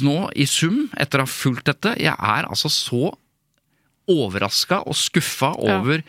nå, 0.01 0.31
i 0.37 0.47
sum, 0.49 0.87
etter 1.01 1.21
å 1.21 1.27
ha 1.27 1.29
fulgt 1.29 1.69
dette, 1.69 1.93
jeg 2.01 2.15
er 2.17 2.49
altså 2.49 2.71
så 2.73 3.11
overraska 4.11 4.83
og 4.87 4.95
skuffa 4.99 5.53
Ja. 5.63 5.79
over 5.81 6.03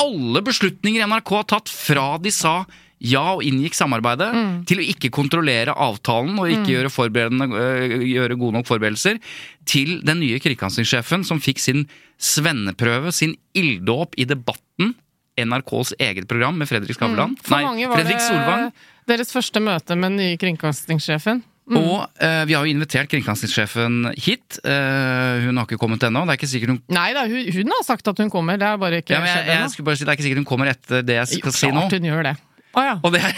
alle 0.00 0.40
beslutninger 0.42 1.06
NRK 1.06 1.28
har 1.36 1.44
tatt 1.44 1.68
fra 1.70 2.18
de 2.18 2.30
sa 2.34 2.64
ja 3.04 3.34
og 3.34 3.42
inngikk 3.44 3.74
samarbeidet, 3.76 4.30
til 4.66 4.78
å 4.80 4.86
ikke 4.88 5.10
kontrollere 5.12 5.74
avtalen 5.76 6.38
og 6.40 6.48
ikke 6.48 6.72
gjøre, 6.72 6.88
øh, 6.88 8.00
gjøre 8.00 8.38
gode 8.38 8.52
nok 8.56 8.66
forberedelser, 8.66 9.18
til 9.66 10.00
den 10.02 10.20
nye 10.20 10.38
kringkastingssjefen 10.40 11.24
som 11.24 11.38
fikk 11.38 11.58
sin 11.60 11.86
svenneprøve, 12.18 13.12
sin 13.12 13.36
ilddåp 13.54 14.14
i 14.16 14.24
debatten, 14.24 14.94
NRKs 15.36 15.92
eget 15.98 16.28
program 16.30 16.56
med 16.56 16.68
Fredrik 16.70 16.94
Skavlan. 16.96 17.36
For 17.42 17.56
Nei, 17.60 17.84
Fredrik 17.92 18.20
Solvang. 18.22 18.72
deres 19.06 19.32
første 19.34 19.60
møte 19.60 19.96
med 19.98 20.12
den 20.14 20.16
nye 20.22 20.36
kringkastingssjefen. 20.38 21.42
Og 21.72 22.20
eh, 22.20 22.42
vi 22.44 22.52
har 22.52 22.66
jo 22.66 22.74
invitert 22.74 23.08
kringkastingssjefen 23.08 24.10
hit. 24.20 24.58
Eh, 24.60 25.46
hun 25.46 25.56
har 25.56 25.64
ikke 25.64 25.80
kommet 25.80 26.04
ennå. 26.04 26.26
Det 26.28 26.34
er 26.34 26.40
ikke 26.42 26.50
sikkert 26.50 26.74
hun 26.74 26.80
Nei 26.92 27.08
da, 27.16 27.24
hun, 27.30 27.48
hun 27.56 27.72
har 27.72 27.84
sagt 27.86 28.10
at 28.10 28.20
hun 28.20 28.32
kommer, 28.32 28.60
det 28.60 28.68
er 28.68 28.80
bare 28.80 29.00
ikke 29.00 29.16
ja, 29.16 29.22
jeg, 29.24 29.32
skjedd 29.32 29.52
jeg 29.54 29.72
skulle 29.72 29.88
bare 29.88 30.00
si 30.00 30.04
Det 30.04 30.12
er 30.12 30.18
ikke 30.18 30.26
sikkert 30.26 30.42
hun 30.42 30.50
kommer 30.50 30.72
etter 30.74 31.06
det 31.08 31.18
jeg 31.22 31.40
skal 31.40 31.56
si 31.56 31.72
nå. 31.72 31.88
Hun 31.88 32.08
gjør 32.10 32.28
det. 32.28 32.36
Ah, 32.74 32.88
ja. 32.90 32.94
Og 33.00 33.14
det 33.14 33.22
er, 33.24 33.36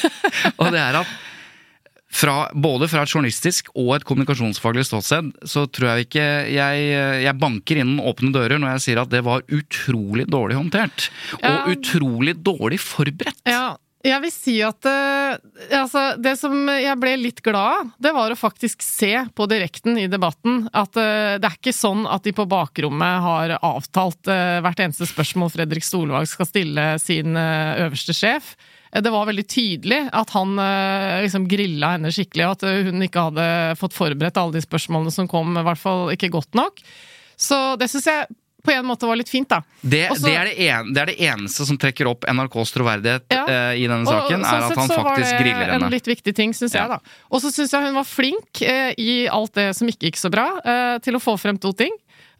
og 0.60 0.72
det 0.74 0.82
er 0.82 1.00
at 1.00 1.20
fra, 2.12 2.34
både 2.52 2.88
fra 2.92 3.06
et 3.06 3.12
journalistisk 3.14 3.70
og 3.72 3.94
et 3.96 4.04
kommunikasjonsfaglig 4.04 4.84
ståsted, 4.84 5.30
så 5.48 5.64
tror 5.72 5.94
jeg 5.94 6.08
ikke 6.10 6.26
jeg, 6.52 6.82
jeg 7.24 7.38
banker 7.40 7.80
innen 7.80 8.02
åpne 8.04 8.34
dører 8.34 8.60
når 8.60 8.74
jeg 8.74 8.84
sier 8.84 9.00
at 9.00 9.12
det 9.14 9.22
var 9.24 9.46
utrolig 9.48 10.26
dårlig 10.28 10.58
håndtert. 10.60 11.08
Ja. 11.40 11.62
Og 11.62 11.72
utrolig 11.78 12.36
dårlig 12.44 12.82
forberedt. 12.84 13.40
Ja, 13.48 13.78
jeg 14.02 14.22
vil 14.24 14.32
si 14.34 14.54
at 14.66 14.86
uh, 14.88 15.36
altså, 15.78 16.02
Det 16.18 16.34
som 16.40 16.56
jeg 16.70 16.98
ble 17.00 17.14
litt 17.20 17.42
glad 17.44 17.82
av, 17.82 17.92
det 18.02 18.12
var 18.16 18.32
å 18.32 18.38
faktisk 18.38 18.82
se 18.82 19.12
på 19.34 19.46
direkten 19.50 19.98
i 20.00 20.08
debatten 20.10 20.66
at 20.72 20.98
uh, 20.98 21.38
det 21.38 21.48
er 21.48 21.58
ikke 21.58 21.74
sånn 21.76 22.04
at 22.10 22.26
de 22.26 22.34
på 22.34 22.46
bakrommet 22.50 23.22
har 23.26 23.54
avtalt 23.60 24.30
uh, 24.30 24.58
hvert 24.64 24.82
eneste 24.82 25.06
spørsmål 25.10 25.52
Fredrik 25.54 25.86
Solvang 25.86 26.26
skal 26.28 26.50
stille 26.50 26.86
sin 27.02 27.38
øverste 27.38 28.14
sjef. 28.16 28.56
Det 28.92 29.08
var 29.12 29.28
veldig 29.30 29.44
tydelig 29.48 30.02
at 30.12 30.34
han 30.34 30.50
liksom 31.24 31.46
grilla 31.48 31.94
henne 31.94 32.10
skikkelig, 32.12 32.44
og 32.44 32.58
at 32.58 32.88
hun 32.90 33.06
ikke 33.06 33.22
hadde 33.30 33.46
fått 33.80 33.96
forberedt 33.96 34.36
alle 34.36 34.58
de 34.58 34.64
spørsmålene 34.64 35.14
som 35.14 35.30
kom, 35.30 35.54
i 35.56 35.64
hvert 35.64 35.80
fall 35.80 36.12
ikke 36.12 36.28
godt 36.34 36.58
nok. 36.58 36.82
Så 37.40 37.58
det 37.80 37.88
syns 37.88 38.10
jeg 38.10 38.28
på 38.62 38.70
en 38.72 38.86
måte 38.86 39.06
var 39.08 39.16
litt 39.18 39.28
fint, 39.28 39.48
da. 39.50 39.62
Det, 39.80 40.04
Også, 40.12 40.22
det, 40.28 40.34
er 40.38 40.44
det, 40.50 40.68
en, 40.70 40.92
det 40.94 41.00
er 41.02 41.10
det 41.10 41.16
eneste 41.26 41.66
som 41.66 41.78
trekker 41.82 42.06
opp 42.12 42.24
NRKs 42.30 42.70
troverdighet 42.76 43.24
Ja. 43.34 43.42
uh, 43.48 43.72
i 43.74 43.88
denne 43.90 44.06
Og 44.06 44.12
saken, 44.12 44.44
sånn 44.44 44.46
er 44.46 44.66
at 44.68 44.78
han 44.78 44.88
var 44.92 45.02
faktisk 45.08 45.32
det 45.32 45.40
griller 45.42 45.72
henne. 45.72 45.88
En 45.88 45.90
litt 45.96 46.06
viktig 46.06 46.34
ting, 46.38 46.54
syns 46.54 46.74
Ja. 46.76 46.84
jeg, 46.86 46.94
da. 46.94 47.16
Og 47.30 47.42
så 47.42 47.50
syns 47.50 47.72
jeg 47.74 47.82
hun 47.88 47.98
var 47.98 48.06
flink 48.06 48.62
uh, 48.62 48.92
i 48.96 49.26
alt 49.26 49.52
det 49.58 49.68
som 49.76 49.88
ikke 49.90 50.06
gikk 50.12 50.20
så 50.22 50.30
bra, 50.30 50.46
uh, 50.62 50.98
til 51.02 51.18
å 51.18 51.22
få 51.22 51.34
frem 51.38 51.58
to 51.58 51.72
ting. 51.74 51.90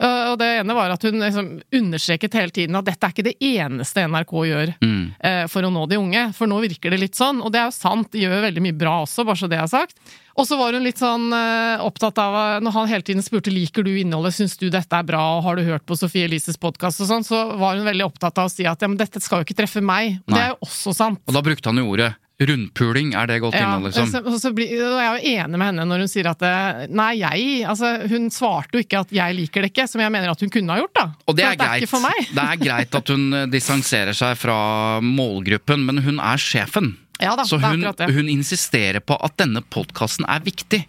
Og 0.03 0.35
det 0.41 0.47
ene 0.59 0.75
var 0.75 0.91
at 0.91 1.03
hun 1.07 1.21
liksom 1.21 1.49
understreket 1.79 2.33
hele 2.35 2.51
tiden 2.51 2.75
at 2.75 2.87
dette 2.89 3.07
er 3.07 3.13
ikke 3.13 3.23
det 3.29 3.35
eneste 3.39 4.03
NRK 4.11 4.33
gjør 4.49 4.73
Mm. 4.83 5.13
for 5.53 5.63
å 5.63 5.71
nå 5.71 5.85
de 5.87 5.99
unge. 6.01 6.23
For 6.35 6.51
nå 6.51 6.59
virker 6.65 6.91
det 6.91 6.99
litt 6.99 7.15
sånn, 7.15 7.39
og 7.45 7.53
det 7.55 7.61
er 7.61 7.69
jo 7.69 7.77
sant, 7.77 8.11
de 8.11 8.25
gjør 8.25 8.43
veldig 8.49 8.63
mye 8.65 8.75
bra 8.81 8.97
også, 9.05 9.23
bare 9.29 9.39
så 9.39 9.49
det 9.53 9.61
er 9.63 9.69
sagt. 9.71 9.95
Og 10.39 10.49
så 10.49 10.57
var 10.57 10.77
hun 10.77 10.87
litt 10.87 11.01
sånn 11.01 11.29
eh, 11.37 11.83
opptatt 11.85 12.19
av 12.23 12.37
eh, 12.39 12.61
Når 12.65 12.77
han 12.77 12.91
hele 12.91 13.07
tiden 13.07 13.25
spurte 13.25 13.53
liker 13.53 13.85
du 13.87 13.93
innholdet, 13.93 14.37
syns 14.37 14.57
du 14.61 14.69
dette 14.73 14.97
er 14.97 15.07
bra, 15.09 15.23
og 15.37 15.47
har 15.47 15.59
du 15.59 15.67
hørt 15.67 15.85
på 15.89 15.99
Sofie 15.99 16.29
Elises 16.29 16.61
podkast 16.61 17.05
og 17.05 17.11
sånn, 17.11 17.27
så 17.27 17.45
var 17.61 17.77
hun 17.77 17.87
veldig 17.89 18.09
opptatt 18.09 18.41
av 18.41 18.49
å 18.49 18.53
si 18.53 18.67
at 18.69 18.81
ja, 18.83 18.91
men 18.91 19.01
dette 19.01 19.21
skal 19.23 19.43
jo 19.43 19.49
ikke 19.49 19.61
treffe 19.63 19.85
meg. 19.85 20.19
Nei. 20.25 20.35
det 20.37 20.43
er 20.47 20.53
jo 20.55 20.61
også 20.69 20.97
sant. 20.97 21.23
Og 21.29 21.37
da 21.37 21.45
brukte 21.45 21.73
han 21.73 21.83
jo 21.83 21.91
ordet 21.93 22.15
rundpuling, 22.43 23.13
er 23.15 23.29
det 23.31 23.37
godt 23.43 23.55
innhold, 23.55 23.85
liksom? 23.87 24.09
så, 24.11 24.23
og 24.27 24.39
så 24.41 24.51
blir, 24.57 24.73
og 24.83 24.97
jeg 24.99 25.07
er 25.07 25.13
jo 25.13 25.35
enig 25.45 25.61
med 25.61 25.69
henne 25.69 25.85
når 25.87 26.05
hun 26.05 26.11
sier 26.11 26.29
at 26.33 26.43
eh, 26.47 26.81
Nei, 26.91 27.11
jeg 27.21 27.61
altså, 27.71 27.93
Hun 28.11 28.31
svarte 28.35 28.79
jo 28.79 28.83
ikke 28.83 29.03
at 29.05 29.13
'jeg 29.15 29.37
liker 29.39 29.63
det 29.63 29.71
ikke', 29.73 29.87
som 29.91 30.03
jeg 30.03 30.11
mener 30.15 30.33
at 30.33 30.41
hun 30.41 30.51
kunne 30.51 30.75
ha 30.75 30.81
gjort. 30.81 30.95
da 30.97 31.07
Og 31.29 31.37
det 31.37 31.45
er, 31.47 31.57
det 31.61 31.69
er 31.69 31.87
greit. 31.87 32.33
det 32.33 32.47
er 32.49 32.59
greit 32.65 32.99
at 32.99 33.15
hun 33.15 33.25
distanserer 33.53 34.17
seg 34.17 34.35
fra 34.41 34.59
målgruppen, 35.05 35.87
men 35.87 36.03
hun 36.03 36.19
er 36.19 36.41
sjefen. 36.41 36.97
Ja 37.23 37.37
da, 37.39 37.47
Så 37.47 37.59
hun, 37.63 37.87
hun 37.87 38.31
insisterer 38.33 39.03
på 39.05 39.17
at 39.23 39.37
denne 39.41 39.63
podkasten 39.63 40.27
er 40.31 40.43
viktig. 40.45 40.85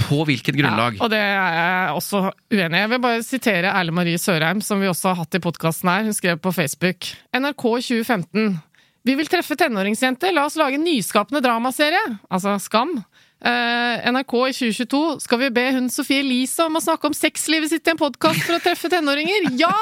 På 0.00 0.24
hvilket 0.26 0.56
grunnlag? 0.58 0.96
Ja, 0.98 1.04
og 1.06 1.10
det 1.12 1.20
er 1.22 1.54
jeg 1.54 1.90
også 1.94 2.20
uenig 2.50 2.74
i. 2.74 2.80
Jeg 2.82 2.90
vil 2.90 3.02
bare 3.04 3.22
sitere 3.22 3.74
Erle 3.78 3.94
Marie 3.94 4.18
Sørheim, 4.18 4.62
som 4.64 4.82
vi 4.82 4.88
også 4.90 5.12
har 5.12 5.20
hatt 5.22 5.38
i 5.38 5.42
podkasten 5.44 5.90
her. 5.92 6.08
Hun 6.08 6.16
skrev 6.16 6.40
på 6.42 6.52
Facebook 6.56 7.06
NRK 7.36 7.62
2015. 7.62 8.56
Vi 9.04 9.14
vil 9.18 9.28
treffe 9.30 9.56
tenåringsjenter, 9.60 10.32
la 10.34 10.46
oss 10.48 10.56
lage 10.58 10.80
en 10.80 10.86
nyskapende 10.86 11.42
dramaserie. 11.44 12.02
Altså 12.32 12.56
Skam. 12.62 12.96
Eh, 13.44 14.04
NRK 14.08 14.32
i 14.48 14.52
2022 14.56 14.98
skal 15.20 15.40
vi 15.42 15.50
be 15.52 15.64
hun 15.76 15.90
Sofie 15.92 16.22
Elise 16.22 16.64
om 16.64 16.78
å 16.78 16.80
snakke 16.80 17.10
om 17.10 17.16
sexlivet 17.16 17.68
sitt 17.68 17.84
i 17.84 17.92
en 17.92 18.00
podkast 18.00 18.40
for 18.46 18.56
å 18.56 18.62
treffe 18.64 18.88
tenåringer! 18.88 19.50
Ja! 19.60 19.74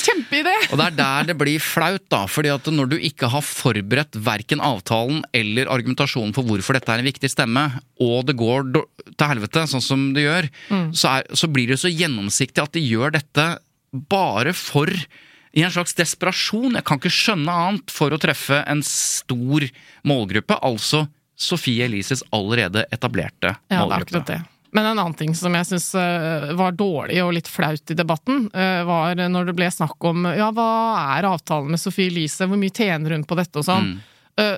Kjempeidé! 0.00 0.54
Og 0.72 0.80
det 0.80 0.88
er 0.88 0.96
der 0.98 1.28
det 1.28 1.36
blir 1.38 1.62
flaut, 1.62 2.02
da. 2.10 2.24
fordi 2.26 2.50
at 2.50 2.66
når 2.74 2.90
du 2.90 2.96
ikke 2.98 3.30
har 3.30 3.46
forberedt 3.46 4.18
verken 4.18 4.64
avtalen 4.66 5.22
eller 5.30 5.70
argumentasjonen 5.70 6.34
for 6.34 6.48
hvorfor 6.48 6.74
dette 6.74 6.90
er 6.90 7.04
en 7.04 7.10
viktig 7.12 7.30
stemme, 7.30 7.68
og 8.02 8.26
det 8.26 8.34
går 8.40 8.72
til 8.74 9.30
helvete, 9.30 9.68
sånn 9.70 9.86
som 9.92 10.08
det 10.16 10.26
gjør, 10.26 10.50
så, 10.90 11.14
er, 11.14 11.30
så 11.38 11.52
blir 11.54 11.70
det 11.70 11.78
så 11.84 11.94
gjennomsiktig 11.94 12.66
at 12.66 12.74
de 12.74 12.82
gjør 12.82 13.14
dette 13.20 13.48
bare 14.10 14.58
for 14.58 14.90
i 14.90 15.62
en 15.62 15.70
slags 15.70 15.94
desperasjon. 15.94 16.74
Jeg 16.74 16.86
kan 16.88 16.98
ikke 16.98 17.14
skjønne 17.14 17.60
annet 17.68 17.94
for 17.94 18.10
å 18.10 18.18
treffe 18.18 18.64
en 18.66 18.82
stor 18.82 19.70
målgruppe, 20.02 20.58
altså 20.66 21.06
Sofie 21.36 21.84
Elises 21.88 22.22
allerede 22.30 22.84
etablerte 22.94 23.56
Ja, 23.68 23.84
målgruppe. 23.86 24.24
det. 24.26 24.40
Men 24.74 24.86
en 24.86 24.98
annen 24.98 25.14
ting 25.14 25.34
som 25.38 25.54
jeg 25.54 25.66
syns 25.68 25.92
var 26.58 26.72
dårlig 26.74 27.20
og 27.22 27.32
litt 27.36 27.46
flaut 27.46 27.90
i 27.90 27.94
debatten, 27.94 28.48
eh, 28.54 28.80
var 28.82 29.14
når 29.14 29.46
det 29.46 29.54
ble 29.54 29.68
snakk 29.70 30.02
om 30.10 30.24
ja, 30.34 30.48
hva 30.50 30.66
er 31.18 31.28
avtalen 31.30 31.70
med 31.70 31.78
Sofie 31.78 32.10
Elise, 32.10 32.48
hvor 32.50 32.58
mye 32.58 32.74
tjener 32.74 33.14
hun 33.14 33.22
på 33.22 33.38
dette 33.38 33.62
og 33.62 33.68
sånn. 33.68 33.94
Mm 33.94 34.02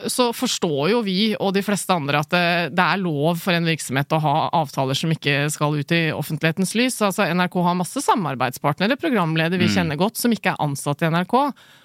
Så 0.08 0.32
forstår 0.32 0.88
jo 0.88 1.02
vi 1.04 1.34
og 1.36 1.50
de 1.52 1.60
fleste 1.60 1.92
andre 1.92 2.22
at 2.24 2.30
det, 2.32 2.72
det 2.72 2.80
er 2.80 2.96
lov 2.96 3.36
for 3.36 3.52
en 3.52 3.66
virksomhet 3.68 4.08
å 4.16 4.20
ha 4.24 4.36
avtaler 4.56 4.96
som 4.96 5.10
ikke 5.12 5.50
skal 5.52 5.76
ut 5.76 5.92
i 5.92 5.98
offentlighetens 6.16 6.72
lys. 6.74 6.96
Altså 7.04 7.26
NRK 7.28 7.58
har 7.60 7.76
masse 7.76 8.00
samarbeidspartnere, 8.00 8.96
programledere 8.96 9.60
vi 9.60 9.68
kjenner 9.68 10.00
godt, 10.00 10.16
som 10.16 10.32
ikke 10.32 10.54
er 10.54 10.64
ansatt 10.64 11.04
i 11.04 11.10
NRK. 11.12 11.36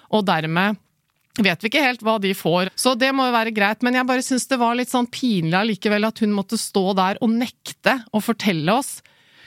Og 0.08 0.24
dermed 0.24 0.80
vet 1.40 1.62
vi 1.62 1.70
ikke 1.70 1.84
helt 1.84 2.02
hva 2.04 2.18
de 2.20 2.34
får. 2.36 2.72
Så 2.76 2.94
det 2.98 3.12
må 3.16 3.28
jo 3.28 3.36
være 3.36 3.54
greit, 3.56 3.84
men 3.86 3.96
jeg 3.96 4.08
bare 4.08 4.24
syns 4.24 4.48
det 4.50 4.58
var 4.60 4.76
litt 4.76 4.92
sånn 4.92 5.08
pinlig 5.12 5.56
allikevel 5.56 6.08
at 6.08 6.20
hun 6.24 6.34
måtte 6.36 6.60
stå 6.60 6.92
der 6.98 7.20
og 7.24 7.32
nekte 7.32 8.00
å 8.12 8.20
fortelle 8.20 8.74
oss 8.76 8.98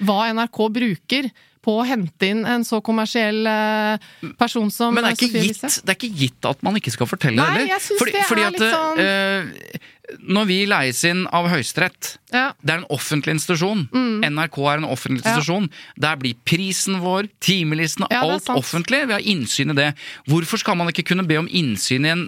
hva 0.04 0.26
NRK 0.34 0.62
bruker 0.76 1.30
på 1.66 1.80
å 1.82 1.86
hente 1.88 2.30
inn 2.30 2.44
en 2.46 2.64
så 2.68 2.78
kommersiell 2.86 3.42
eh, 3.50 4.06
person 4.40 4.70
som 4.74 4.94
Men 4.94 5.04
det 5.08 5.16
er, 5.16 5.18
ikke 5.18 5.32
Sofie 5.32 5.50
gitt, 5.50 5.82
det 5.86 5.94
er 5.96 5.98
ikke 6.00 6.14
gitt 6.22 6.48
at 6.52 6.62
man 6.66 6.78
ikke 6.80 6.94
skal 6.94 7.10
fortelle 7.10 7.42
Nei, 7.42 7.50
heller. 7.56 7.72
jeg 7.74 7.84
synes 7.88 8.06
det 8.06 8.40
er 8.46 8.56
litt 8.56 8.66
sånn- 8.70 9.04
Uh, 9.06 9.82
Når 10.30 10.46
vi 10.46 10.58
leies 10.70 11.00
inn 11.10 11.24
av 11.34 11.48
Høyesterett 11.50 12.12
Ja. 12.32 12.52
Det 12.62 12.74
er 12.76 12.78
en 12.84 12.88
offentlig 12.94 13.34
institusjon. 13.40 13.88
Mm. 13.90 14.22
NRK 14.36 14.60
er 14.70 14.78
en 14.78 14.86
offentlig 14.86 15.24
institusjon. 15.24 15.66
Der 15.98 16.16
blir 16.22 16.36
prisen 16.46 17.00
vår, 17.02 17.28
timelisten, 17.42 18.06
Ja, 18.14 18.22
alt 18.22 18.46
offentlig. 18.54 19.08
Vi 19.10 19.14
har 19.18 19.26
innsyn 19.26 19.74
i 19.74 19.78
det. 19.80 19.88
Hvorfor 20.30 20.62
skal 20.62 20.78
man 20.78 20.92
ikke 20.94 21.08
kunne 21.10 21.26
be 21.28 21.40
om 21.42 21.48
innsyn 21.50 22.06
i 22.06 22.14
en 22.14 22.28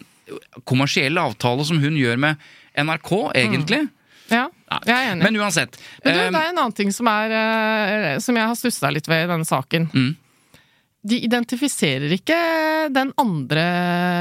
kommersiell 0.65 1.17
avtale 1.21 1.63
som 1.69 1.77
hun 1.79 1.95
gjør 1.95 2.17
med 2.19 2.41
NRK, 2.77 3.11
egentlig? 3.38 3.83
ja, 4.33 4.47
jeg 4.68 4.93
er 4.93 5.11
enig. 5.13 5.24
Men 5.24 5.39
uansett. 5.41 5.78
Men 6.03 6.13
du, 6.13 6.20
eh, 6.20 6.32
det 6.32 6.39
er 6.41 6.49
en 6.51 6.57
annen 6.61 6.76
ting 6.76 6.91
som, 6.91 7.07
er, 7.07 7.36
eh, 7.38 8.18
som 8.24 8.36
jeg 8.36 8.49
har 8.49 8.57
stussa 8.59 8.91
litt 8.91 9.07
ved 9.07 9.26
i 9.26 9.30
denne 9.32 9.47
saken. 9.47 9.89
Mm. 9.93 10.15
De 11.07 11.20
identifiserer 11.24 12.11
ikke 12.18 12.38
den 12.91 13.13
andre 13.22 13.63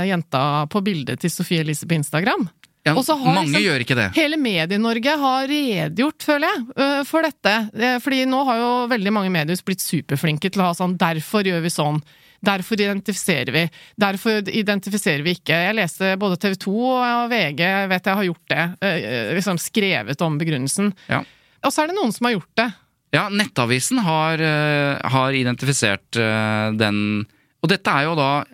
jenta 0.07 0.66
på 0.70 0.82
bildet 0.86 1.18
til 1.24 1.32
Sofie 1.32 1.64
Elise 1.64 1.88
på 1.88 1.97
Instagram. 1.99 2.49
ja, 2.86 2.94
og 2.94 3.03
så 3.03 3.16
har 3.18 3.34
mange 3.34 3.51
liksom- 3.51 3.64
gjør 3.64 3.82
ikke 3.82 3.97
det. 3.99 4.14
Hele 4.14 4.36
Medie-Norge 4.36 5.16
har 5.18 5.49
redegjort, 5.51 6.22
føler 6.22 6.47
jeg, 6.47 6.66
øh, 6.76 7.05
for 7.05 7.22
dette. 7.22 7.55
Eh, 7.74 7.99
Fordi 7.99 8.24
nå 8.26 8.44
har 8.44 8.57
jo 8.59 8.86
veldig 8.86 9.12
mange 9.12 9.32
medier 9.32 9.57
blitt 9.66 9.82
superflinke 9.82 10.53
til 10.53 10.62
å 10.62 10.66
ha 10.66 10.72
sånn 10.72 10.97
'derfor 10.97 11.42
gjør 11.42 11.62
vi 11.62 11.68
sånn'. 11.68 12.03
Derfor 12.45 12.76
identifiserer 12.80 13.53
vi. 13.55 13.62
Derfor 13.97 14.43
identifiserer 14.49 15.22
vi 15.24 15.34
ikke. 15.39 15.57
Jeg 15.68 15.76
leste 15.78 16.16
både 16.20 16.37
TV 16.43 16.55
2 16.66 16.74
og 16.97 17.30
VG, 17.30 17.62
vet 17.89 18.05
jeg 18.11 18.14
har 18.20 18.24
gjort 18.28 18.49
det. 18.53 18.64
eh, 18.82 19.34
Liksom 19.39 19.59
skrevet 19.59 20.20
om 20.22 20.39
begrunnelsen. 20.39 20.93
Ja. 21.09 21.22
Og 21.64 21.72
så 21.72 21.82
er 21.82 21.87
det 21.89 21.97
noen 21.97 22.12
som 22.12 22.26
har 22.28 22.37
gjort 22.37 22.53
det. 22.61 22.68
Ja, 23.14 23.28
Nettavisen 23.30 23.99
har, 24.05 24.39
eh, 24.43 24.99
har 25.09 25.32
identifisert 25.32 26.16
eh, 26.20 26.70
den 26.76 27.26
Og 27.62 27.68
dette 27.70 27.89
er 27.89 28.03
jo 28.05 28.14
da 28.18 28.45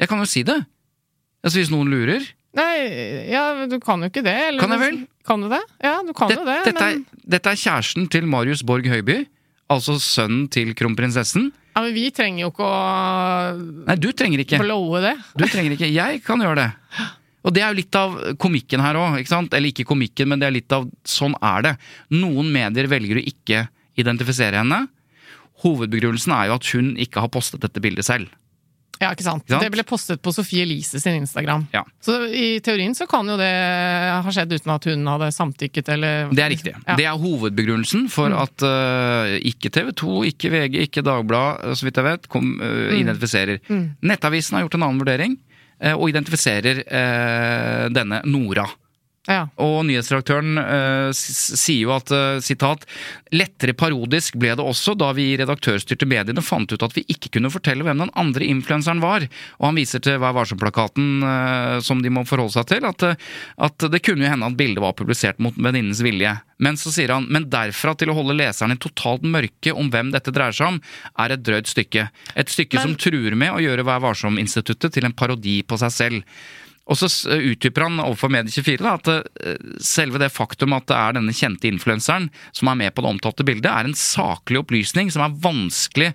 Jeg 0.00 0.08
kan 0.08 0.18
jo 0.18 0.24
si 0.24 0.42
det. 0.42 0.56
Altså 1.44 1.58
Hvis 1.58 1.70
noen 1.70 1.90
lurer. 1.90 2.22
Nei, 2.56 3.28
ja, 3.30 3.66
du 3.68 3.78
kan 3.80 4.00
jo 4.00 4.08
ikke 4.08 4.22
det. 4.24 4.32
Eller, 4.48 4.60
Kan 4.62 4.70
jeg 4.72 4.80
vel? 4.80 4.98
Kan 5.26 5.42
du 5.42 5.48
det? 5.50 5.60
Ja, 5.84 5.98
du 6.06 6.12
kan 6.16 6.28
Det, 6.30 6.36
jo 6.38 6.44
det, 6.46 6.54
dette, 6.64 6.80
men, 6.80 7.02
er, 7.04 7.20
dette 7.36 7.50
er 7.52 7.58
kjæresten 7.60 8.08
til 8.08 8.24
Marius 8.26 8.62
Borg 8.64 8.86
Høiby. 8.88 9.26
Altså 9.68 9.98
sønnen 10.00 10.46
til 10.48 10.72
kronprinsessen. 10.78 11.50
Ja, 11.76 11.82
men 11.84 11.92
vi 11.92 12.06
trenger 12.14 12.46
jo 12.46 12.50
ikke 12.54 12.64
å 12.64 12.76
Nei, 13.84 13.96
du 14.00 14.08
trenger 14.16 14.40
ikke. 14.40 14.60
blowe 14.62 15.02
det. 15.04 15.12
Du 15.36 15.44
trenger 15.44 15.74
ikke. 15.76 15.90
Jeg 15.92 16.22
kan 16.24 16.40
gjøre 16.40 16.62
det. 16.62 16.70
Og 17.46 17.52
det 17.54 17.62
er 17.62 17.68
jo 17.68 17.78
litt 17.78 17.98
av 18.00 18.14
komikken 18.42 18.80
her 18.82 18.96
òg? 18.98 19.20
Eller 19.20 19.68
ikke 19.68 19.84
komikken, 19.86 20.30
men 20.32 20.40
det 20.40 20.48
er 20.48 20.56
litt 20.56 20.72
av 20.72 20.88
Sånn 21.06 21.36
er 21.44 21.66
det. 21.66 21.74
Noen 22.16 22.48
medier 22.54 22.88
velger 22.90 23.20
å 23.20 23.26
ikke 23.28 23.66
identifisere 24.00 24.62
henne. 24.62 24.86
Hovedbegrunnelsen 25.62 26.32
er 26.32 26.48
jo 26.48 26.56
at 26.56 26.72
hun 26.72 26.94
ikke 27.00 27.22
har 27.22 27.32
postet 27.32 27.62
dette 27.62 27.84
bildet 27.84 28.08
selv. 28.08 28.32
Ja, 29.00 29.10
ikke 29.12 29.26
sant? 29.26 29.44
Ikke 29.44 29.54
sant? 29.54 29.64
Det 29.64 29.72
ble 29.74 29.84
postet 29.86 30.22
på 30.24 30.32
Sofie 30.34 30.64
Elise 30.64 31.00
sin 31.02 31.18
Instagram. 31.20 31.66
Ja. 31.74 31.82
Så 32.02 32.18
i 32.30 32.60
teorien 32.64 32.94
så 32.96 33.08
kan 33.10 33.28
jo 33.28 33.36
det 33.40 33.50
ha 33.50 34.32
skjedd 34.32 34.54
uten 34.56 34.72
at 34.74 34.88
hun 34.88 35.04
hadde 35.10 35.30
samtykket, 35.36 35.90
eller 35.96 36.32
Det 36.32 36.44
er 36.44 36.52
riktig. 36.54 36.74
Ja. 36.78 36.96
Det 36.98 37.08
er 37.08 37.20
hovedbegrunnelsen 37.20 38.06
for 38.12 38.32
at 38.36 38.66
uh, 38.66 39.36
ikke 39.40 39.72
TV 39.74 39.92
2, 39.96 40.14
ikke 40.32 40.52
VG, 40.54 40.80
ikke 40.88 41.04
Dagbladet, 41.06 41.76
så 41.76 41.88
vidt 41.88 42.00
jeg 42.00 42.08
vet, 42.08 42.30
kom, 42.32 42.56
eh, 42.62 42.96
identifiserer. 43.00 43.60
Nettavisen 44.06 44.56
har 44.56 44.66
gjort 44.66 44.78
en 44.78 44.86
annen 44.88 45.02
vurdering, 45.02 45.36
uh, 45.84 45.94
og 45.94 46.08
identifiserer 46.10 46.82
eh, 46.86 47.86
denne 47.92 48.22
Nora. 48.28 48.66
Ja. 49.26 49.48
Og 49.58 49.80
nyhetsredaktøren 49.88 50.58
uh, 50.60 51.10
sier 51.10 51.80
jo 51.82 51.92
at 51.96 52.12
uh, 52.14 52.38
sitat 52.44 52.84
lettere 53.34 53.74
parodisk 53.74 54.36
ble 54.38 54.52
det 54.54 54.62
også 54.62 54.94
da 54.98 55.08
vi 55.16 55.32
i 55.32 55.38
redaktørstyrte 55.40 56.06
mediene 56.06 56.44
fant 56.46 56.70
ut 56.70 56.84
at 56.86 56.94
vi 56.94 57.02
ikke 57.10 57.32
kunne 57.34 57.50
fortelle 57.50 57.82
hvem 57.86 58.04
den 58.04 58.12
andre 58.14 58.46
influenseren 58.46 59.02
var. 59.02 59.26
Og 59.58 59.68
han 59.68 59.80
viser 59.80 60.02
til 60.04 60.20
Vær 60.22 60.36
varsom-plakaten 60.36 61.08
uh, 61.26 61.78
som 61.82 62.02
de 62.04 62.12
må 62.12 62.22
forholde 62.28 62.54
seg 62.54 62.68
til, 62.70 62.86
at, 62.86 63.06
at 63.68 63.88
det 63.90 64.02
kunne 64.06 64.26
jo 64.26 64.30
hende 64.30 64.46
at 64.46 64.58
bildet 64.58 64.84
var 64.84 64.94
publisert 64.98 65.42
mot 65.42 65.58
venninnens 65.58 66.04
vilje. 66.06 66.36
Men 66.62 66.78
så 66.80 66.92
sier 66.94 67.10
han 67.12 67.26
men 67.32 67.48
derfra 67.52 67.96
til 67.98 68.12
å 68.12 68.16
holde 68.16 68.36
leseren 68.38 68.76
i 68.76 68.78
totalt 68.80 69.26
mørke 69.26 69.74
om 69.74 69.90
hvem 69.92 70.12
dette 70.14 70.32
dreier 70.32 70.54
seg 70.54 70.76
om, 70.76 70.78
er 71.18 71.34
et 71.34 71.42
drøyt 71.44 71.72
stykke. 71.72 72.06
Et 72.38 72.52
stykke 72.52 72.78
Men- 72.78 72.86
som 72.86 72.94
truer 73.00 73.34
med 73.34 73.56
å 73.56 73.60
gjøre 73.64 73.84
Vær 73.86 74.06
varsom-instituttet 74.06 74.94
til 74.94 75.04
en 75.08 75.16
parodi 75.16 75.58
på 75.66 75.78
seg 75.82 75.92
selv. 75.92 76.38
Og 76.86 76.98
så 77.00 77.08
utdyper 77.34 77.82
han 77.86 77.98
overfor 78.02 78.30
Medie24 78.30 78.78
da, 78.84 78.94
at 78.94 79.08
eh, 79.42 79.56
selve 79.82 80.20
det 80.22 80.30
faktum 80.30 80.76
at 80.76 80.86
det 80.86 80.98
er 80.98 81.16
denne 81.18 81.34
kjente 81.34 81.66
influenseren 81.66 82.28
som 82.54 82.70
er 82.70 82.78
med 82.78 82.94
på 82.94 83.02
det 83.02 83.10
omtalte 83.10 83.46
bildet, 83.46 83.70
er 83.70 83.88
en 83.88 83.96
saklig 83.98 84.60
opplysning 84.62 85.10
som 85.10 85.24
er 85.26 85.34
vanskelig, 85.42 86.12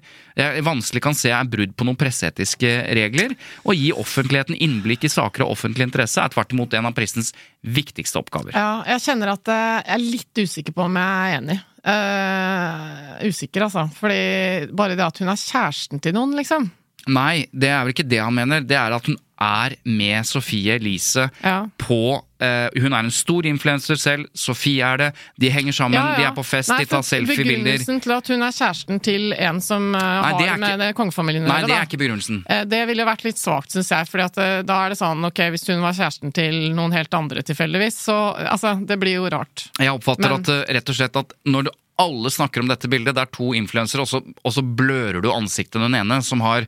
vanskelig 0.64 1.02
kan 1.04 1.18
se 1.18 1.34
er 1.36 1.50
brudd 1.52 1.74
på 1.76 1.86
noen 1.88 2.00
presseetiske 2.00 2.70
regler. 2.96 3.36
Å 3.68 3.76
gi 3.76 3.92
offentligheten 3.92 4.56
innblikk 4.56 5.06
i 5.06 5.12
saker 5.12 5.44
av 5.46 5.52
offentlig 5.54 5.90
interesse 5.90 6.24
er 6.24 6.32
tvert 6.32 6.56
imot 6.56 6.78
en 6.78 6.88
av 6.88 6.96
pressens 6.96 7.34
viktigste 7.62 8.22
oppgaver. 8.22 8.56
ja, 8.56 8.82
jeg 8.94 9.04
kjenner 9.06 9.36
at 9.36 9.52
eh, 9.52 9.82
jeg 9.82 9.98
er 9.98 10.06
litt 10.06 10.44
usikker 10.46 10.78
på 10.78 10.88
om 10.88 11.02
jeg 11.02 11.12
er 11.12 11.38
enig. 11.42 11.60
Uh, 11.82 13.18
usikker, 13.26 13.66
altså. 13.66 13.88
Fordi 13.98 14.70
bare 14.78 14.94
det 14.98 15.06
at 15.06 15.18
hun 15.22 15.32
er 15.34 15.40
kjæresten 15.40 16.02
til 16.04 16.14
noen, 16.14 16.36
liksom. 16.38 16.70
Nei, 17.10 17.48
det 17.50 17.72
er 17.74 17.82
vel 17.82 17.96
ikke 17.96 18.06
det 18.06 18.22
han 18.22 18.36
mener. 18.38 18.62
Det 18.66 18.78
er 18.78 18.94
at 18.94 19.10
hun 19.10 19.18
er 19.42 19.74
med 19.90 20.28
Sofie 20.30 20.76
Elise 20.78 21.30
Ja. 21.44 21.64
på 21.82 21.98
uh, 22.22 22.70
Hun 22.78 22.94
er 22.94 23.00
en 23.06 23.12
stor 23.14 23.46
influenser 23.50 23.98
selv, 23.98 24.28
Sofie 24.38 24.82
er 24.86 24.98
det. 25.02 25.08
De 25.42 25.50
henger 25.54 25.74
sammen, 25.74 25.98
Ja, 25.98 26.16
de 26.18 26.24
er 26.30 26.36
på 26.38 26.44
fest, 26.46 26.70
Nei, 26.70 26.80
de 26.84 26.90
tar 26.92 27.02
for 27.02 27.10
selfiebilder. 27.10 27.58
Begrunnelsen 27.64 28.02
til 28.06 28.14
at 28.16 28.28
hun 28.34 28.42
er 28.48 28.56
kjæresten 28.56 29.02
til 29.06 29.34
en 29.34 29.62
som 29.62 29.90
uh, 29.96 30.00
Nei, 30.00 30.08
er 30.08 30.24
har 30.24 30.46
ikke- 30.46 30.60
med 30.64 30.80
det 30.86 30.92
kongefamilien 30.96 31.46
å 31.46 31.48
Nei, 31.50 31.58
gjøre, 31.62 31.68
det 31.68 31.76
da. 31.76 31.82
er 31.82 31.90
ikke 31.90 32.02
begrunnelsen. 32.04 32.42
Uh, 32.50 32.64
Det 32.66 32.82
ville 32.88 33.06
vært 33.06 33.24
litt 33.26 33.38
svakt, 33.42 33.72
syns 33.76 33.90
jeg. 33.92 34.08
eh, 34.38 34.62
da 34.64 34.86
er 34.86 34.90
det 34.90 34.98
sånn, 35.02 35.26
ok, 35.26 35.40
Hvis 35.52 35.68
hun 35.68 35.82
var 35.82 35.94
kjæresten 35.94 36.34
til 36.34 36.72
noen 36.78 36.92
helt 36.94 37.14
andre 37.14 37.42
tilfeldigvis, 37.42 37.98
så 38.08 38.36
altså, 38.38 38.78
det 38.86 39.00
blir 39.00 39.16
jo 39.20 39.30
rart. 39.30 39.68
Jeg 39.80 39.90
oppfatter 39.90 40.30
Men- 40.30 40.40
at 40.40 40.50
eh, 40.50 40.74
rett 40.76 40.90
og 40.90 40.96
slett 40.96 41.16
at 41.16 41.34
når 41.46 41.64
du 41.66 41.72
alle 42.02 42.32
snakker 42.34 42.64
om 42.64 42.68
dette 42.72 42.90
bildet, 42.92 43.16
det 43.16 43.24
er 43.24 43.32
to 43.36 43.52
influensere, 43.58 44.02
og, 44.04 44.10
så- 44.10 44.24
og 44.46 44.52
så 44.56 44.62
blører 44.66 45.22
du 45.24 45.30
ansiktet 45.32 45.80
den 45.82 45.96
ene, 45.98 46.22
som 46.26 46.42
har 46.42 46.66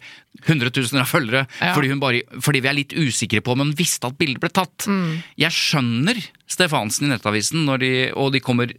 hundretusener 0.47 1.01
av 1.03 1.09
følgere, 1.11 1.47
Ja. 1.61 1.73
fordi, 1.75 1.89
hun 1.89 1.99
bare, 1.99 2.21
fordi 2.41 2.61
vi 2.61 2.67
er 2.69 2.77
litt 2.79 2.93
usikre 2.97 3.41
på 3.41 3.51
om 3.53 3.59
hun 3.65 3.73
visste 3.77 4.07
at 4.07 4.17
bildet 4.17 4.39
ble 4.43 4.49
tatt. 4.49 4.85
Mm. 4.87 5.23
Jeg 5.37 5.51
skjønner 5.51 6.23
Stefansen 6.47 7.07
i 7.07 7.13
Nettavisen, 7.15 7.65
når 7.65 7.79
de, 7.79 7.91
og 8.15 8.31
de 8.33 8.39
kommer 8.39 8.73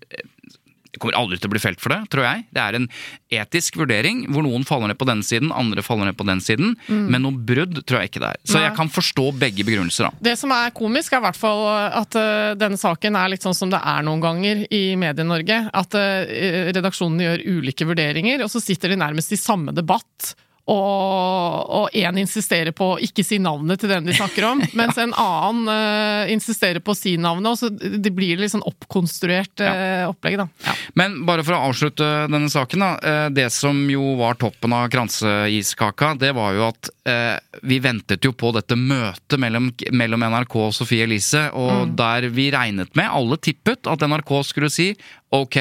kommer 1.03 1.17
aldri 1.19 1.39
til 1.41 1.51
å 1.51 1.55
bli 1.55 1.63
felt 1.63 1.81
for 1.83 1.95
det, 1.95 2.01
tror 2.13 2.25
jeg. 2.27 2.45
Det 2.55 2.63
er 2.63 2.79
en 2.79 2.89
etisk 3.35 3.77
vurdering 3.81 4.25
hvor 4.33 4.45
noen 4.47 4.65
faller 4.69 4.91
ned 4.93 4.99
på 5.01 5.09
den 5.09 5.23
siden, 5.27 5.53
andre 5.55 5.83
faller 5.85 6.11
ned 6.11 6.17
på 6.19 6.27
den 6.29 6.41
siden. 6.45 6.75
Men 6.89 7.25
noe 7.27 7.39
brudd 7.39 7.81
tror 7.85 8.01
jeg 8.03 8.13
ikke 8.13 8.23
det 8.25 8.31
er. 8.35 8.41
Så 8.45 8.55
Mm. 8.55 8.61
Nei. 8.61 8.69
jeg 8.69 8.77
kan 8.77 8.89
forstå 8.95 9.25
begge 9.39 9.65
begrunnelser, 9.67 10.09
da. 10.09 10.23
Det 10.31 10.37
som 10.39 10.53
er 10.55 10.71
komisk, 10.71 11.13
er 11.13 11.19
i 11.19 11.27
hvert 11.27 11.37
fall 11.41 11.65
at 12.01 12.15
uh, 12.17 12.55
denne 12.55 12.79
saken 12.81 13.17
er 13.19 13.29
litt 13.33 13.43
sånn 13.45 13.57
som 13.57 13.71
det 13.73 13.81
er 13.83 14.03
noen 14.07 14.23
ganger 14.23 14.65
i 14.71 14.95
Medie-Norge. 14.97 15.71
At 15.75 15.95
uh, 15.99 16.25
redaksjonene 16.73 17.27
gjør 17.27 17.45
ulike 17.59 17.87
vurderinger, 17.89 18.45
og 18.45 18.51
så 18.53 18.63
sitter 18.63 18.95
de 18.95 19.01
nærmest 19.03 19.33
i 19.35 19.41
samme 19.41 19.75
debatt 19.75 20.35
og 20.65 21.93
én 21.93 22.19
insisterer 22.23 22.73
på 22.73 22.95
å 22.95 23.01
ikke 23.03 23.25
si 23.27 23.37
navnet 23.43 23.83
til 23.83 23.91
den 23.93 24.07
de 24.07 24.15
snakker 24.17 24.47
om, 24.49 24.63
mens 24.79 24.97
en 25.01 25.13
annen 25.13 25.69
uh, 25.69 26.33
insisterer 26.33 26.81
på 26.81 26.95
å 26.95 26.99
si 26.99 27.17
navnet. 27.21 27.51
og 27.53 27.59
så 27.61 27.69
Det 27.69 28.13
blir 28.15 28.41
litt 28.41 28.55
sånn 28.55 28.65
oppkonstruert 28.65 29.61
uh, 29.61 30.09
opplegg, 30.09 30.39
da. 30.41 30.49
Ja. 30.65 30.77
Men 30.97 31.21
bare 31.29 31.45
for 31.45 31.57
å 31.57 31.69
avslutte 31.69 32.09
denne 32.33 32.49
saken, 32.53 32.85
da. 32.85 32.91
Uh, 32.97 33.29
det 33.35 33.51
som 33.53 33.85
jo 33.93 34.15
var 34.21 34.41
toppen 34.41 34.73
av 34.77 34.89
kranseiskaka, 34.93 36.15
det 36.21 36.33
var 36.37 36.57
jo 36.57 36.69
at 36.71 36.93
vi 37.69 37.77
ventet 37.85 38.25
jo 38.25 38.31
på 38.33 38.49
dette 38.57 38.79
møtet 38.81 39.37
mellom, 39.37 39.67
mellom 39.93 40.23
NRK 40.33 40.55
og 40.63 40.71
Sofie 40.73 41.05
Elise, 41.05 41.43
og 41.53 41.91
mm. 41.91 41.91
der 41.99 42.27
vi 42.33 42.47
regnet 42.55 42.95
med, 42.97 43.11
alle 43.13 43.37
tippet, 43.37 43.85
at 43.91 44.07
NRK 44.09 44.33
skulle 44.49 44.71
si 44.73 44.95
ok, 45.35 45.59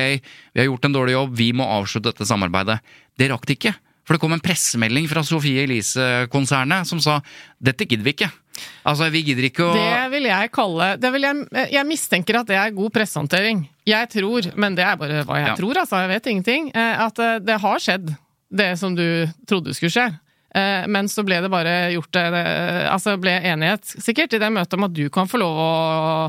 vi 0.54 0.62
har 0.62 0.70
gjort 0.70 0.88
en 0.88 0.96
dårlig 0.96 1.18
jobb, 1.18 1.36
vi 1.36 1.50
må 1.58 1.68
avslutte 1.68 2.14
dette 2.14 2.30
samarbeidet. 2.30 2.80
Det 3.20 3.28
rakk 3.34 3.50
de 3.50 3.58
ikke. 3.58 3.74
For 4.04 4.16
det 4.16 4.24
kom 4.24 4.36
en 4.36 4.44
pressemelding 4.44 5.08
fra 5.12 5.24
Sofie 5.26 5.64
Elise-konsernet 5.64 6.88
som 6.90 7.00
sa 7.04 7.20
dette 7.64 7.88
gidder 7.88 8.04
vi 8.04 8.16
ikke. 8.18 8.32
Altså, 8.84 9.08
vi 9.14 9.24
gidder 9.26 9.48
ikke 9.48 9.66
å 9.66 9.76
Det 9.76 10.10
vil 10.14 10.28
jeg 10.30 10.50
kalle 10.54 10.90
vil 11.02 11.26
jeg, 11.26 11.46
jeg, 11.74 11.86
mistenker 11.90 12.42
at 12.42 12.50
det 12.50 12.58
er 12.60 12.76
god 12.76 12.94
pressehåndtering. 12.94 13.64
Jeg 13.88 14.10
tror, 14.14 14.50
men 14.60 14.76
det 14.78 14.86
er 14.86 15.00
bare 15.00 15.24
hva 15.28 15.40
jeg 15.40 15.50
ja. 15.52 15.56
tror, 15.60 15.80
altså, 15.84 16.04
jeg 16.04 16.12
vet 16.14 16.30
ingenting, 16.32 16.68
eh, 16.76 17.06
at 17.06 17.24
eh, 17.24 17.40
det 17.44 17.58
har 17.64 17.82
skjedd, 17.84 18.12
det 18.54 18.74
som 18.80 18.94
du 18.96 19.06
trodde 19.50 19.74
skulle 19.76 19.94
skje. 19.94 20.06
Eh, 20.54 20.86
men 20.92 21.10
så 21.10 21.24
ble 21.26 21.40
det 21.42 21.50
bare 21.50 21.72
gjort 21.96 22.20
Altså 22.22 23.16
ble 23.18 23.32
enighet, 23.50 23.96
sikkert, 24.04 24.36
i 24.38 24.42
det 24.44 24.52
møtet 24.54 24.76
om 24.78 24.86
at 24.86 24.94
du 24.94 25.08
kan 25.14 25.30
få 25.30 25.40
lov 25.42 25.62
å, 25.64 25.72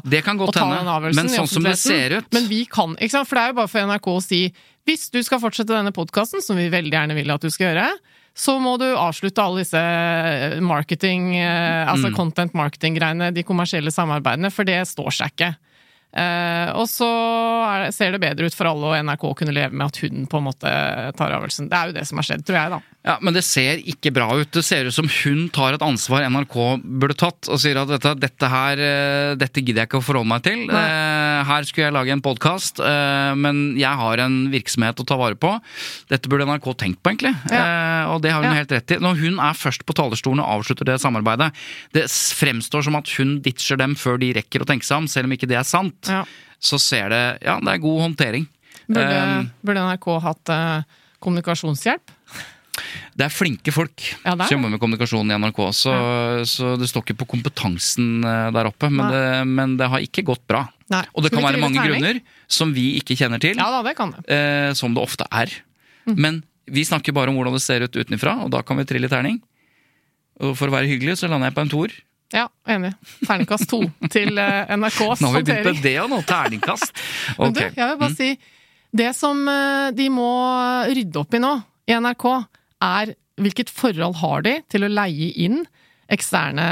det 0.00 0.22
å 0.24 0.48
ta 0.48 0.64
den 0.70 0.88
avgjørelsen. 0.94 1.20
Men 1.20 1.34
sånn 1.34 1.50
som 1.50 1.66
det 1.66 1.76
ser 1.82 2.20
ut 2.20 2.30
Men 2.32 2.48
vi 2.48 2.64
kan, 2.70 2.96
ikke 2.96 3.18
sant? 3.18 3.28
For 3.28 3.36
det 3.36 3.44
er 3.44 3.52
jo 3.52 3.58
bare 3.60 3.72
for 3.74 3.90
NRK 3.90 4.08
å 4.14 4.22
si 4.24 4.40
hvis 4.84 5.08
du 5.12 5.20
skal 5.24 5.40
fortsette 5.40 5.72
denne 5.72 5.94
podkasten, 5.96 6.42
som 6.44 6.58
vi 6.60 6.68
veldig 6.72 6.92
gjerne 6.92 7.16
vil 7.16 7.32
at 7.32 7.44
du 7.44 7.50
skal 7.52 7.70
gjøre, 7.70 7.88
så 8.34 8.56
må 8.58 8.74
du 8.80 8.86
avslutte 8.90 9.42
alle 9.42 9.62
disse 9.62 9.80
eh, 9.80 10.58
marketing, 10.64 11.36
eh, 11.38 11.84
altså 11.88 12.10
mm. 12.10 12.16
content 12.16 12.56
marketing-greiene, 12.58 13.30
de 13.34 13.46
kommersielle 13.46 13.94
samarbeidene, 13.94 14.50
for 14.52 14.66
det 14.68 14.80
står 14.90 15.14
seg 15.14 15.34
ikke. 15.34 15.54
Uh, 16.14 16.70
og 16.78 16.84
så 16.86 17.08
ser 17.90 18.14
det 18.14 18.20
bedre 18.22 18.46
ut 18.46 18.54
for 18.54 18.70
alle, 18.70 18.86
og 18.86 19.06
NRK 19.08 19.24
kunne 19.34 19.54
leve 19.54 19.74
med 19.74 19.88
at 19.88 19.96
hun 20.04 20.28
på 20.30 20.38
en 20.38 20.46
måte 20.46 20.74
tar 21.18 21.34
avgjørelsen. 21.34 21.66
Det 21.72 21.78
er 21.78 21.90
jo 21.90 21.96
det 21.96 22.04
som 22.06 22.20
har 22.20 22.28
skjedd, 22.28 22.44
tror 22.46 22.58
jeg, 22.60 22.74
da. 22.76 22.93
Ja, 23.04 23.18
Men 23.20 23.36
det 23.36 23.42
ser 23.44 23.82
ikke 23.84 24.14
bra 24.16 24.30
ut. 24.32 24.48
Det 24.54 24.62
ser 24.64 24.88
ut 24.88 24.94
som 24.96 25.08
hun 25.10 25.48
tar 25.52 25.76
et 25.76 25.82
ansvar 25.84 26.24
NRK 26.24 26.54
burde 26.80 27.16
tatt, 27.20 27.50
og 27.52 27.60
sier 27.60 27.76
at 27.76 27.90
dette, 27.90 28.14
dette 28.16 28.48
her 28.48 28.80
uh, 28.80 29.32
dette 29.36 29.60
gidder 29.60 29.82
jeg 29.82 29.90
ikke 29.90 30.00
å 30.00 30.06
forholde 30.06 30.30
meg 30.30 30.44
til. 30.46 30.62
Uh, 30.72 31.44
her 31.44 31.68
skulle 31.68 31.90
jeg 31.90 31.96
lage 31.96 32.14
en 32.14 32.24
podkast, 32.24 32.80
men 33.36 33.58
jeg 33.76 34.00
har 34.00 34.22
en 34.24 34.38
virksomhet 34.52 35.02
å 35.02 35.06
ta 35.06 35.18
vare 35.20 35.36
på. 35.36 35.50
Dette 36.08 36.30
burde 36.32 36.46
NRK 36.48 36.70
tenkt 36.80 37.02
på, 37.04 37.12
egentlig. 37.12 37.34
Ja. 37.52 38.08
og 38.14 38.22
det 38.24 38.32
har 38.32 38.40
hun 38.40 38.54
ja. 38.54 38.62
helt 38.62 38.72
rett 38.72 38.94
i. 38.96 38.98
Når 39.02 39.20
hun 39.20 39.36
er 39.42 39.58
først 39.58 39.84
på 39.84 39.96
talerstolen 39.96 40.40
og 40.40 40.60
avslutter 40.60 40.88
det 40.88 40.96
samarbeidet, 41.02 41.50
det 41.96 42.06
fremstår 42.08 42.86
som 42.88 42.96
at 42.96 43.12
hun 43.18 43.36
ditcher 43.44 43.80
dem 43.80 43.98
før 44.00 44.16
de 44.22 44.32
rekker 44.38 44.64
å 44.64 44.68
tenke 44.68 44.88
seg 44.88 45.04
om, 45.04 45.10
selv 45.10 45.28
om 45.28 45.36
ikke 45.36 45.50
det 45.50 45.60
er 45.60 45.68
sant 45.68 46.08
ja. 46.08 46.22
så 46.62 46.80
ser 46.80 47.12
det 47.12 47.22
Ja, 47.44 47.58
det 47.60 47.76
er 47.76 47.84
god 47.84 48.02
håndtering. 48.06 48.48
Burde, 48.88 49.22
burde 49.64 49.86
NRK 49.92 50.10
hatt 50.24 50.56
kommunikasjonshjelp? 51.24 52.16
Det 53.14 53.26
er 53.26 53.32
flinke 53.32 53.72
folk 53.74 54.02
ja, 54.02 54.34
som 54.34 54.56
jobber 54.56 54.72
med 54.72 54.80
kommunikasjon 54.82 55.30
i 55.30 55.36
NRK, 55.38 55.60
så, 55.76 55.92
ja. 55.94 56.46
så, 56.48 56.72
det 56.80 56.88
står 56.90 57.04
ikke 57.06 57.20
på 57.22 57.28
kompetansen 57.36 58.24
eh, 58.26 58.48
der 58.54 58.70
oppe. 58.70 58.90
Men 58.90 59.12
det, 59.12 59.26
men 59.46 59.76
det, 59.78 59.88
har 59.92 60.02
ikke 60.02 60.24
gått 60.26 60.42
bra. 60.50 60.64
Nei. 60.92 61.04
Og 61.14 61.24
det 61.24 61.30
kan 61.34 61.44
være 61.46 61.62
mange 61.62 61.84
grunner 61.84 62.18
som 62.50 62.74
vi 62.74 62.94
ikke 62.98 63.16
kjenner 63.18 63.42
til, 63.42 63.58
ja, 63.60 63.68
da, 63.70 63.82
det 63.86 63.94
kan 63.98 64.14
det. 64.16 64.24
Eh, 64.26 64.70
som 64.78 64.96
det 64.96 65.04
ofte 65.04 65.28
er. 65.30 65.52
Mm. 66.08 66.16
Men 66.16 66.40
vi 66.66 66.84
snakker 66.86 67.14
bare 67.14 67.30
om 67.30 67.38
hvordan 67.38 67.54
det 67.54 67.62
ser 67.64 67.84
ut 67.86 67.94
utenfra, 67.96 68.40
og 68.44 68.50
da 68.54 68.64
kan 68.66 68.80
vi 68.80 68.88
trille 68.88 69.10
terning. 69.12 69.38
Og 70.42 70.56
for 70.58 70.70
å 70.70 70.74
være 70.74 70.90
hyggelig 70.90 71.20
så 71.20 71.30
lander 71.30 71.52
jeg 71.52 71.56
på 71.56 71.64
en 71.64 71.72
toer. 71.72 71.94
Ja, 72.34 72.48
enig. 72.66 72.90
Terningkast 73.22 73.68
to 73.70 73.84
til 74.14 74.34
NRKs 74.34 74.98
håndtering. 74.98 75.22
Nå 75.22 75.30
har 75.30 75.38
vi 75.38 75.46
begynt 75.46 75.68
med 75.68 75.84
det 75.84 75.94
òg, 76.02 76.10
nå, 76.10 76.18
terningkast. 76.26 76.90
Okay. 77.36 77.38
Men 77.44 77.54
du, 77.54 77.62
jeg 77.68 77.92
vil 77.92 78.00
bare 78.00 78.10
mm. 78.10 78.18
si 78.18 78.32
Det 78.94 79.12
som 79.14 79.44
uh, 79.46 79.92
de 79.94 80.08
må 80.10 80.32
rydde 80.90 81.22
opp 81.22 81.38
i 81.38 81.42
nå 81.42 81.52
i 81.84 81.96
NRK, 82.00 82.26
er 82.84 83.14
hvilket 83.40 83.72
forhold 83.72 84.20
har 84.20 84.44
de 84.46 84.58
til 84.70 84.86
å 84.86 84.92
leie 84.92 85.32
inn 85.42 85.64
eksterne 86.12 86.66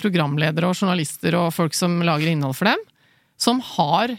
programledere 0.00 0.70
og 0.70 0.78
journalister 0.78 1.36
og 1.38 1.52
folk 1.54 1.76
som 1.76 2.00
lager 2.06 2.30
innhold 2.32 2.56
for 2.56 2.70
dem, 2.70 2.82
som 3.38 3.60
har 3.76 4.16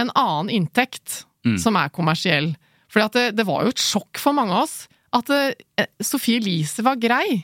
en 0.00 0.10
annen 0.16 0.50
inntekt 0.50 1.22
mm. 1.46 1.58
som 1.60 1.76
er 1.78 1.92
kommersiell. 1.92 2.54
For 2.92 3.04
det, 3.12 3.32
det, 3.36 3.46
var 3.48 3.64
jo 3.64 3.74
et 3.74 3.82
sjokk 3.82 4.20
for 4.20 4.36
mange 4.36 4.56
av 4.56 4.66
oss 4.66 4.86
at 5.12 5.28
uh, 5.28 5.86
Sofie 6.00 6.40
Elise 6.40 6.84
var 6.84 7.00
grei 7.00 7.42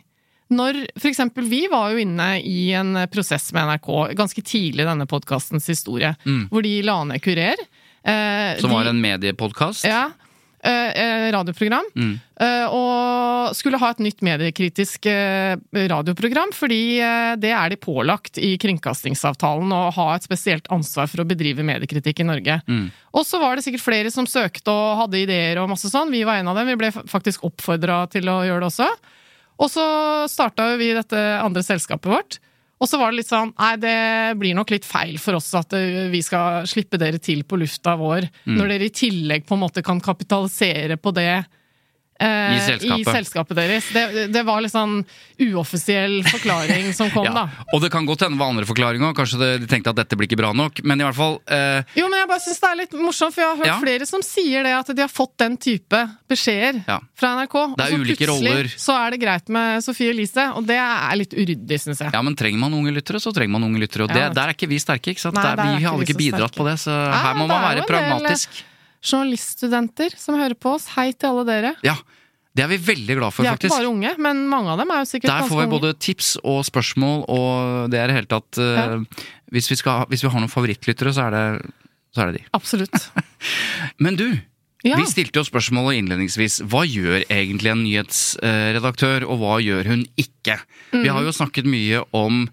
når 0.48 0.78
for 0.96 1.10
eksempel 1.10 1.44
vi 1.48 1.66
var 1.68 1.92
jo 1.92 2.00
inne 2.00 2.28
i 2.40 2.70
en 2.76 2.96
prosess 3.12 3.50
med 3.52 3.68
NRK 3.68 3.90
ganske 4.16 4.40
tidlig 4.40 4.84
i 4.84 4.88
denne 4.88 5.04
podkastens 5.08 5.68
historie, 5.68 6.14
mm. 6.24 6.46
hvor 6.48 6.64
de 6.64 6.72
la 6.86 6.96
ned 7.04 7.20
Kurer. 7.20 7.60
Eh, 8.00 8.56
Som 8.62 8.72
var 8.72 8.88
de, 8.88 8.94
en 8.94 9.02
mediepodkast? 9.02 9.84
Ja. 9.84 10.06
Eh, 10.60 11.02
eh, 11.02 11.32
radioprogram. 11.32 11.84
Mm. 11.94 12.20
Eh, 12.40 12.72
og 12.74 13.54
skulle 13.54 13.78
ha 13.78 13.90
et 13.92 14.00
nytt 14.02 14.24
mediekritisk 14.26 15.06
radioprogram, 15.92 16.50
fordi 16.54 16.98
det 17.38 17.52
er 17.54 17.70
de 17.70 17.78
pålagt 17.78 18.40
i 18.42 18.56
kringkastingsavtalen 18.60 19.70
å 19.74 19.82
ha 19.94 20.08
et 20.14 20.26
spesielt 20.26 20.66
ansvar 20.74 21.06
for 21.10 21.22
å 21.22 21.28
bedrive 21.28 21.66
mediekritikk 21.66 22.22
i 22.22 22.26
Norge. 22.26 22.58
Mm. 22.66 22.88
Og 23.14 23.26
så 23.26 23.40
var 23.42 23.56
det 23.56 23.66
sikkert 23.66 23.86
flere 23.86 24.12
som 24.14 24.26
søkte 24.26 24.74
og 24.74 25.04
hadde 25.04 25.22
ideer 25.22 25.62
og 25.62 25.70
masse 25.70 25.90
sånn. 25.92 26.12
Vi 26.14 26.24
var 26.26 26.40
en 26.40 26.50
av 26.50 26.58
dem. 26.58 26.72
Vi 26.72 26.78
ble 26.82 26.92
faktisk 26.94 27.46
oppfordra 27.48 28.04
til 28.10 28.28
å 28.30 28.40
gjøre 28.46 28.64
det 28.64 28.72
også. 28.72 28.90
Og 29.58 29.70
så 29.70 29.86
starta 30.30 30.72
vi 30.78 30.92
dette 30.94 31.22
andre 31.42 31.64
selskapet 31.66 32.10
vårt. 32.10 32.38
Og 32.78 32.86
så 32.86 32.98
var 33.00 33.10
det 33.10 33.20
litt 33.20 33.30
sånn 33.30 33.50
Nei, 33.58 33.72
det 33.82 33.98
blir 34.38 34.56
nok 34.58 34.70
litt 34.70 34.86
feil 34.86 35.16
for 35.22 35.38
oss 35.38 35.50
at 35.58 35.74
eh, 35.76 36.06
vi 36.12 36.22
skal 36.24 36.66
slippe 36.68 37.00
dere 37.00 37.20
til 37.22 37.44
på 37.48 37.58
lufta 37.60 37.96
vår, 37.98 38.28
mm. 38.46 38.56
når 38.56 38.74
dere 38.74 38.88
i 38.88 38.94
tillegg 38.94 39.46
på 39.48 39.56
en 39.56 39.64
måte 39.64 39.84
kan 39.86 40.02
kapitalisere 40.02 40.98
på 41.00 41.14
det 41.16 41.32
Eh, 42.20 42.56
I, 42.56 42.60
selskapet. 42.60 42.98
I 42.98 43.04
selskapet 43.04 43.56
deres. 43.56 43.88
Det, 43.94 44.26
det, 44.34 44.42
var 44.42 44.58
litt 44.62 44.72
sånn 44.74 45.04
uoffisiell 45.38 46.16
forklaring 46.26 46.90
som 46.98 47.12
kom, 47.14 47.28
ja. 47.28 47.44
da. 47.44 47.66
Og 47.76 47.82
det 47.84 47.92
kan 47.94 48.08
godt 48.08 48.24
hende 48.26 48.40
var 48.40 48.50
andre 48.50 48.66
forklaringer. 48.66 49.14
Kanskje 49.14 49.38
de 49.38 49.68
tenkte 49.70 49.92
at 49.94 50.00
dette 50.00 50.18
blir 50.18 50.26
ikke 50.26 50.40
bra 50.40 50.50
nok. 50.56 50.82
Men 50.82 50.98
i 50.98 51.06
hvert 51.06 51.18
fall 51.18 51.36
eh... 51.46 51.84
Jo, 51.94 52.08
men 52.10 52.18
jeg 52.18 52.30
bare 52.32 52.42
syns 52.42 52.58
det 52.64 52.70
er 52.70 52.80
litt 52.80 52.96
morsomt, 52.98 53.36
for 53.36 53.44
jeg 53.44 53.52
har 53.52 53.60
hørt 53.62 53.70
ja. 53.70 53.76
flere 53.84 54.08
som 54.10 54.24
sier 54.26 54.66
det, 54.66 54.74
at 54.80 54.90
de 54.90 55.04
har 55.04 55.12
fått 55.12 55.36
den 55.38 55.54
type 55.62 56.00
beskjeder 56.30 56.80
ja. 56.88 56.98
fra 57.18 57.34
NRK. 57.38 57.56
Det 57.78 57.86
er 57.86 58.02
ulike 58.02 58.30
roller. 58.32 58.70
Så 58.74 58.96
er 58.98 59.14
det 59.14 59.20
greit 59.22 59.52
med 59.54 59.84
Sofie 59.86 60.10
Elise, 60.10 60.48
og 60.58 60.66
det 60.66 60.80
er 60.82 61.20
litt 61.20 61.36
uryddig, 61.38 61.78
syns 61.84 62.02
jeg. 62.02 62.10
Ja, 62.16 62.24
men 62.26 62.34
trenger 62.38 62.64
man 62.64 62.74
unge 62.74 62.96
lyttere, 62.98 63.22
så 63.22 63.30
trenger 63.36 63.54
man 63.54 63.68
unge 63.68 63.84
lyttere. 63.84 64.08
Og 64.08 64.10
det, 64.10 64.26
der 64.34 64.50
er 64.50 64.58
ikke 64.58 64.70
vi 64.70 64.80
sterke, 64.82 65.14
ikke 65.14 65.28
sant? 65.28 65.38
Nei, 65.38 65.52
der, 65.54 65.78
vi 65.78 65.86
hadde 65.86 66.08
ikke 66.08 66.18
bidratt 66.18 66.50
sterke. 66.50 66.64
på 66.64 66.66
det, 66.66 66.80
så 66.82 66.98
her 67.14 67.38
må 67.38 67.46
man 67.46 67.62
være 67.68 67.86
pragmatisk. 67.86 68.58
Del 68.58 68.74
journaliststudenter 69.04 70.14
som 70.18 70.38
hører 70.38 70.56
på 70.58 70.76
oss. 70.76 70.88
Hei 70.96 71.10
til 71.12 71.30
alle 71.30 71.44
dere. 71.48 71.74
Ja, 71.86 71.96
det 72.58 72.64
er 72.64 72.70
vi 72.72 72.78
veldig 72.82 73.16
glad 73.20 73.34
for, 73.34 73.46
faktisk. 73.46 73.62
De 73.62 73.68
er 73.68 73.70
ikke 73.70 73.76
bare 73.76 73.92
unge, 73.92 74.12
men 74.24 74.42
mange 74.50 74.72
av 74.72 74.80
dem 74.80 74.90
er 74.90 75.04
jo 75.04 75.08
sikkert 75.12 75.30
Der 75.30 75.50
får 75.50 75.60
vi 75.60 75.66
både 75.70 75.92
tips 76.02 76.30
og 76.42 76.64
spørsmål, 76.66 77.24
og 77.30 77.92
det 77.92 78.00
er 78.02 78.10
i 78.10 78.16
hele 78.16 78.30
tatt 78.30 78.58
uh, 78.58 78.70
ja. 78.74 78.86
hvis, 79.54 79.70
vi 79.70 79.78
skal, 79.78 80.08
hvis, 80.10 80.24
vi 80.24 80.32
har 80.32 80.42
noen 80.42 80.50
favorittlyttere, 80.50 81.12
så 81.14 81.28
er 81.28 81.36
det, 81.36 81.44
så 82.16 82.24
er 82.24 82.32
det 82.32 82.40
de. 82.40 82.48
Absolutt. 82.58 82.96
men 84.04 84.18
du, 84.18 84.26
ja. 84.82 84.98
vi 84.98 85.06
stilte 85.06 85.38
jo 85.38 85.46
spørsmålet 85.46 86.00
innledningsvis. 86.00 86.64
Hva 86.72 86.82
gjør 86.88 87.28
egentlig 87.28 87.74
en 87.74 87.84
nyhetsredaktør, 87.84 89.28
og 89.28 89.44
hva 89.44 89.60
gjør 89.62 89.92
hun 89.92 90.02
ikke? 90.18 90.58
Mm. 90.90 91.04
Vi 91.04 91.14
har 91.14 91.28
jo 91.28 91.36
snakket 91.38 91.70
mye 91.70 92.02
om 92.16 92.48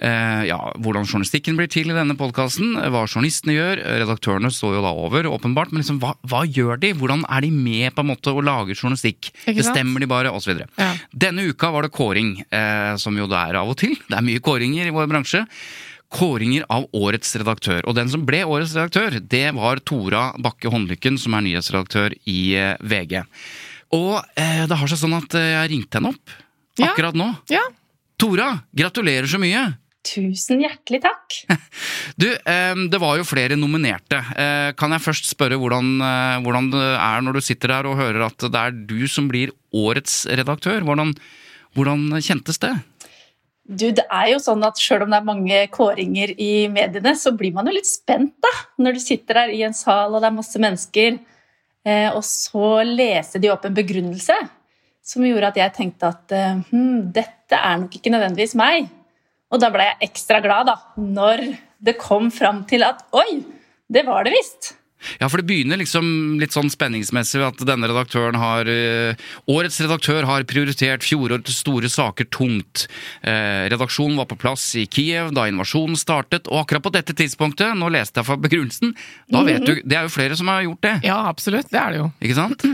ja, 0.00 0.58
hvordan 0.80 1.04
journalistikken 1.04 1.58
blir 1.58 1.68
til 1.70 1.90
i 1.92 1.96
denne 1.96 2.16
podkasten, 2.18 2.78
hva 2.92 3.02
journalistene 3.04 3.56
gjør. 3.56 3.82
Redaktørene 4.00 4.50
står 4.54 4.78
jo 4.78 4.84
da 4.84 4.92
over, 4.96 5.28
åpenbart, 5.28 5.74
men 5.74 5.82
liksom, 5.82 6.00
hva, 6.02 6.14
hva, 6.30 6.42
gjør 6.48 6.80
de? 6.80 6.94
Hvordan 6.96 7.26
er 7.28 7.44
de 7.44 7.50
med 7.52 7.94
på 7.96 8.04
en 8.04 8.10
måte 8.12 8.32
å 8.32 8.44
lage 8.44 8.76
journalistikk? 8.76 9.32
Bestemmer 9.46 10.00
de 10.02 10.08
bare? 10.10 10.32
Videre. 10.40 10.70
Ja. 10.80 10.94
Denne 11.12 11.44
uka 11.50 11.70
var 11.74 11.84
det 11.84 11.92
kåring, 11.94 12.38
eh, 12.48 12.96
som 12.96 13.16
jo 13.18 13.28
det 13.30 13.38
er 13.38 13.60
av 13.60 13.70
og 13.72 13.78
til. 13.80 13.96
Det 14.08 14.16
er 14.16 14.24
mye 14.24 14.42
kåringer 14.42 14.88
i 14.88 14.94
vår 14.94 15.10
bransje. 15.10 15.44
Kåringer 16.10 16.64
av 16.72 16.88
årets 16.96 17.36
redaktør. 17.38 17.84
Og 17.86 17.94
den 17.98 18.08
som 18.10 18.24
ble 18.26 18.42
årets 18.42 18.74
redaktør, 18.74 19.20
det 19.20 19.44
var 19.54 19.82
Tora 19.86 20.30
Bakke 20.42 20.72
Håndlykken, 20.72 21.18
som 21.20 21.36
er 21.36 21.44
nyhetsredaktør 21.46 22.16
i 22.30 22.40
eh, 22.58 22.74
VG. 22.80 23.20
Og 23.96 24.16
eh, 24.38 24.64
det 24.70 24.78
har 24.78 24.90
seg 24.90 25.02
sånn 25.02 25.18
at 25.18 25.36
eh, 25.38 25.52
jeg 25.54 25.72
ringte 25.74 26.00
henne 26.00 26.14
opp 26.14 26.38
akkurat 26.80 27.16
nå. 27.18 27.28
Ja. 27.52 27.62
Tora, 28.20 28.52
gratulerer 28.76 29.28
så 29.30 29.40
mye! 29.40 29.62
Tusen 30.06 30.62
hjertelig 30.64 31.02
takk. 31.04 31.40
Du, 32.20 32.26
det 32.28 32.98
var 33.00 33.16
jo 33.16 33.24
flere 33.24 33.56
nominerte. 33.56 34.18
Eh, 34.36 34.70
kan 34.76 34.92
jeg 34.92 35.00
først 35.04 35.28
spørre 35.30 35.56
hvordan, 35.60 35.86
eh, 36.04 36.40
hvordan, 36.44 36.66
det 36.72 36.82
er 37.00 37.22
når 37.24 37.38
du 37.38 37.40
sitter 37.44 37.72
der 37.72 37.88
og 37.88 37.96
hører 37.96 38.26
at 38.26 38.44
det 38.44 38.60
er 38.60 38.74
du 38.90 39.06
som 39.08 39.28
blir 39.30 39.54
årets 39.72 40.26
redaktør? 40.28 40.84
Hvordan, 40.84 41.14
hvordan 41.78 42.18
kjentes 42.20 42.60
det? 42.60 42.74
Du, 43.64 43.86
det 43.94 44.04
er 44.04 44.32
jo 44.34 44.42
sånn 44.42 44.66
at 44.66 44.80
Selv 44.82 45.06
om 45.06 45.14
det 45.14 45.20
er 45.20 45.28
mange 45.30 45.62
kåringer 45.72 46.34
i 46.36 46.68
mediene, 46.72 47.14
så 47.16 47.32
blir 47.38 47.54
man 47.56 47.70
jo 47.70 47.76
litt 47.78 47.88
spent 47.88 48.34
da, 48.42 48.52
når 48.82 48.98
du 48.98 49.02
sitter 49.06 49.42
der 49.42 49.56
i 49.56 49.64
en 49.64 49.76
sal 49.76 50.12
og 50.12 50.20
det 50.20 50.28
er 50.28 50.38
masse 50.42 50.60
mennesker, 50.66 51.20
eh, 51.86 52.08
og 52.10 52.24
så 52.26 52.80
leser 52.84 53.40
de 53.40 53.52
opp 53.54 53.68
en 53.68 53.76
begrunnelse 53.76 54.36
som 55.06 55.24
gjorde 55.24 55.54
at 55.54 55.60
jeg 55.62 55.76
tenkte 55.78 56.10
at 56.12 56.40
hm, 56.68 57.12
dette 57.14 57.56
er 57.56 57.78
nok 57.80 57.94
ikke 57.96 58.12
nødvendigvis 58.12 58.58
meg. 58.58 58.90
Og 59.50 59.62
da 59.62 59.70
ble 59.74 59.86
jeg 59.88 60.10
ekstra 60.10 60.42
glad 60.44 60.70
da, 60.70 60.76
når 61.00 61.46
det 61.82 61.98
kom 62.00 62.30
fram 62.34 62.64
til 62.70 62.84
at 62.86 63.02
oi, 63.16 63.42
det 63.90 64.04
var 64.06 64.26
det 64.26 64.36
visst. 64.36 64.74
Ja, 65.20 65.28
for 65.30 65.40
det 65.40 65.48
begynner 65.48 65.80
liksom 65.80 66.38
litt 66.40 66.52
sånn 66.52 66.70
spenningsmessig 66.72 67.40
at 67.44 67.62
denne 67.64 67.88
redaktøren 67.88 68.36
har 68.40 68.68
eh, 68.68 69.16
Årets 69.50 69.80
redaktør 69.80 70.26
har 70.28 70.44
prioritert 70.48 71.04
fjorårets 71.06 71.56
store 71.62 71.88
saker 71.90 72.28
tungt. 72.32 72.84
Eh, 73.24 73.64
redaksjonen 73.72 74.18
var 74.20 74.28
på 74.30 74.38
plass 74.40 74.66
i 74.76 74.84
Kiev 74.90 75.32
da 75.36 75.46
invasjonen 75.48 75.96
startet, 75.98 76.50
og 76.50 76.66
akkurat 76.66 76.84
på 76.84 76.92
dette 76.98 77.16
tidspunktet, 77.16 77.72
nå 77.80 77.88
leste 77.92 78.20
jeg 78.20 78.28
fra 78.28 78.36
begrunnelsen, 78.40 78.92
da 79.32 79.44
vet 79.46 79.64
du 79.64 79.74
Det 79.80 79.96
er 79.96 80.04
jo 80.04 80.12
flere 80.12 80.36
som 80.36 80.52
har 80.52 80.66
gjort 80.66 80.84
det. 80.84 80.94
Ja, 81.08 81.18
absolutt. 81.30 81.70
Det 81.72 81.80
er 81.80 81.94
det 81.96 82.02
jo. 82.02 82.10
Ikke 82.20 82.36
sant? 82.36 82.68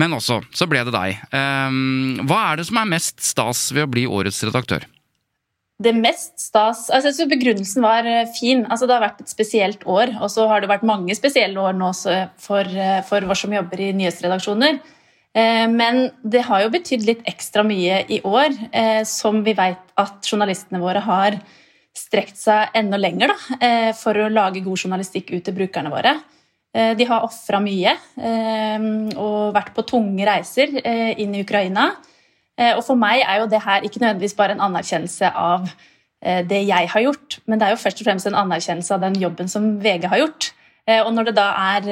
Men 0.00 0.18
også, 0.18 0.40
så 0.50 0.66
ble 0.70 0.82
det 0.88 0.96
deg. 0.96 1.22
Eh, 1.30 1.80
hva 2.26 2.42
er 2.50 2.60
det 2.60 2.68
som 2.68 2.82
er 2.82 2.92
mest 2.96 3.22
stas 3.22 3.68
ved 3.70 3.86
å 3.86 3.92
bli 3.94 4.06
årets 4.10 4.42
redaktør? 4.50 4.90
Det 5.82 5.92
mest 5.92 6.38
stas 6.40 6.86
altså, 6.88 7.10
Jeg 7.10 7.18
syns 7.18 7.32
begrunnelsen 7.34 7.84
var 7.84 8.06
eh, 8.08 8.28
fin. 8.32 8.64
Altså, 8.64 8.88
det 8.88 8.96
har 8.96 9.04
vært 9.04 9.22
et 9.24 9.32
spesielt 9.32 9.84
år, 9.84 10.14
og 10.22 10.30
så 10.32 10.46
har 10.48 10.62
det 10.62 10.70
vært 10.70 10.86
mange 10.88 11.16
spesielle 11.16 11.60
år 11.60 11.76
nå 11.76 11.90
for, 12.40 12.64
eh, 12.64 13.02
for 13.08 13.26
oss 13.28 13.44
som 13.44 13.52
jobber 13.52 13.82
i 13.84 13.92
nyhetsredaksjoner. 13.96 14.80
Eh, 15.36 15.66
men 15.68 16.06
det 16.24 16.46
har 16.48 16.64
jo 16.64 16.72
betydd 16.72 17.04
litt 17.04 17.28
ekstra 17.28 17.64
mye 17.66 18.00
i 18.08 18.22
år, 18.24 18.56
som 19.04 19.42
vi 19.44 19.52
vet 19.56 19.82
at 20.00 20.24
journalistene 20.24 20.80
våre 20.80 21.02
har 21.04 21.36
strekt 21.96 22.40
seg 22.40 22.72
enda 22.76 22.98
lenger 23.00 23.32
da, 23.32 23.92
for 23.96 24.16
å 24.20 24.28
lage 24.28 24.60
god 24.64 24.80
journalistikk 24.80 25.30
ut 25.32 25.44
til 25.46 25.56
brukerne 25.56 25.92
våre. 25.92 26.12
De 26.72 27.06
har 27.08 27.24
ofra 27.24 27.56
mye 27.64 27.94
og 29.16 29.54
vært 29.56 29.72
på 29.72 29.84
tunge 29.88 30.26
reiser 30.28 30.74
inn 31.16 31.32
i 31.32 31.40
Ukraina. 31.40 31.86
Eh, 32.56 32.72
og 32.72 32.82
for 32.86 32.98
meg 32.98 33.20
er 33.20 33.42
jo 33.42 33.50
det 33.52 33.60
her 33.64 33.84
ikke 33.84 34.00
nødvendigvis 34.00 34.36
bare 34.36 34.56
en 34.56 34.64
anerkjennelse 34.64 35.28
av 35.28 35.68
eh, 36.24 36.42
det 36.48 36.62
jeg 36.64 36.90
har 36.92 37.04
gjort, 37.04 37.38
men 37.44 37.60
det 37.60 37.68
er 37.68 37.74
jo 37.74 37.82
først 37.82 38.00
og 38.00 38.08
fremst 38.08 38.28
en 38.30 38.38
anerkjennelse 38.38 38.96
av 38.96 39.04
den 39.04 39.18
jobben 39.20 39.50
som 39.52 39.74
VG 39.84 40.08
har 40.12 40.22
gjort. 40.24 40.50
Eh, 40.88 41.02
og 41.02 41.12
når 41.12 41.30
det 41.30 41.36
da 41.36 41.50
er 41.76 41.90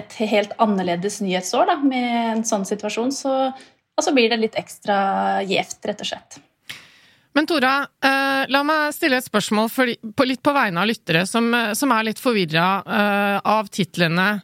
et 0.00 0.18
helt 0.30 0.54
annerledes 0.62 1.20
nyhetsår 1.24 1.68
da, 1.68 1.78
med 1.82 2.12
en 2.38 2.44
sånn 2.48 2.64
situasjon, 2.68 3.12
så 3.12 3.34
altså 3.98 4.14
blir 4.16 4.32
det 4.32 4.40
litt 4.40 4.56
ekstra 4.56 4.98
gjevt, 5.44 5.80
rett 5.90 6.04
og 6.04 6.12
slett. 6.12 6.40
Men 7.36 7.46
Tora, 7.46 7.72
la 8.50 8.60
meg 8.66 8.94
stille 8.96 9.18
et 9.20 9.26
spørsmål 9.26 9.68
litt 10.26 10.40
på 10.42 10.54
vegne 10.56 10.80
av 10.82 10.88
lyttere 10.88 11.20
som, 11.28 11.52
som 11.76 11.92
er 11.94 12.08
litt 12.08 12.18
forvirra 12.18 12.80
av 13.46 13.68
titlene 13.70 14.40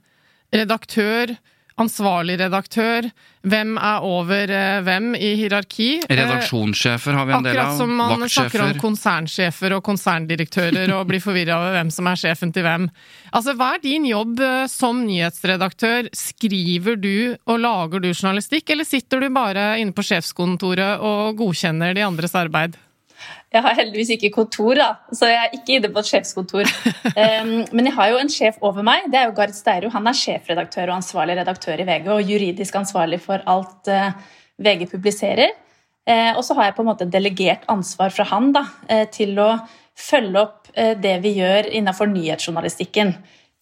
redaktør, 0.54 1.32
ansvarlig 1.80 2.36
redaktør, 2.38 3.08
hvem 3.44 3.74
er 3.76 4.04
over 4.06 4.50
eh, 4.52 4.80
hvem 4.86 5.10
i 5.18 5.32
hierarki? 5.40 5.88
Eh, 6.06 6.16
Redaksjonssjefer 6.20 7.16
har 7.18 7.26
vi 7.28 7.34
en 7.36 7.46
del 7.46 7.58
av. 7.58 7.72
Akkurat 7.72 7.80
som 7.80 7.96
man 7.98 8.24
snakker 8.30 8.64
om 8.64 8.72
konsernsjefer 8.80 9.74
og 9.76 9.82
konserndirektører 9.86 10.94
og 10.96 11.08
blir 11.10 11.22
forvirra 11.24 11.58
over 11.58 11.76
hvem 11.78 11.90
som 11.94 12.08
er 12.10 12.20
sjefen 12.20 12.54
til 12.54 12.66
hvem. 12.66 12.86
Altså, 13.34 13.56
Hva 13.58 13.74
er 13.74 13.84
din 13.84 14.06
jobb 14.08 14.40
eh, 14.44 14.64
som 14.70 15.02
nyhetsredaktør? 15.08 16.12
Skriver 16.14 17.00
du 17.00 17.34
og 17.34 17.60
lager 17.60 18.04
du 18.04 18.10
journalistikk, 18.12 18.70
eller 18.70 18.88
sitter 18.88 19.24
du 19.24 19.30
bare 19.34 19.74
inne 19.82 19.96
på 19.96 20.06
sjefskontoret 20.06 21.02
og 21.04 21.42
godkjenner 21.42 21.96
de 21.96 22.06
andres 22.06 22.38
arbeid? 22.38 22.78
Jeg 23.54 23.62
har 23.62 23.76
heldigvis 23.78 24.10
ikke 24.16 24.32
kontor, 24.34 24.74
da, 24.78 24.88
så 25.14 25.28
jeg 25.30 25.38
er 25.38 25.52
ikke 25.54 25.76
inne 25.76 25.90
på 25.94 26.02
et 26.02 26.08
sjefskontor. 26.10 26.70
Um, 27.14 27.52
men 27.76 27.88
jeg 27.88 27.94
har 27.94 28.10
jo 28.10 28.22
en 28.22 28.32
sjef 28.32 28.56
over 28.66 28.86
meg. 28.86 29.06
Det 29.12 29.20
er 29.20 29.28
jo 29.28 29.36
Gard 29.36 29.54
Steiro. 29.54 29.92
Han 29.94 30.10
er 30.10 30.18
sjefredaktør 30.18 30.90
og 30.90 30.96
ansvarlig 30.96 31.36
redaktør 31.38 31.82
i 31.82 31.86
VG 31.86 32.08
og 32.16 32.32
juridisk 32.32 32.80
ansvarlig 32.80 33.20
for 33.22 33.44
alt 33.50 33.92
uh, 33.92 34.10
VG 34.64 34.88
publiserer. 34.90 35.54
Uh, 36.04 36.34
og 36.34 36.42
så 36.46 36.58
har 36.58 36.68
jeg 36.68 36.76
på 36.76 36.84
en 36.84 36.90
måte 36.90 37.08
delegert 37.08 37.62
ansvar 37.70 38.10
fra 38.14 38.26
han 38.32 38.50
da, 38.56 38.66
uh, 38.90 39.06
til 39.14 39.38
å 39.38 39.52
følge 39.94 40.40
opp 40.42 40.60
det 40.74 41.12
vi 41.22 41.36
gjør 41.36 41.68
innenfor 41.78 42.08
nyhetsjournalistikken. 42.10 43.12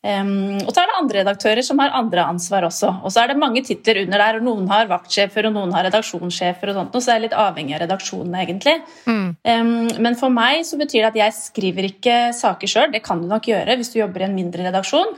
Um, 0.02 0.58
og 0.66 0.72
så 0.74 0.82
er 0.82 0.88
det 0.90 0.94
andre 0.98 1.20
redaktører 1.20 1.62
som 1.62 1.78
har 1.78 1.92
andre 1.94 2.24
ansvar 2.26 2.64
også. 2.66 2.88
Og 3.06 3.12
så 3.14 3.20
er 3.22 3.30
det 3.30 3.38
mange 3.38 3.60
titler 3.62 4.00
under 4.00 4.18
der, 4.18 4.38
og 4.40 4.46
noen 4.48 4.64
har 4.66 4.88
vaktsjefer 4.90 5.46
og 5.46 5.54
noen 5.54 5.74
har 5.76 5.86
redaksjonssjefer. 5.86 6.72
og 6.72 6.74
sånt, 6.74 6.96
og 6.98 7.02
Så 7.02 7.12
er 7.12 7.20
det 7.20 7.28
litt 7.28 7.38
avhengig 7.38 7.76
av 7.76 7.84
redaksjonene, 7.84 8.40
egentlig. 8.42 8.74
Mm. 9.06 9.28
Um, 9.46 10.02
men 10.02 10.18
for 10.18 10.34
meg 10.34 10.64
så 10.66 10.78
betyr 10.80 11.04
det 11.04 11.12
at 11.12 11.20
jeg 11.20 11.36
skriver 11.36 11.86
ikke 11.92 12.16
saker 12.34 12.72
sjøl. 12.72 12.90
Det 12.90 13.04
kan 13.06 13.22
du 13.22 13.28
nok 13.30 13.46
gjøre 13.46 13.78
hvis 13.78 13.92
du 13.94 14.00
jobber 14.00 14.24
i 14.24 14.26
en 14.26 14.34
mindre 14.34 14.66
redaksjon. 14.66 15.14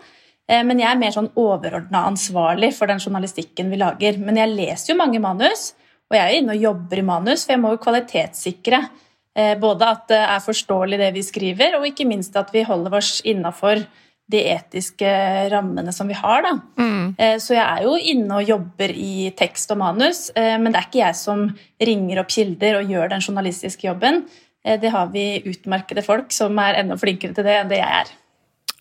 Uh, 0.52 0.62
men 0.68 0.76
jeg 0.84 0.90
er 0.90 1.00
mer 1.00 1.16
sånn 1.16 1.32
overordna 1.32 2.04
ansvarlig 2.10 2.74
for 2.76 2.92
den 2.92 3.00
journalistikken 3.00 3.72
vi 3.72 3.80
lager. 3.80 4.20
Men 4.20 4.36
jeg 4.36 4.52
leser 4.52 4.92
jo 4.92 5.00
mange 5.00 5.22
manus, 5.24 5.70
og 6.12 6.20
jeg 6.20 6.28
er 6.28 6.42
inne 6.42 6.58
og 6.58 6.68
jobber 6.68 7.00
i 7.00 7.08
manus, 7.08 7.46
for 7.46 7.56
jeg 7.56 7.64
må 7.64 7.72
jo 7.72 7.80
kvalitetssikre 7.88 8.84
uh, 8.84 9.56
både 9.64 9.92
at 9.96 10.08
det 10.12 10.22
er 10.28 10.48
forståelig 10.52 11.04
det 11.06 11.12
vi 11.16 11.24
skriver, 11.24 11.80
og 11.80 11.88
ikke 11.88 12.04
minst 12.04 12.36
at 12.36 12.52
vi 12.52 12.68
holder 12.68 13.00
oss 13.00 13.22
innafor 13.24 13.88
de 14.30 14.40
etiske 14.54 15.10
rammene 15.52 15.92
som 15.92 16.08
vi 16.08 16.16
har. 16.16 16.42
Da. 16.44 16.54
Mm. 16.80 17.14
Eh, 17.18 17.36
så 17.42 17.56
jeg 17.56 17.64
er 17.64 17.84
jo 17.84 17.94
inne 17.98 18.40
og 18.40 18.48
jobber 18.48 18.94
i 18.96 19.30
tekst 19.36 19.72
og 19.74 19.80
manus, 19.82 20.26
eh, 20.34 20.56
men 20.58 20.72
det 20.72 20.80
er 20.80 20.88
ikke 20.88 21.02
jeg 21.02 21.20
som 21.20 21.46
ringer 21.90 22.22
opp 22.22 22.32
kilder 22.32 22.80
og 22.80 22.92
gjør 22.94 23.12
den 23.12 23.24
journalistiske 23.24 23.88
jobben. 23.88 24.24
Eh, 24.64 24.78
det 24.80 24.92
har 24.94 25.12
vi 25.12 25.42
utmerkede 25.44 26.04
folk 26.06 26.32
som 26.32 26.58
er 26.62 26.80
enda 26.80 26.96
flinkere 27.00 27.36
til 27.36 27.46
det 27.46 27.58
enn 27.60 27.72
det 27.72 27.82
jeg 27.82 28.04
er. 28.04 28.14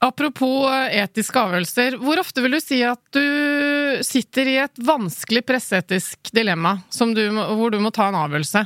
Apropos 0.03 0.67
etiske 0.91 1.39
avgjørelser, 1.39 1.95
hvor 2.01 2.19
ofte 2.19 2.43
vil 2.43 2.57
du 2.57 2.59
si 2.59 2.81
at 2.83 2.99
du 3.15 4.01
sitter 4.03 4.49
i 4.51 4.57
et 4.59 4.81
vanskelig 4.83 5.45
presseetisk 5.47 6.31
dilemma 6.35 6.75
du, 7.15 7.23
hvor 7.31 7.71
du 7.71 7.79
må 7.79 7.91
ta 7.95 8.09
en 8.09 8.19
avgjørelse? 8.19 8.65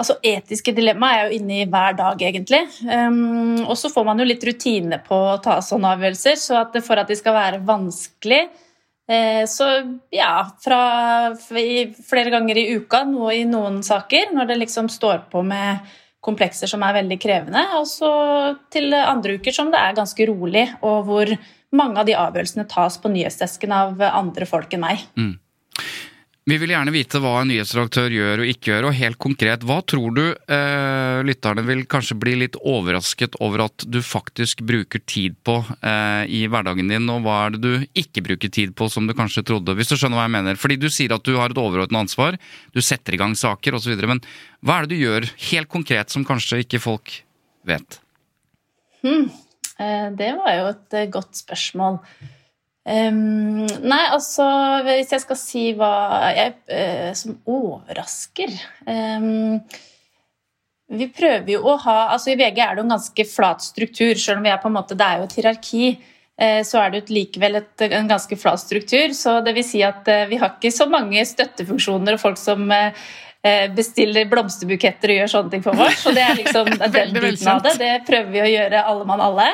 Altså, 0.00 0.16
Etiske 0.24 0.72
dilemma 0.72 1.12
er 1.12 1.28
jo 1.28 1.36
inne 1.36 1.60
i 1.60 1.68
hver 1.68 1.96
dag, 1.98 2.22
egentlig. 2.24 2.62
Um, 2.88 3.60
og 3.66 3.76
så 3.76 3.90
får 3.92 4.06
man 4.08 4.22
jo 4.22 4.28
litt 4.28 4.44
rutine 4.48 5.00
på 5.04 5.18
å 5.34 5.38
ta 5.44 5.58
sånne 5.64 5.92
avgjørelser, 5.96 6.38
så 6.40 6.62
at 6.62 6.78
for 6.86 7.00
at 7.00 7.10
de 7.10 7.18
skal 7.18 7.36
være 7.36 7.62
vanskelig 7.68 8.40
eh, 8.40 9.42
Så 9.50 9.68
ja, 10.14 10.34
fra 10.64 10.82
flere 11.36 12.32
ganger 12.32 12.62
i 12.62 12.70
uka, 12.80 13.04
noe 13.08 13.34
i 13.36 13.44
noen 13.48 13.82
saker, 13.84 14.32
når 14.36 14.48
det 14.48 14.60
liksom 14.62 14.88
står 14.92 15.26
på 15.32 15.44
med 15.44 15.92
komplekser 16.24 16.68
som 16.68 16.82
er 16.84 16.98
veldig 16.98 17.16
krevende, 17.20 17.62
og 17.78 17.86
så 17.88 18.10
til 18.72 18.92
andre 18.96 19.38
uker 19.40 19.56
som 19.56 19.70
det 19.72 19.80
er 19.80 19.96
ganske 19.96 20.26
rolig, 20.28 20.66
og 20.84 21.06
hvor 21.08 21.32
mange 21.76 22.02
av 22.02 22.08
de 22.08 22.16
avgjørelsene 22.18 22.66
tas 22.68 22.98
på 23.00 23.12
nyhetsdesken 23.12 23.72
av 23.72 24.02
andre 24.10 24.48
folk 24.48 24.72
enn 24.76 24.84
meg. 24.84 25.06
Mm. 25.16 25.32
Vi 26.48 26.56
vil 26.56 26.72
gjerne 26.72 26.92
vite 26.94 27.20
hva 27.20 27.34
en 27.42 27.50
nyhetsredaktør 27.50 28.14
gjør 28.14 28.40
og 28.42 28.48
ikke 28.48 28.70
gjør, 28.70 28.86
og 28.88 28.96
helt 28.96 29.18
konkret, 29.20 29.64
hva 29.68 29.76
tror 29.84 30.14
du 30.16 30.22
eh, 30.24 31.18
lytterne 31.28 31.62
vil 31.66 31.82
kanskje 31.90 32.16
bli 32.18 32.32
litt 32.40 32.56
overrasket 32.56 33.36
over 33.44 33.66
at 33.66 33.84
du 33.84 33.98
faktisk 34.04 34.62
bruker 34.66 35.02
tid 35.04 35.36
på 35.46 35.58
eh, 35.84 36.24
i 36.32 36.40
hverdagen 36.50 36.88
din, 36.90 37.10
og 37.12 37.26
hva 37.26 37.36
er 37.44 37.54
det 37.54 37.60
du 37.60 38.00
ikke 38.02 38.24
bruker 38.24 38.52
tid 38.56 38.72
på 38.72 38.88
som 38.90 39.06
du 39.06 39.14
kanskje 39.18 39.44
trodde, 39.52 39.76
hvis 39.76 39.92
du 39.92 39.98
skjønner 39.98 40.16
hva 40.16 40.26
jeg 40.30 40.36
mener? 40.38 40.58
Fordi 40.62 40.80
du 40.80 40.88
sier 40.88 41.12
at 41.14 41.28
du 41.28 41.36
har 41.36 41.52
et 41.52 41.60
overordnet 41.60 42.00
ansvar, 42.06 42.40
du 42.72 42.80
setter 42.80 43.18
i 43.18 43.20
gang 43.20 43.36
saker 43.36 43.76
osv., 43.76 44.00
men 44.08 44.24
hva 44.64 44.80
er 44.80 44.88
det 44.88 44.96
du 44.96 45.04
gjør 45.04 45.28
helt 45.52 45.70
konkret 45.70 46.10
som 46.14 46.24
kanskje 46.26 46.64
ikke 46.64 46.80
folk 46.80 47.20
vet? 47.68 48.00
Hmm. 49.04 49.28
Eh, 49.76 50.08
det 50.16 50.34
var 50.40 50.56
jo 50.56 50.68
et 50.72 50.96
eh, 50.98 51.08
godt 51.12 51.36
spørsmål. 51.44 52.00
Um, 52.80 53.66
nei, 53.84 54.04
altså 54.08 54.44
Hvis 54.86 55.10
jeg 55.12 55.20
skal 55.20 55.36
si 55.36 55.62
hva 55.76 55.92
jeg, 56.32 56.54
uh, 56.72 57.10
som 57.12 57.34
overrasker 57.44 58.54
um, 58.88 59.58
Vi 60.88 61.08
prøver 61.12 61.58
jo 61.58 61.60
å 61.68 61.74
ha 61.84 61.96
altså 62.14 62.32
I 62.32 62.38
VG 62.40 62.62
er 62.64 62.78
det 62.78 62.80
jo 62.80 62.86
en 62.86 62.94
ganske 62.94 63.26
flat 63.28 63.60
struktur, 63.60 64.14
selv 64.16 64.40
om 64.40 64.48
vi 64.48 64.52
er 64.54 64.62
på 64.62 64.70
en 64.70 64.78
måte, 64.78 64.96
det 64.96 65.04
er 65.04 65.20
jo 65.20 65.26
et 65.28 65.36
hierarki. 65.36 65.90
Uh, 66.40 66.62
så 66.64 66.80
er 66.80 66.94
det 66.94 67.12
likevel 67.12 67.60
et, 67.60 67.84
en 67.84 68.08
ganske 68.08 68.38
flat 68.40 68.62
struktur. 68.64 69.12
så 69.18 69.42
det 69.44 69.52
vil 69.58 69.66
si 69.74 69.82
at 69.84 70.08
uh, 70.08 70.24
Vi 70.30 70.40
har 70.40 70.56
ikke 70.56 70.72
så 70.72 70.88
mange 70.88 71.26
støttefunksjoner 71.28 72.16
og 72.16 72.22
folk 72.22 72.40
som 72.40 72.64
bestiller 73.72 74.26
blomsterbuketter 74.28 75.14
og 75.14 75.16
gjør 75.16 75.30
sånne 75.32 75.52
ting 75.54 75.62
for 75.64 75.78
oss. 75.80 76.02
Så 76.02 76.10
det 76.12 76.20
er 76.20 76.34
liksom 76.36 76.66
den 76.96 77.14
biten 77.16 77.48
av 77.48 77.62
det. 77.64 77.78
Det 77.80 77.92
prøver 78.04 78.34
vi 78.34 78.42
å 78.44 78.50
gjøre 78.50 78.82
alle 78.84 79.06
mann 79.08 79.22
alle. 79.24 79.46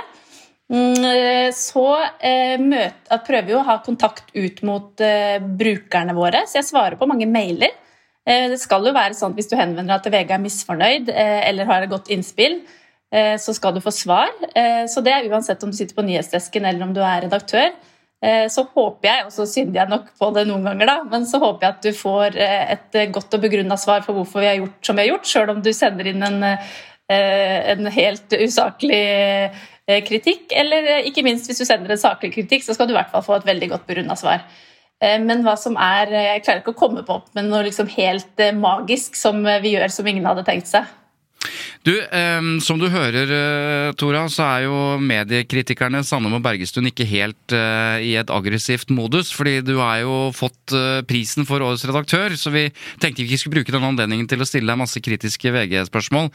Mm, 0.67 1.05
eh, 1.05 1.49
så 1.55 1.87
eh, 2.19 2.57
møte, 2.59 3.19
prøver 3.27 3.47
vi 3.47 3.55
å 3.55 3.67
ha 3.69 3.77
kontakt 3.87 4.33
ut 4.35 4.63
mot 4.67 5.03
eh, 5.05 5.39
brukerne 5.39 6.17
våre, 6.17 6.43
så 6.51 6.59
jeg 6.59 6.67
svarer 6.73 6.99
på 6.99 7.07
mange 7.11 7.29
mailer. 7.31 7.75
Det 8.27 8.57
skal 8.59 8.83
jo 8.83 8.91
være 8.91 9.15
sånn 9.15 9.31
at 9.31 9.37
Hvis 9.39 9.47
du 9.47 9.53
henvender 9.55 9.93
deg 9.93 10.03
til 10.03 10.13
VG 10.17 10.31
er 10.35 10.41
misfornøyd 10.43 11.11
eller 11.15 11.69
har 11.69 11.85
et 11.85 11.93
godt 11.93 12.09
innspill, 12.11 12.57
så 13.39 13.53
skal 13.55 13.77
du 13.77 13.79
få 13.85 13.93
svar. 13.95 14.33
Så 14.91 14.99
det 15.07 15.13
er 15.15 15.29
uansett 15.31 15.63
om 15.63 15.71
du 15.71 15.77
sitter 15.79 15.95
på 15.95 16.03
nyhetsdesken 16.03 16.67
eller 16.67 16.83
om 16.89 16.97
du 16.97 16.99
er 17.07 17.23
redaktør. 17.23 17.71
Så 18.51 18.65
håper 18.73 19.07
jeg, 19.07 19.29
og 19.29 19.31
så 19.37 19.47
synder 19.47 19.79
jeg 19.79 19.93
nok 19.93 20.09
på 20.19 20.33
det 20.35 20.43
noen 20.51 20.67
ganger, 20.67 20.91
da, 20.91 20.97
men 21.13 21.29
så 21.31 21.39
håper 21.39 21.69
jeg 21.69 21.77
at 21.77 21.87
du 21.87 22.01
får 22.01 22.41
et 22.43 22.99
godt 23.15 23.39
og 23.39 23.47
begrunna 23.47 23.79
svar 23.79 24.03
for 24.03 24.19
hvorfor 24.19 24.43
vi 24.43 24.51
har 24.51 24.59
gjort 24.59 24.91
som 24.91 24.99
vi 24.99 25.07
har 25.07 25.13
gjort, 25.13 25.31
sjøl 25.31 25.55
om 25.55 25.63
du 25.63 25.71
sender 25.71 26.11
inn 26.11 26.27
en, 26.27 26.43
en 27.15 27.93
helt 28.01 28.39
usaklig 28.43 29.05
kritikk, 29.87 30.51
eller 30.51 30.89
eh, 30.97 31.09
ikke 31.11 31.23
minst 31.27 31.47
hvis 31.47 31.63
du 31.63 31.67
sender 31.69 31.95
en 31.95 32.01
saklig 32.01 32.33
kritikk, 32.35 32.65
så 32.67 32.75
skal 32.75 32.89
du 32.89 32.95
i 32.95 32.99
hvert 32.99 33.13
fall 33.13 33.25
få 33.27 33.37
et 33.39 33.47
veldig 33.47 33.71
godt 33.75 33.87
begrunna 33.87 34.17
svar. 34.19 34.43
Eh, 35.03 35.19
men 35.23 35.45
hva 35.45 35.57
som 35.61 35.77
er 35.77 36.13
Jeg 36.15 36.45
klarer 36.45 36.63
ikke 36.63 36.73
å 36.73 36.81
komme 36.81 37.03
på 37.05 37.19
opp 37.21 37.29
med 37.37 37.51
noe 37.51 37.67
liksom 37.67 37.91
helt 37.95 38.41
eh, 38.41 38.55
magisk 38.57 39.19
som 39.19 39.43
eh, 39.45 39.61
vi 39.65 39.75
gjør 39.75 39.93
som 39.93 40.09
ingen 40.09 40.27
hadde 40.29 40.47
tenkt 40.47 40.71
seg. 40.73 40.89
Du, 41.87 41.93
um, 41.95 42.57
Som 42.61 42.81
du 42.81 42.89
hører, 42.91 43.31
eh, 43.31 43.93
Tora, 43.99 44.25
så 44.33 44.45
er 44.47 44.67
jo 44.67 44.77
mediekritikerne 45.03 46.03
Sandum 46.07 46.39
og 46.39 46.45
Bergestuen 46.45 46.89
ikke 46.91 47.07
helt 47.09 47.55
uh, 47.55 47.99
i 48.03 48.15
et 48.19 48.31
aggressivt 48.33 48.91
modus. 48.91 49.31
fordi 49.35 49.61
du 49.65 49.77
har 49.79 50.01
jo 50.03 50.33
fått 50.35 50.75
uh, 50.75 51.03
prisen 51.07 51.47
for 51.47 51.63
årets 51.63 51.87
redaktør, 51.89 52.35
så 52.37 52.51
vi 52.55 52.67
tenkte 53.01 53.23
vi 53.23 53.31
ikke 53.31 53.41
skulle 53.41 53.61
bruke 53.61 53.75
denne 53.75 53.93
anledningen 53.93 54.29
til 54.29 54.43
å 54.43 54.49
stille 54.49 54.69
deg 54.71 54.81
masse 54.81 55.01
kritiske 55.03 55.53
VG-spørsmål. 55.55 56.31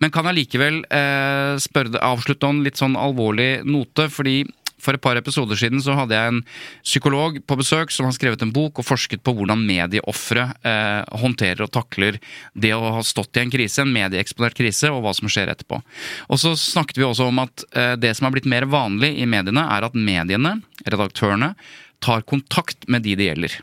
Men 0.00 0.12
kan 0.14 0.28
jeg 0.28 0.38
likevel 0.40 0.82
eh, 0.90 1.54
spørre 1.62 2.00
avslutte 2.02 2.48
en 2.48 2.62
litt 2.64 2.80
sånn 2.80 2.98
alvorlig 2.98 3.62
note? 3.68 4.08
fordi 4.12 4.42
for 4.82 4.96
et 4.96 5.02
par 5.02 5.18
episoder 5.18 5.58
siden 5.58 5.82
så 5.82 5.94
hadde 5.96 6.18
jeg 6.18 6.32
en 6.32 6.40
psykolog 6.82 7.38
på 7.46 7.58
besøk 7.60 7.94
som 7.94 8.08
har 8.08 8.16
skrevet 8.16 8.42
en 8.44 8.52
bok 8.54 8.82
og 8.82 8.88
forsket 8.88 9.22
på 9.24 9.34
hvordan 9.38 9.62
medieofre 9.66 10.48
eh, 10.66 11.00
håndterer 11.22 11.64
og 11.66 11.72
takler 11.74 12.18
det 12.52 12.74
å 12.74 12.96
ha 12.98 13.04
stått 13.06 13.38
i 13.38 13.44
en 13.44 13.52
krise, 13.52 13.84
en 13.84 13.94
medieeksponert 13.94 14.58
krise, 14.58 14.90
og 14.90 15.04
hva 15.04 15.14
som 15.16 15.30
skjer 15.30 15.52
etterpå. 15.52 15.80
Og 16.28 16.42
så 16.42 16.54
snakket 16.58 17.00
vi 17.00 17.08
også 17.08 17.30
om 17.30 17.42
at 17.44 17.66
eh, 17.72 17.94
det 18.00 18.14
som 18.18 18.28
er 18.28 18.36
blitt 18.36 18.50
mer 18.50 18.68
vanlig 18.70 19.14
i 19.22 19.28
mediene, 19.28 19.66
er 19.70 19.86
at 19.86 19.98
mediene, 19.98 20.58
redaktørene, 20.86 21.54
tar 22.02 22.26
kontakt 22.26 22.88
med 22.90 23.06
de 23.06 23.14
det 23.18 23.30
gjelder. 23.30 23.60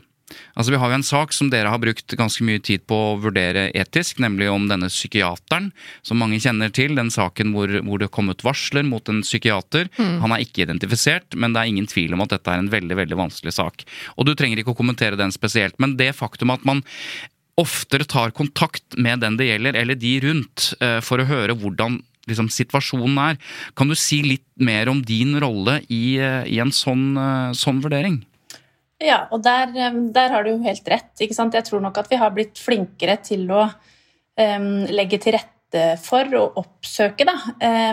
Altså 0.54 0.74
Vi 0.74 0.80
har 0.80 0.92
jo 0.92 0.98
en 0.98 1.06
sak 1.06 1.34
som 1.34 1.50
dere 1.52 1.72
har 1.72 1.80
brukt 1.82 2.14
ganske 2.18 2.44
mye 2.46 2.62
tid 2.62 2.84
på 2.90 2.94
å 2.94 3.16
vurdere 3.22 3.68
etisk, 3.76 4.20
nemlig 4.22 4.50
om 4.52 4.68
denne 4.70 4.90
psykiateren, 4.92 5.70
som 6.06 6.20
mange 6.20 6.40
kjenner 6.42 6.72
til. 6.74 6.94
Den 6.98 7.12
saken 7.14 7.54
hvor, 7.56 7.72
hvor 7.86 8.02
det 8.02 8.10
kom 8.14 8.30
ut 8.32 8.44
varsler 8.46 8.86
mot 8.86 9.06
en 9.10 9.22
psykiater. 9.26 9.90
Mm. 9.98 10.20
Han 10.24 10.36
er 10.36 10.44
ikke 10.44 10.64
identifisert, 10.66 11.34
men 11.34 11.54
det 11.54 11.62
er 11.62 11.72
ingen 11.72 11.90
tvil 11.90 12.14
om 12.16 12.24
at 12.24 12.34
dette 12.36 12.52
er 12.52 12.62
en 12.62 12.72
veldig 12.72 13.00
veldig 13.02 13.20
vanskelig 13.24 13.56
sak. 13.56 13.84
Og 14.16 14.28
du 14.28 14.34
trenger 14.38 14.60
ikke 14.60 14.74
å 14.74 14.78
kommentere 14.78 15.18
den 15.20 15.34
spesielt, 15.34 15.78
men 15.82 15.96
det 16.00 16.12
faktum 16.18 16.54
at 16.54 16.66
man 16.68 16.84
oftere 17.60 18.06
tar 18.08 18.32
kontakt 18.36 18.96
med 18.96 19.20
den 19.24 19.36
det 19.36 19.50
gjelder, 19.50 19.76
eller 19.76 19.98
de 19.98 20.14
rundt, 20.24 20.70
eh, 20.80 21.00
for 21.04 21.20
å 21.20 21.28
høre 21.28 21.56
hvordan 21.58 21.98
liksom, 22.30 22.48
situasjonen 22.52 23.18
er. 23.22 23.38
Kan 23.76 23.90
du 23.90 23.96
si 23.98 24.22
litt 24.24 24.46
mer 24.60 24.90
om 24.92 25.02
din 25.04 25.36
rolle 25.42 25.80
i, 25.88 26.18
eh, 26.18 26.44
i 26.46 26.60
en 26.62 26.72
sånn, 26.72 27.16
eh, 27.16 27.52
sånn 27.56 27.82
vurdering? 27.82 28.22
Ja, 29.00 29.22
og 29.32 29.40
der, 29.44 29.72
eh, 29.72 29.96
der 30.12 30.34
har 30.34 30.44
du 30.44 30.52
jo 30.52 30.62
helt 30.62 30.88
rett. 30.88 31.14
ikke 31.20 31.34
sant? 31.34 31.54
Jeg 31.54 31.64
tror 31.64 31.80
nok 31.80 31.98
at 31.98 32.10
vi 32.10 32.16
har 32.20 32.30
blitt 32.30 32.60
flinkere 32.60 33.16
til 33.24 33.48
å 33.50 33.64
um, 33.64 34.86
legge 34.92 35.18
til 35.18 35.36
rette 35.38 35.96
for 36.02 36.26
å 36.36 36.44
oppsøke, 36.60 37.24
da. 37.24 37.36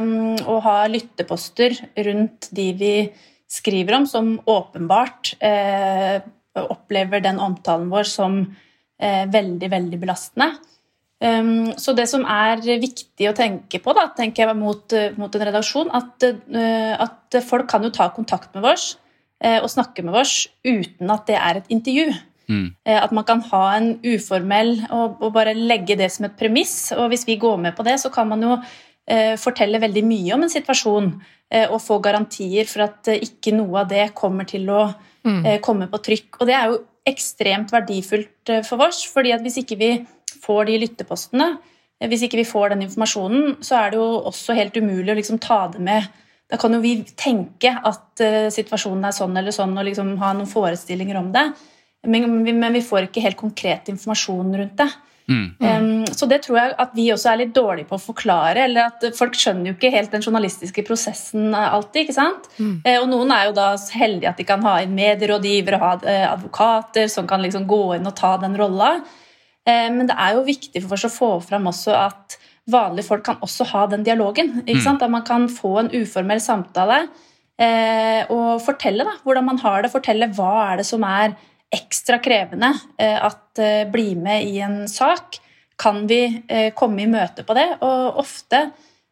um, 0.02 0.36
og 0.50 0.64
ha 0.66 0.78
lytteposter 0.92 1.78
rundt 2.08 2.50
de 2.52 2.72
vi 2.74 2.94
skriver 3.48 3.96
om, 3.96 4.08
som 4.10 4.34
åpenbart 4.44 5.38
uh, 5.40 6.20
opplever 6.58 7.24
den 7.24 7.40
omtalen 7.40 7.88
vår 7.94 8.10
som 8.10 8.42
uh, 8.44 9.26
veldig, 9.32 9.72
veldig 9.72 10.02
belastende. 10.02 10.58
Um, 11.24 11.72
så 11.80 11.96
det 11.98 12.10
som 12.12 12.28
er 12.28 12.60
viktig 12.60 13.30
å 13.30 13.38
tenke 13.38 13.80
på, 13.80 13.96
da, 13.96 14.10
tenker 14.18 14.44
jeg 14.44 14.60
mot, 14.60 14.94
mot 15.16 15.40
en 15.40 15.50
redaksjon, 15.54 15.94
at, 15.96 16.28
uh, 16.52 16.94
at 17.08 17.44
folk 17.48 17.70
kan 17.72 17.88
jo 17.88 17.96
ta 17.96 18.12
kontakt 18.12 18.52
med 18.58 18.74
oss 18.76 18.98
og 19.62 19.70
snakke 19.70 20.04
med 20.04 20.16
oss 20.18 20.48
uten 20.66 21.12
at 21.14 21.28
det 21.30 21.36
er 21.38 21.58
et 21.60 21.68
intervju. 21.70 22.14
Mm. 22.50 22.68
Eh, 22.88 23.04
At 23.04 23.12
man 23.12 23.24
kan 23.28 23.42
ha 23.52 23.64
en 23.76 24.00
uformell 24.08 24.86
og, 24.90 25.18
og 25.22 25.34
bare 25.36 25.54
legge 25.54 25.98
det 26.00 26.08
som 26.12 26.26
et 26.26 26.38
premiss. 26.40 26.92
Og 26.96 27.10
hvis 27.12 27.26
vi 27.28 27.36
går 27.38 27.58
med 27.60 27.76
på 27.76 27.84
det, 27.84 28.00
så 28.00 28.10
kan 28.14 28.28
man 28.30 28.42
jo 28.42 28.56
eh, 29.08 29.36
fortelle 29.38 29.82
veldig 29.84 30.04
mye 30.08 30.34
om 30.34 30.44
en 30.48 30.50
situasjon 30.54 31.12
eh, 31.52 31.68
og 31.70 31.82
få 31.84 32.00
garantier 32.02 32.66
for 32.72 32.86
at 32.88 33.08
eh, 33.12 33.20
ikke 33.28 33.54
noe 33.54 33.82
av 33.84 33.90
det 33.92 34.14
kommer 34.16 34.48
til 34.48 34.70
å 34.70 34.88
Mm. 35.28 35.42
eh, 35.46 35.58
komme 35.60 35.90
på 35.92 35.98
trykk. 36.00 36.38
Og 36.40 36.48
det 36.48 36.54
er 36.56 36.70
jo 36.72 36.78
ekstremt 37.06 37.72
verdifullt 37.74 38.48
eh, 38.54 38.62
for 38.64 38.80
oss, 38.86 39.02
fordi 39.12 39.34
at 39.36 39.42
hvis 39.44 39.58
ikke 39.60 39.76
vi 39.76 39.90
får 40.40 40.70
de 40.70 40.78
lyttepostene, 40.80 41.48
eh, 42.00 42.08
hvis 42.08 42.22
ikke 42.24 42.38
vi 42.40 42.46
får 42.48 42.70
den 42.72 42.86
informasjonen, 42.86 43.58
så 43.60 43.76
er 43.82 43.92
det 43.92 44.00
jo 44.00 44.22
også 44.30 44.56
helt 44.56 44.78
umulig 44.80 45.12
å 45.12 45.18
liksom 45.20 45.40
ta 45.44 45.68
det 45.74 45.82
med 45.84 46.08
Da 46.48 46.60
kan 46.60 46.74
jo 46.74 46.80
vi 46.84 47.02
tenke 47.20 47.74
at 47.76 48.24
eh, 48.24 48.48
situasjonen 48.54 49.10
er 49.10 49.16
sånn 49.16 49.36
eller 49.36 49.56
sånn, 49.56 49.76
og 49.76 49.88
liksom 49.88 50.14
ha 50.22 50.32
noen 50.36 50.48
forestillinger 50.48 51.20
om 51.20 51.34
det, 51.34 51.50
men 52.08 52.44
vi, 52.46 52.54
men 52.56 52.78
vi 52.78 52.86
får 52.86 53.10
ikke 53.10 53.24
helt 53.26 53.40
konkret 53.40 53.90
informasjon 53.92 54.56
rundt 54.56 54.78
det. 54.80 54.88
Mm. 55.28 55.48
Um, 55.60 56.06
så 56.08 56.24
det 56.26 56.40
tror 56.46 56.56
jeg 56.56 56.76
at 56.80 56.94
vi 56.96 57.10
også 57.12 57.34
er 57.34 57.40
litt 57.42 57.54
dårlige 57.56 57.90
på 57.90 57.98
å 57.98 58.04
forklare. 58.04 58.64
eller 58.64 58.88
at 58.88 59.04
Folk 59.18 59.36
skjønner 59.36 59.72
jo 59.72 59.76
ikke 59.76 59.92
helt 59.92 60.14
den 60.14 60.24
journalistiske 60.24 60.86
prosessen 60.88 61.50
eh, 61.52 61.74
alltid. 61.74 62.06
ikke 62.06 62.16
sant? 62.16 62.48
Eh, 62.88 62.96
og 63.02 63.10
Noen 63.12 63.34
er 63.36 63.50
jo 63.50 63.58
da 63.58 63.70
heldige 64.00 64.32
at 64.32 64.40
de 64.40 64.48
kan 64.48 64.64
ha 64.64 64.78
inn 64.84 64.96
medierådgivere 64.96 65.80
og 65.80 65.86
ha 65.86 65.94
uh, 66.00 66.28
advokater 66.32 67.12
som 67.12 67.28
kan 67.28 67.44
liksom 67.44 67.68
gå 67.68 67.98
inn 67.98 68.08
og 68.08 68.16
ta 68.16 68.38
den 68.42 68.56
rolla. 68.60 68.96
Uh, 69.68 69.90
men 69.92 70.08
det 70.08 70.16
er 70.16 70.38
jo 70.38 70.48
viktig 70.48 70.86
for 70.86 70.96
oss 70.96 71.08
å 71.10 71.16
få 71.18 71.32
fram 71.44 71.68
også 71.74 71.96
at 72.08 72.40
vanlige 72.72 73.08
folk 73.08 73.24
kan 73.26 73.42
også 73.44 73.68
ha 73.72 73.86
den 73.92 74.04
dialogen. 74.04 74.62
ikke 74.66 74.84
sant? 74.84 75.04
At 75.04 75.12
man 75.12 75.26
kan 75.28 75.48
få 75.52 75.78
en 75.82 75.92
uformell 75.96 76.42
samtale 76.44 77.06
eh, 77.60 78.24
og 78.34 78.62
fortelle 78.64 79.08
da, 79.08 79.18
hvordan 79.24 79.48
man 79.48 79.62
har 79.64 79.84
det. 79.84 79.94
Fortelle 79.94 80.30
hva 80.36 80.52
er 80.72 80.82
det 80.82 80.88
som 80.90 81.06
er 81.08 81.36
ekstra 81.74 82.20
krevende 82.24 82.72
eh, 83.00 83.18
at 83.18 83.62
eh, 83.64 83.88
bli 83.92 84.14
med 84.20 84.48
i 84.48 84.60
en 84.66 84.84
sak. 84.92 85.40
Kan 85.78 86.06
vi 86.10 86.22
eh, 86.48 86.72
komme 86.76 87.04
i 87.04 87.10
møte 87.12 87.46
på 87.48 87.56
det? 87.58 87.68
Og 87.86 88.22
ofte 88.24 88.64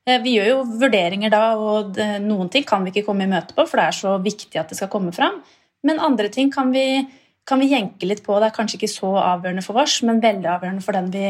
eh, 0.07 0.21
Vi 0.23 0.37
gjør 0.37 0.49
jo 0.51 0.63
vurderinger 0.81 1.33
da, 1.33 1.43
og 1.59 1.93
det, 1.97 2.15
noen 2.25 2.49
ting 2.51 2.65
kan 2.67 2.83
vi 2.83 2.93
ikke 2.93 3.07
komme 3.09 3.27
i 3.27 3.31
møte 3.31 3.55
på, 3.57 3.67
for 3.69 3.79
det 3.81 3.89
er 3.89 3.99
så 4.03 4.17
viktig 4.23 4.59
at 4.61 4.71
det 4.71 4.79
skal 4.79 4.91
komme 4.91 5.13
fram. 5.15 5.43
Men 5.85 6.01
andre 6.01 6.31
ting 6.33 6.49
kan 6.51 6.71
vi, 6.73 7.05
kan 7.45 7.61
vi 7.61 7.69
jenke 7.71 8.07
litt 8.09 8.23
på. 8.25 8.39
Det 8.41 8.49
er 8.49 8.55
kanskje 8.55 8.79
ikke 8.79 8.95
så 8.95 9.11
avgjørende 9.21 9.63
for 9.65 9.77
oss, 9.83 9.99
men 10.07 10.23
veldig 10.23 10.49
avgjørende 10.55 10.85
for 10.85 10.97
den 10.97 11.11
vi, 11.13 11.27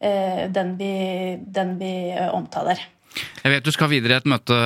den 0.00 0.76
vi, 0.76 0.92
den 1.40 1.78
vi 1.80 1.94
eh, 2.12 2.28
omtaler. 2.34 2.80
Jeg 3.16 3.48
vet 3.48 3.64
du 3.64 3.72
skal 3.72 3.88
videre 3.88 4.16
i 4.16 4.20
et 4.20 4.26
møte, 4.28 4.56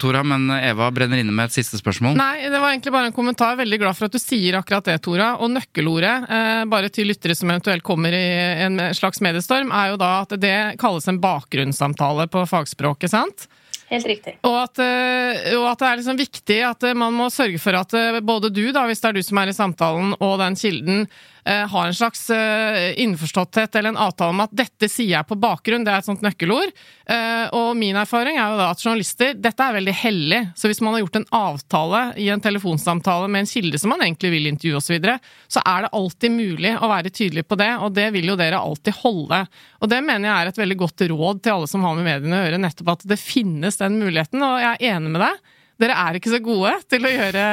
Tora, 0.00 0.22
men 0.24 0.46
Eva 0.54 0.86
brenner 0.94 1.20
inne 1.20 1.34
med 1.34 1.50
et 1.50 1.56
siste 1.58 1.76
spørsmål. 1.76 2.14
Nei, 2.16 2.46
det 2.48 2.56
var 2.56 2.72
egentlig 2.72 2.94
bare 2.94 3.10
en 3.10 3.16
kommentar. 3.16 3.58
Veldig 3.58 3.78
glad 3.82 3.98
for 3.98 4.08
at 4.08 4.14
du 4.16 4.20
sier 4.22 4.56
akkurat 4.56 4.86
det, 4.88 4.96
Tora. 5.04 5.34
Og 5.44 5.52
nøkkelordet, 5.52 6.14
eh, 6.24 6.62
bare 6.72 6.92
til 6.94 7.10
lyttere 7.12 7.36
som 7.36 7.52
eventuelt 7.52 7.84
kommer 7.84 8.16
i 8.16 8.24
en 8.64 8.80
slags 8.96 9.20
mediestorm, 9.20 9.74
er 9.76 9.92
jo 9.92 10.00
da 10.00 10.12
at 10.22 10.36
det 10.40 10.56
kalles 10.80 11.10
en 11.12 11.20
bakgrunnssamtale 11.20 12.30
på 12.32 12.46
fagspråket, 12.48 13.12
sant? 13.12 13.48
Helt 13.92 14.06
riktig. 14.08 14.38
Og 14.48 14.54
at, 14.56 14.80
eh, 14.80 15.52
og 15.58 15.66
at 15.68 15.82
det 15.82 15.88
er 15.88 15.98
liksom 16.00 16.16
viktig 16.20 16.58
at 16.64 16.88
eh, 16.88 16.96
man 16.96 17.12
må 17.12 17.28
sørge 17.32 17.60
for 17.60 17.76
at 17.76 17.92
eh, 17.98 18.22
både 18.24 18.48
du, 18.48 18.64
da, 18.72 18.86
hvis 18.88 19.04
det 19.04 19.10
er 19.10 19.18
du 19.18 19.26
som 19.26 19.40
er 19.42 19.52
i 19.52 19.56
samtalen, 19.56 20.14
og 20.16 20.38
den 20.40 20.56
kilden 20.56 21.02
eh, 21.04 21.10
har 21.44 21.86
en 21.86 21.94
slags 21.94 22.30
eh, 22.30 23.00
innforståtthet 23.02 23.74
eller 23.74 23.88
en 23.88 23.96
avtale 23.96 24.30
om 24.30 24.42
at 24.44 24.52
dette 24.54 24.86
sier 24.90 25.16
jeg 25.16 25.26
på 25.26 25.38
bakgrunn, 25.42 25.82
det 25.82 25.90
er 25.90 26.02
et 26.02 26.06
sånt 26.06 26.22
nøkkelord. 26.22 26.70
Eh, 27.10 27.46
og 27.58 27.72
min 27.78 27.98
erfaring 27.98 28.38
er 28.38 28.52
jo 28.52 28.60
da 28.60 28.68
at 28.70 28.82
journalister 28.82 29.34
Dette 29.34 29.64
er 29.64 29.74
veldig 29.74 29.94
hellig. 30.04 30.40
Så 30.56 30.70
hvis 30.70 30.82
man 30.84 30.94
har 30.94 31.02
gjort 31.02 31.18
en 31.18 31.26
avtale 31.34 32.02
i 32.22 32.28
en 32.30 32.42
telefonsamtale 32.42 33.26
med 33.32 33.42
en 33.42 33.50
kilde 33.50 33.80
som 33.82 33.90
man 33.90 34.04
egentlig 34.06 34.30
vil 34.36 34.50
intervjue 34.52 34.78
osv., 34.78 34.92
så, 34.92 34.96
videre, 34.98 35.16
så 35.48 35.62
er 35.64 35.86
det 35.86 35.94
alltid 35.96 36.34
mulig 36.34 36.72
å 36.76 36.90
være 36.90 37.10
tydelig 37.14 37.46
på 37.48 37.56
det, 37.56 37.70
og 37.80 37.94
det 37.96 38.10
vil 38.12 38.28
jo 38.28 38.36
dere 38.36 38.60
alltid 38.60 38.98
holde. 39.00 39.38
Og 39.80 39.88
det 39.88 40.02
mener 40.04 40.28
jeg 40.28 40.36
er 40.36 40.50
et 40.50 40.60
veldig 40.60 40.76
godt 40.82 41.04
råd 41.14 41.40
til 41.40 41.54
alle 41.54 41.70
som 41.70 41.86
har 41.86 41.96
med 41.96 42.06
mediene 42.10 42.38
å 42.38 42.44
gjøre, 42.44 42.60
nettopp 42.60 42.92
at 42.92 43.06
det 43.08 43.18
finnes 43.18 43.80
den 43.80 43.96
muligheten, 44.02 44.44
og 44.44 44.60
jeg 44.60 44.70
er 44.74 44.96
enig 44.98 45.14
med 45.14 45.24
deg. 45.24 45.40
Dere 45.82 45.96
er 45.98 46.18
ikke 46.18 46.30
så 46.30 46.38
gode 46.42 46.72
til 46.92 47.08
å 47.08 47.10
gjøre 47.10 47.44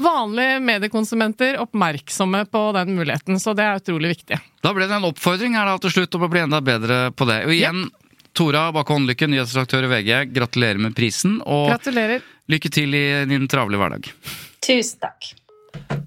vanlige 0.00 0.60
mediekonsumenter 0.64 1.58
oppmerksomme 1.60 2.44
på 2.48 2.62
den 2.76 2.94
muligheten, 2.96 3.38
så 3.42 3.52
det 3.58 3.66
er 3.66 3.80
utrolig 3.82 4.14
viktig. 4.14 4.38
Da 4.64 4.72
ble 4.76 4.86
det 4.88 4.96
en 4.96 5.08
oppfordring 5.10 5.56
her 5.58 5.68
da 5.68 5.74
til 5.82 5.92
slutt 5.98 6.16
om 6.16 6.24
å 6.24 6.30
bli 6.32 6.44
enda 6.46 6.62
bedre 6.64 7.00
på 7.12 7.26
det. 7.28 7.42
Og 7.48 7.52
igjen, 7.54 7.88
Tora 8.38 8.68
Bakke 8.74 8.94
Håndlykke, 8.94 9.28
nyhetsredaktør 9.32 9.88
i 9.88 9.92
VG, 9.92 10.12
gratulerer 10.36 10.80
med 10.80 10.94
prisen, 10.96 11.40
og 11.42 11.72
Gratulerer. 11.72 12.24
lykke 12.48 12.70
til 12.72 12.94
i 12.94 13.04
din 13.28 13.48
travle 13.50 13.80
hverdag. 13.80 14.08
Tusen 14.64 15.02
takk. 15.02 15.32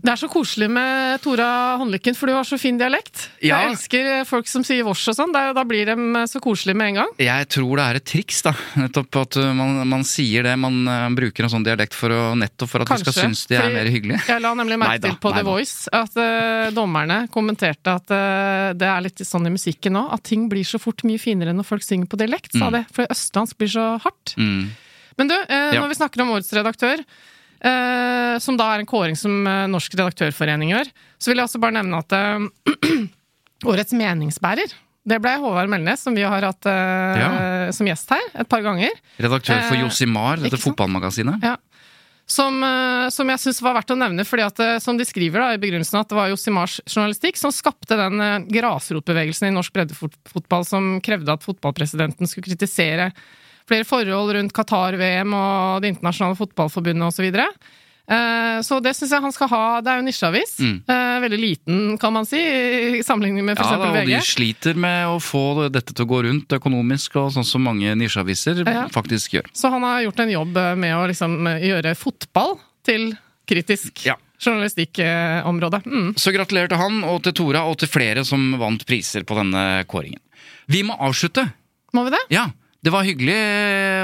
Det 0.01 0.09
er 0.09 0.17
så 0.17 0.25
koselig 0.33 0.65
med 0.73 1.19
Tora 1.21 1.77
Håndlykken, 1.77 2.15
for 2.17 2.25
du 2.25 2.33
har 2.33 2.45
så 2.47 2.57
fin 2.57 2.77
dialekt. 2.79 3.27
Ja. 3.45 3.59
Jeg 3.61 3.75
elsker 3.75 4.07
folk 4.25 4.47
som 4.49 4.63
sier 4.65 4.81
vårs 4.87 5.03
og 5.11 5.13
sånn. 5.13 5.29
Da 5.35 5.61
blir 5.67 5.85
de 5.91 6.23
så 6.25 6.41
koselige 6.41 6.79
med 6.79 6.89
en 6.89 6.97
gang. 7.03 7.11
Jeg 7.21 7.45
tror 7.53 7.77
det 7.77 7.83
er 7.85 7.99
et 7.99 8.07
triks, 8.09 8.39
da. 8.47 8.53
Nettopp 8.81 9.19
at 9.21 9.37
uh, 9.37 9.51
man, 9.53 9.83
man 9.91 10.05
sier 10.07 10.47
det. 10.47 10.55
Man 10.57 10.79
uh, 10.89 11.05
bruker 11.13 11.45
en 11.45 11.53
sånn 11.53 11.67
dialekt 11.67 11.93
for 11.93 12.09
å, 12.15 12.21
nettopp 12.33 12.71
for 12.73 12.81
at 12.81 12.89
du 12.89 13.03
skal 13.03 13.17
synes 13.19 13.43
de 13.51 13.59
er 13.61 13.69
mer 13.75 13.91
hyggelige. 13.93 14.23
Jeg 14.25 14.41
la 14.41 14.55
nemlig 14.57 14.79
merke 14.81 15.03
til 15.05 15.17
på 15.21 15.33
The. 15.37 15.43
Voice 15.45 15.93
at 15.93 16.17
uh, 16.17 16.71
dommerne 16.73 17.19
kommenterte 17.33 17.93
at 18.01 18.09
uh, 18.09 18.73
det 18.73 18.89
er 18.89 19.05
litt 19.05 19.21
sånn 19.27 19.45
i 19.51 19.53
musikken 19.53 19.93
nå, 19.99 20.07
at 20.17 20.25
ting 20.31 20.47
blir 20.49 20.65
så 20.65 20.81
fort 20.81 21.05
mye 21.05 21.21
finere 21.21 21.53
når 21.53 21.67
folk 21.75 21.85
synger 21.85 22.09
på 22.09 22.17
dialekt, 22.23 22.55
sa 22.57 22.71
Mm. 22.71 22.79
det. 22.79 22.83
For 22.97 23.05
østlandsk 23.13 23.61
blir 23.61 23.69
så 23.77 23.85
hardt. 24.01 24.33
Mm. 24.41 24.71
Men 25.21 25.29
du, 25.29 25.35
Ja. 25.45 25.77
når 25.77 25.93
vi 25.93 25.99
snakker 26.01 26.25
om 26.25 26.33
årets 26.33 26.49
redaktør, 26.57 27.05
eh, 27.63 28.35
som 28.41 28.57
da 28.59 28.69
er 28.73 28.83
en 28.83 28.89
kåring 28.89 29.17
som 29.19 29.41
uh, 29.47 29.67
Norsk 29.71 29.95
Redaktørforening 29.97 30.73
gjør, 30.73 30.91
så 31.21 31.31
vil 31.31 31.41
jeg 31.41 31.49
også 31.49 31.61
bare 31.63 31.77
nevne 31.79 31.99
at 32.01 32.15
uh, 32.15 33.03
årets 33.71 33.95
meningsbærer 33.97 34.73
det 35.01 35.17
ble 35.17 35.31
Håvard 35.41 35.69
Melnes, 35.71 36.03
som 36.05 36.13
vi 36.13 36.21
har 36.21 36.43
hatt 36.45 36.67
Ja. 36.69 37.71
som 37.73 37.87
gjest 37.89 38.11
her 38.13 38.21
et 38.37 38.45
par 38.45 38.61
ganger. 38.61 38.93
Redaktør 39.17 39.63
for 39.65 39.79
Josimar, 39.79 40.37
dette 40.37 40.59
fotballmagasinet. 40.61 41.41
Ja. 41.41 41.55
Som, 42.29 42.61
som 43.09 43.31
jeg 43.33 43.41
syns 43.41 43.63
var 43.65 43.79
verdt 43.79 43.95
å 43.95 43.97
nevne, 43.97 44.21
fordi 44.29 44.45
at 44.45 44.61
som 44.85 44.99
de 44.99 45.07
skriver 45.09 45.41
da, 45.41 45.47
i 45.55 45.59
begrunnelsen, 45.63 45.97
at 46.03 46.11
det 46.13 46.19
var 46.19 46.29
Josimars 46.29 46.77
journalistikk 46.85 47.41
som 47.41 47.49
skapte 47.49 47.97
den 47.97 48.45
grasrotbevegelsen 48.53 49.49
i 49.49 49.55
norsk 49.57 49.73
breddefotball 49.73 50.69
som 50.69 50.93
krevde 51.01 51.33
at 51.33 51.49
fotballpresidenten 51.49 52.29
skulle 52.29 52.51
kritisere 52.51 53.09
flere 53.71 53.87
forhold 53.87 54.35
rundt 54.37 54.53
Qatar-VM 54.57 55.33
og 55.37 55.81
Det 55.81 55.95
internasjonale 55.95 56.37
fotballforbundet 56.39 57.07
osv. 57.07 57.31
Så. 57.31 57.47
Eh, 58.11 58.57
så 58.65 58.79
det 58.83 58.91
syns 58.97 59.11
jeg 59.13 59.23
han 59.23 59.31
skal 59.31 59.47
ha. 59.53 59.63
Det 59.85 59.91
er 59.93 59.99
jo 60.01 60.05
nisjeavis. 60.09 60.55
Mm. 60.59 60.77
Eh, 60.89 61.19
Veldig 61.23 61.37
liten, 61.39 61.77
kan 62.01 62.11
man 62.15 62.25
si, 62.27 62.39
i 62.41 63.03
sammenligning 63.05 63.45
med 63.45 63.55
Ja, 63.61 63.63
f.eks. 63.63 63.77
da, 63.77 63.91
og 64.01 64.09
de 64.09 64.21
sliter 64.25 64.75
med 64.75 65.05
å 65.07 65.19
få 65.21 65.69
dette 65.71 65.93
til 65.95 66.03
å 66.03 66.09
gå 66.09 66.23
rundt 66.25 66.55
økonomisk, 66.57 67.15
og 67.21 67.29
sånn 67.35 67.45
som 67.47 67.63
mange 67.63 67.93
nisjeaviser 67.95 68.63
Ja. 68.65 68.87
faktisk 68.91 69.37
gjør. 69.37 69.47
Så 69.55 69.69
han 69.71 69.85
har 69.87 70.01
gjort 70.03 70.19
en 70.25 70.33
jobb 70.33 70.57
eh, 70.57 70.73
med 70.75 70.95
å 70.97 71.05
liksom 71.13 71.37
gjøre 71.61 71.95
fotball 71.95 72.57
til 72.83 73.13
kritisk 73.47 74.03
Ja. 74.09 74.17
journalistikkområde. 74.85 75.81
Mm. 75.85 76.13
Så 76.17 76.33
gratulerer 76.33 76.69
til 76.71 76.77
han 76.81 77.03
og 77.07 77.21
til 77.23 77.33
Tora 77.37 77.63
og 77.69 77.77
til 77.81 77.87
flere 77.91 78.25
som 78.25 78.57
vant 78.59 78.83
priser 78.87 79.23
på 79.23 79.37
denne 79.37 79.85
kåringen. 79.87 80.19
Vi 80.71 80.83
må 80.83 80.97
avslutte. 80.99 81.45
Må 81.93 82.05
vi 82.07 82.11
det? 82.15 82.21
Ja, 82.33 82.47
det 82.83 82.91
var 82.93 83.05
hyggelig 83.05 83.35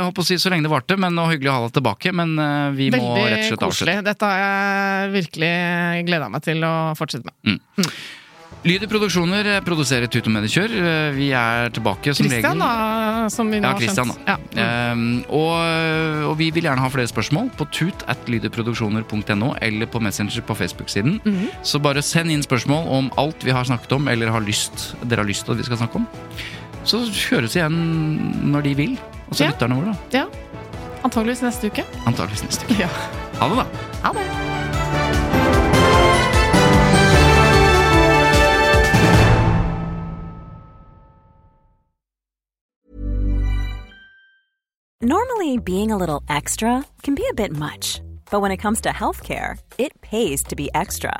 håper 0.06 0.22
å 0.22 0.28
si, 0.28 0.38
så 0.38 0.52
lenge 0.54 0.68
det 0.68 0.74
varte, 0.74 0.98
men 1.02 1.18
og 1.18 1.32
hyggelig 1.34 1.50
å 1.50 1.56
ha 1.58 1.64
deg 1.68 1.74
tilbake. 1.80 2.14
Men 2.14 2.36
vi 2.78 2.90
vi 2.92 3.00
må 3.02 3.16
rett 3.16 3.24
og 3.24 3.32
Veldig 3.32 3.48
slett 3.50 3.64
koselig. 3.66 3.96
avslutte. 3.98 4.06
Dette 4.12 4.30
har 4.30 4.44
jeg 4.44 5.12
virkelig 5.18 5.52
gleda 6.08 6.30
meg 6.30 6.46
til 6.46 6.64
å 6.68 6.76
fortsette 6.98 7.26
med. 7.26 7.60
Lyd 8.68 8.84
i 8.84 8.88
produksjoner 8.90 9.46
eh, 9.52 9.60
produserer 9.64 10.10
Tut 10.12 10.26
og 10.28 10.34
Mediekjør. 10.34 10.72
Eh, 10.82 11.12
Vi 11.16 11.28
er 11.38 11.70
tilbake 11.72 12.12
som 12.18 12.26
Christian, 12.26 12.58
regel. 12.58 12.64
da, 12.64 13.30
som 13.32 13.52
vi 13.54 13.60
nå 13.62 13.68
Ja, 13.70 13.74
har 13.78 13.80
skjønt. 13.80 14.26
da. 14.26 14.34
Ja. 14.34 14.64
Mm. 14.92 14.98
Um, 14.98 15.24
og, 15.30 16.32
og 16.32 16.38
vi 16.40 16.50
vil 16.56 16.66
gjerne 16.66 16.82
ha 16.82 16.90
flere 16.92 17.08
spørsmål 17.08 17.52
på 17.56 17.68
tut 17.72 18.04
at 18.10 18.18
lydeproduksjoner.no 18.28 19.54
eller 19.62 19.86
på 19.94 20.02
Messenger 20.02 20.42
på 20.42 20.58
Facebook-siden. 20.58 21.20
Mhm. 21.24 21.50
Så 21.64 21.80
bare 21.80 22.02
send 22.04 22.32
inn 22.34 22.44
spørsmål 22.44 22.90
om 22.98 23.12
alt 23.22 23.46
vi 23.46 23.52
har 23.56 23.64
snakket 23.70 23.94
om, 24.00 24.08
eller 24.12 24.34
har 24.34 24.42
lyst, 24.42 24.96
dere 25.06 25.22
har 25.24 25.30
lyst 25.30 25.46
til 25.46 25.54
at 25.54 25.62
vi 25.62 25.68
skal 25.70 25.78
snakke 25.84 26.02
om. 26.02 26.08
Så 26.88 27.02
høres 27.32 27.56
vi 27.56 27.60
igjen 27.60 27.80
når 28.54 28.62
de 28.70 28.76
vil. 28.80 28.94
Altså 29.28 29.44
Ja. 29.44 29.50
lytterne 29.52 29.76
våre, 29.82 29.96
da. 30.12 30.20
ja. 30.22 30.26
Antageligvis 31.04 31.42
neste 31.44 31.68
uke. 31.72 31.84
Antakeligvis 32.08 32.44
neste 32.48 32.66
uke. 32.70 32.80
Ja. 32.80 32.90
Ha 33.42 33.50
det, 33.52 33.58
da. 33.58 33.66
Ha 34.08 34.14
det. 34.14 35.38
Normally, 45.02 45.58
being 45.60 45.92
a 45.92 45.98
little 45.98 46.24
extra 46.28 46.84
can 47.04 47.14
be 47.16 47.26
a 47.30 47.34
bit 47.34 47.52
much, 47.52 48.02
but 48.32 48.42
when 48.42 48.52
it 48.52 48.58
comes 48.58 48.82
to 48.82 48.90
healthcare, 48.90 49.58
it 49.78 50.00
pays 50.02 50.44
to 50.46 50.56
be 50.56 50.70
extra. 50.74 51.20